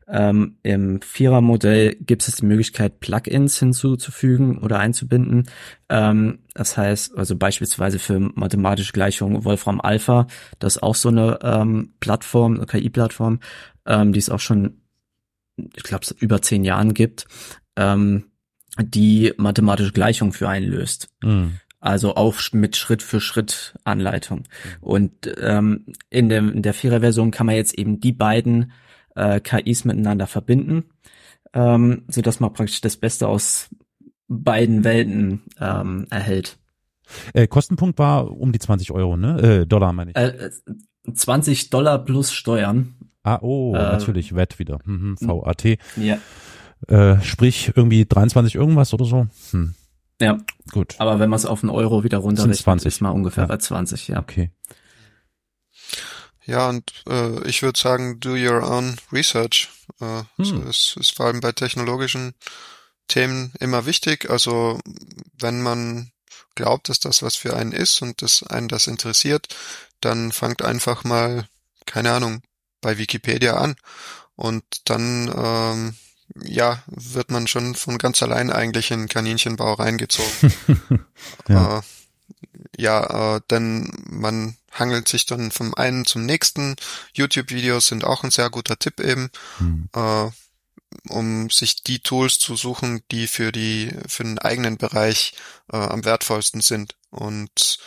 [0.08, 5.48] Ähm, Im Vierer-Modell gibt es die Möglichkeit, Plugins hinzuzufügen oder einzubinden.
[5.88, 10.26] Ähm, das heißt, also beispielsweise für mathematische Gleichungen Wolfram Alpha,
[10.58, 13.40] das ist auch so eine ähm, Plattform, eine KI-Plattform,
[13.86, 14.80] ähm, die es auch schon,
[15.56, 17.26] ich glaube, über zehn Jahren gibt,
[17.76, 18.26] ähm,
[18.78, 21.08] die mathematische Gleichungen für einen löst.
[21.22, 21.60] Mhm.
[21.86, 24.42] Also auch mit Schritt für Schritt Anleitung.
[24.80, 28.72] Und ähm, in, der, in der Vierer-Version kann man jetzt eben die beiden
[29.14, 30.86] äh, KIs miteinander verbinden,
[31.54, 33.68] ähm, so dass man praktisch das Beste aus
[34.26, 36.58] beiden Welten ähm, erhält.
[37.34, 39.60] Äh, Kostenpunkt war um die 20 Euro, ne?
[39.60, 40.16] Äh, Dollar meine ich.
[40.16, 40.50] Äh,
[41.14, 42.96] 20 Dollar plus Steuern.
[43.22, 44.80] Ah, oh, äh, natürlich, VAT wieder.
[44.84, 45.78] Mhm, VAT.
[45.94, 46.18] Ja.
[46.88, 49.28] Äh, sprich irgendwie 23 irgendwas oder so.
[49.52, 49.76] Hm.
[50.20, 50.38] Ja.
[50.72, 50.96] Gut.
[50.98, 52.86] Aber wenn man es auf einen Euro wieder runterrechnet, 20.
[52.86, 53.48] ist mal ungefähr ja.
[53.48, 54.20] bei 20, ja.
[54.20, 54.50] Okay.
[56.44, 59.68] Ja, und äh, ich würde sagen, do your own research.
[60.00, 60.44] Äh, hm.
[60.44, 62.34] so ist, ist vor allem bei technologischen
[63.08, 64.30] Themen immer wichtig.
[64.30, 64.80] Also
[65.38, 66.12] wenn man
[66.54, 69.48] glaubt, dass das was für einen ist und dass einen das interessiert,
[70.00, 71.48] dann fangt einfach mal,
[71.84, 72.42] keine Ahnung,
[72.80, 73.76] bei Wikipedia an
[74.36, 75.96] und dann ähm,
[76.34, 80.54] ja, wird man schon von ganz allein eigentlich in Kaninchenbau reingezogen.
[81.48, 81.78] ja.
[81.78, 81.82] Äh,
[82.78, 86.76] ja, äh, denn man hangelt sich dann vom einen zum nächsten.
[87.14, 89.88] YouTube-Videos sind auch ein sehr guter Tipp eben, hm.
[89.94, 90.30] äh,
[91.08, 95.34] um sich die Tools zu suchen, die für die für den eigenen Bereich
[95.72, 96.96] äh, am wertvollsten sind.
[97.10, 97.78] Und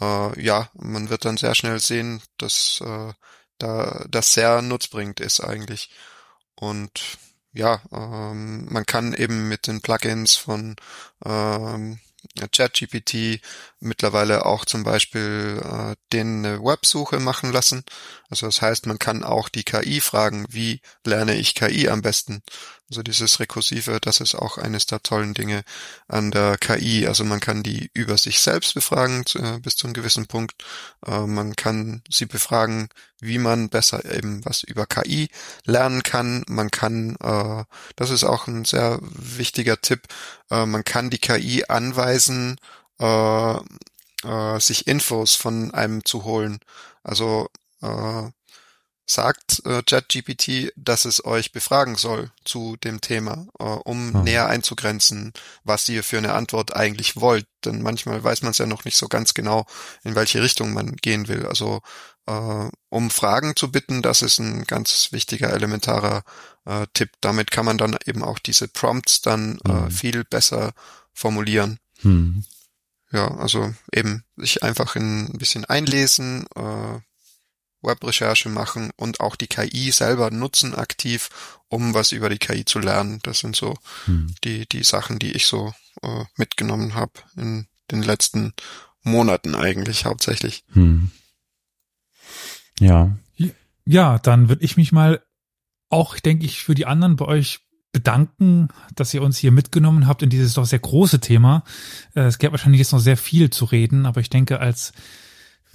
[0.00, 3.12] äh, ja, man wird dann sehr schnell sehen, dass äh,
[3.58, 5.90] da das sehr nutzbringend ist eigentlich.
[6.54, 7.18] Und
[7.56, 10.76] ja, ähm, man kann eben mit den Plugins von
[11.24, 11.98] ähm,
[12.52, 13.40] ChatGPT
[13.80, 17.84] mittlerweile auch zum Beispiel äh, den eine Websuche machen lassen.
[18.30, 22.42] Also das heißt, man kann auch die KI fragen, wie lerne ich KI am besten?
[22.88, 25.64] Also dieses Rekursive, das ist auch eines der tollen Dinge
[26.06, 27.06] an der KI.
[27.06, 30.54] Also man kann die über sich selbst befragen äh, bis zu einem gewissen Punkt.
[31.04, 32.88] Äh, man kann sie befragen,
[33.20, 35.28] wie man besser eben was über KI
[35.64, 36.44] lernen kann.
[36.48, 37.64] Man kann, äh,
[37.96, 40.02] das ist auch ein sehr wichtiger Tipp,
[40.50, 42.56] äh, man kann die KI anweisen,
[43.00, 43.56] äh,
[44.24, 46.60] äh, sich Infos von einem zu holen.
[47.02, 47.48] Also
[47.82, 48.30] äh,
[49.06, 54.24] sagt äh, ChatGPT, dass es euch befragen soll zu dem Thema, äh, um hm.
[54.24, 55.32] näher einzugrenzen,
[55.62, 57.46] was ihr für eine Antwort eigentlich wollt.
[57.64, 59.64] Denn manchmal weiß man es ja noch nicht so ganz genau,
[60.02, 61.46] in welche Richtung man gehen will.
[61.46, 61.82] Also
[62.26, 66.24] äh, um Fragen zu bitten, das ist ein ganz wichtiger, elementarer
[66.64, 67.10] äh, Tipp.
[67.20, 69.86] Damit kann man dann eben auch diese Prompts dann hm.
[69.86, 70.72] äh, viel besser
[71.12, 71.78] formulieren.
[72.00, 72.44] Hm.
[73.12, 77.00] Ja, also eben sich einfach ein bisschen einlesen, äh,
[77.82, 82.78] Webrecherche machen und auch die KI selber nutzen aktiv, um was über die KI zu
[82.78, 83.20] lernen.
[83.22, 83.76] Das sind so
[84.06, 84.34] hm.
[84.44, 85.72] die, die Sachen, die ich so
[86.02, 88.52] äh, mitgenommen habe in den letzten
[89.02, 90.64] Monaten eigentlich hauptsächlich.
[90.72, 91.10] Hm.
[92.80, 93.16] Ja.
[93.84, 95.24] Ja, dann würde ich mich mal
[95.88, 97.60] auch, denke ich, für die anderen bei euch
[97.96, 101.64] bedanken, dass ihr uns hier mitgenommen habt in dieses doch sehr große Thema.
[102.14, 104.92] Äh, es gäbe wahrscheinlich jetzt noch sehr viel zu reden, aber ich denke, als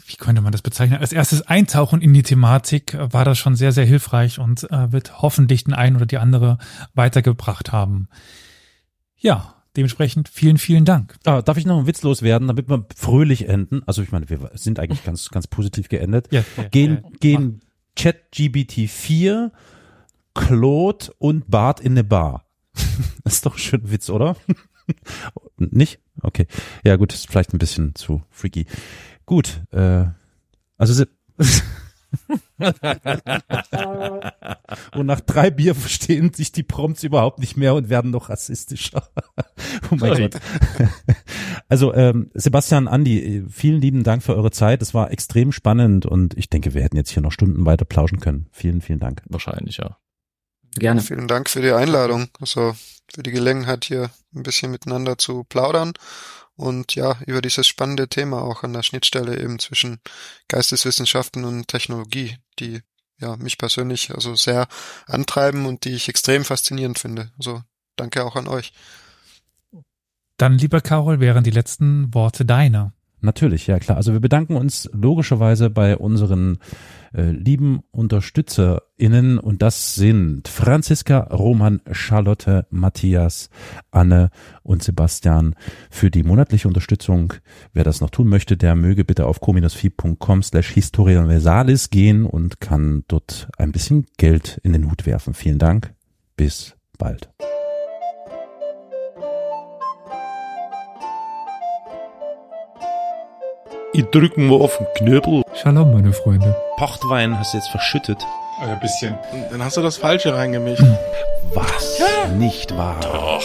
[0.05, 0.99] wie könnte man das bezeichnen?
[0.99, 5.23] Als erstes Eintauchen in die Thematik war das schon sehr, sehr hilfreich und äh, wird
[5.23, 6.59] hoffentlich den einen oder die andere
[6.93, 8.07] weitergebracht haben.
[9.17, 11.17] Ja, dementsprechend vielen, vielen Dank.
[11.25, 13.81] Ah, darf ich noch einen Witz loswerden, damit wir fröhlich enden?
[13.87, 16.27] Also ich meine, wir sind eigentlich ganz, ganz positiv geendet.
[16.29, 17.61] Ja, ja, gehen, ja, gehen
[17.95, 19.51] ChatGBT 4,
[20.33, 22.45] Claude und Bart in eine Bar.
[23.23, 24.35] das ist doch ein schöner Witz, oder?
[25.57, 25.99] Nicht?
[26.21, 26.47] Okay.
[26.83, 28.65] Ja, gut, ist vielleicht ein bisschen zu freaky.
[29.25, 30.05] Gut, äh,
[30.77, 31.05] also
[34.95, 39.07] und nach drei Bier verstehen sich die Prompts überhaupt nicht mehr und werden noch rassistischer.
[39.91, 40.17] oh mein.
[40.17, 40.41] Gott.
[41.69, 44.81] Also ähm, Sebastian, Andi, vielen lieben Dank für eure Zeit.
[44.81, 48.19] Es war extrem spannend und ich denke, wir hätten jetzt hier noch Stunden weiter plauschen
[48.19, 48.47] können.
[48.51, 49.23] Vielen, vielen Dank.
[49.29, 49.97] Wahrscheinlich, ja.
[50.75, 51.01] Gerne.
[51.01, 52.75] Vielen Dank für die Einladung, also
[53.13, 55.93] für die Gelegenheit hier ein bisschen miteinander zu plaudern
[56.55, 59.99] und ja, über dieses spannende Thema auch an der Schnittstelle eben zwischen
[60.47, 62.81] Geisteswissenschaften und Technologie, die
[63.19, 64.67] ja mich persönlich also sehr
[65.07, 67.31] antreiben und die ich extrem faszinierend finde.
[67.37, 67.63] Also
[67.95, 68.73] danke auch an euch.
[70.37, 72.93] Dann, lieber Carol, wären die letzten Worte deiner.
[73.21, 73.97] Natürlich, ja klar.
[73.97, 76.57] Also wir bedanken uns logischerweise bei unseren
[77.13, 83.49] äh, lieben UnterstützerInnen und das sind Franziska, Roman, Charlotte, Matthias,
[83.91, 84.31] Anne
[84.63, 85.55] und Sebastian
[85.91, 87.33] für die monatliche Unterstützung.
[87.73, 92.59] Wer das noch tun möchte, der möge bitte auf co-fi.com slash historia universalis gehen und
[92.59, 95.35] kann dort ein bisschen Geld in den Hut werfen.
[95.35, 95.93] Vielen Dank.
[96.35, 97.29] Bis bald.
[103.93, 105.43] Ich drück mal auf den Knöbel.
[105.53, 106.55] Shalom, meine Freunde.
[106.77, 108.25] Pochtwein hast du jetzt verschüttet.
[108.61, 109.17] Ein bisschen.
[109.51, 110.83] Dann hast du das Falsche reingemischt.
[111.53, 111.99] Was?
[111.99, 112.27] Ja.
[112.29, 112.95] Nicht wahr?
[113.01, 113.43] Doch.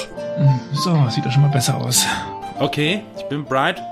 [0.73, 2.07] So, sieht doch schon mal besser aus.
[2.61, 3.83] Okay, ich bin bright.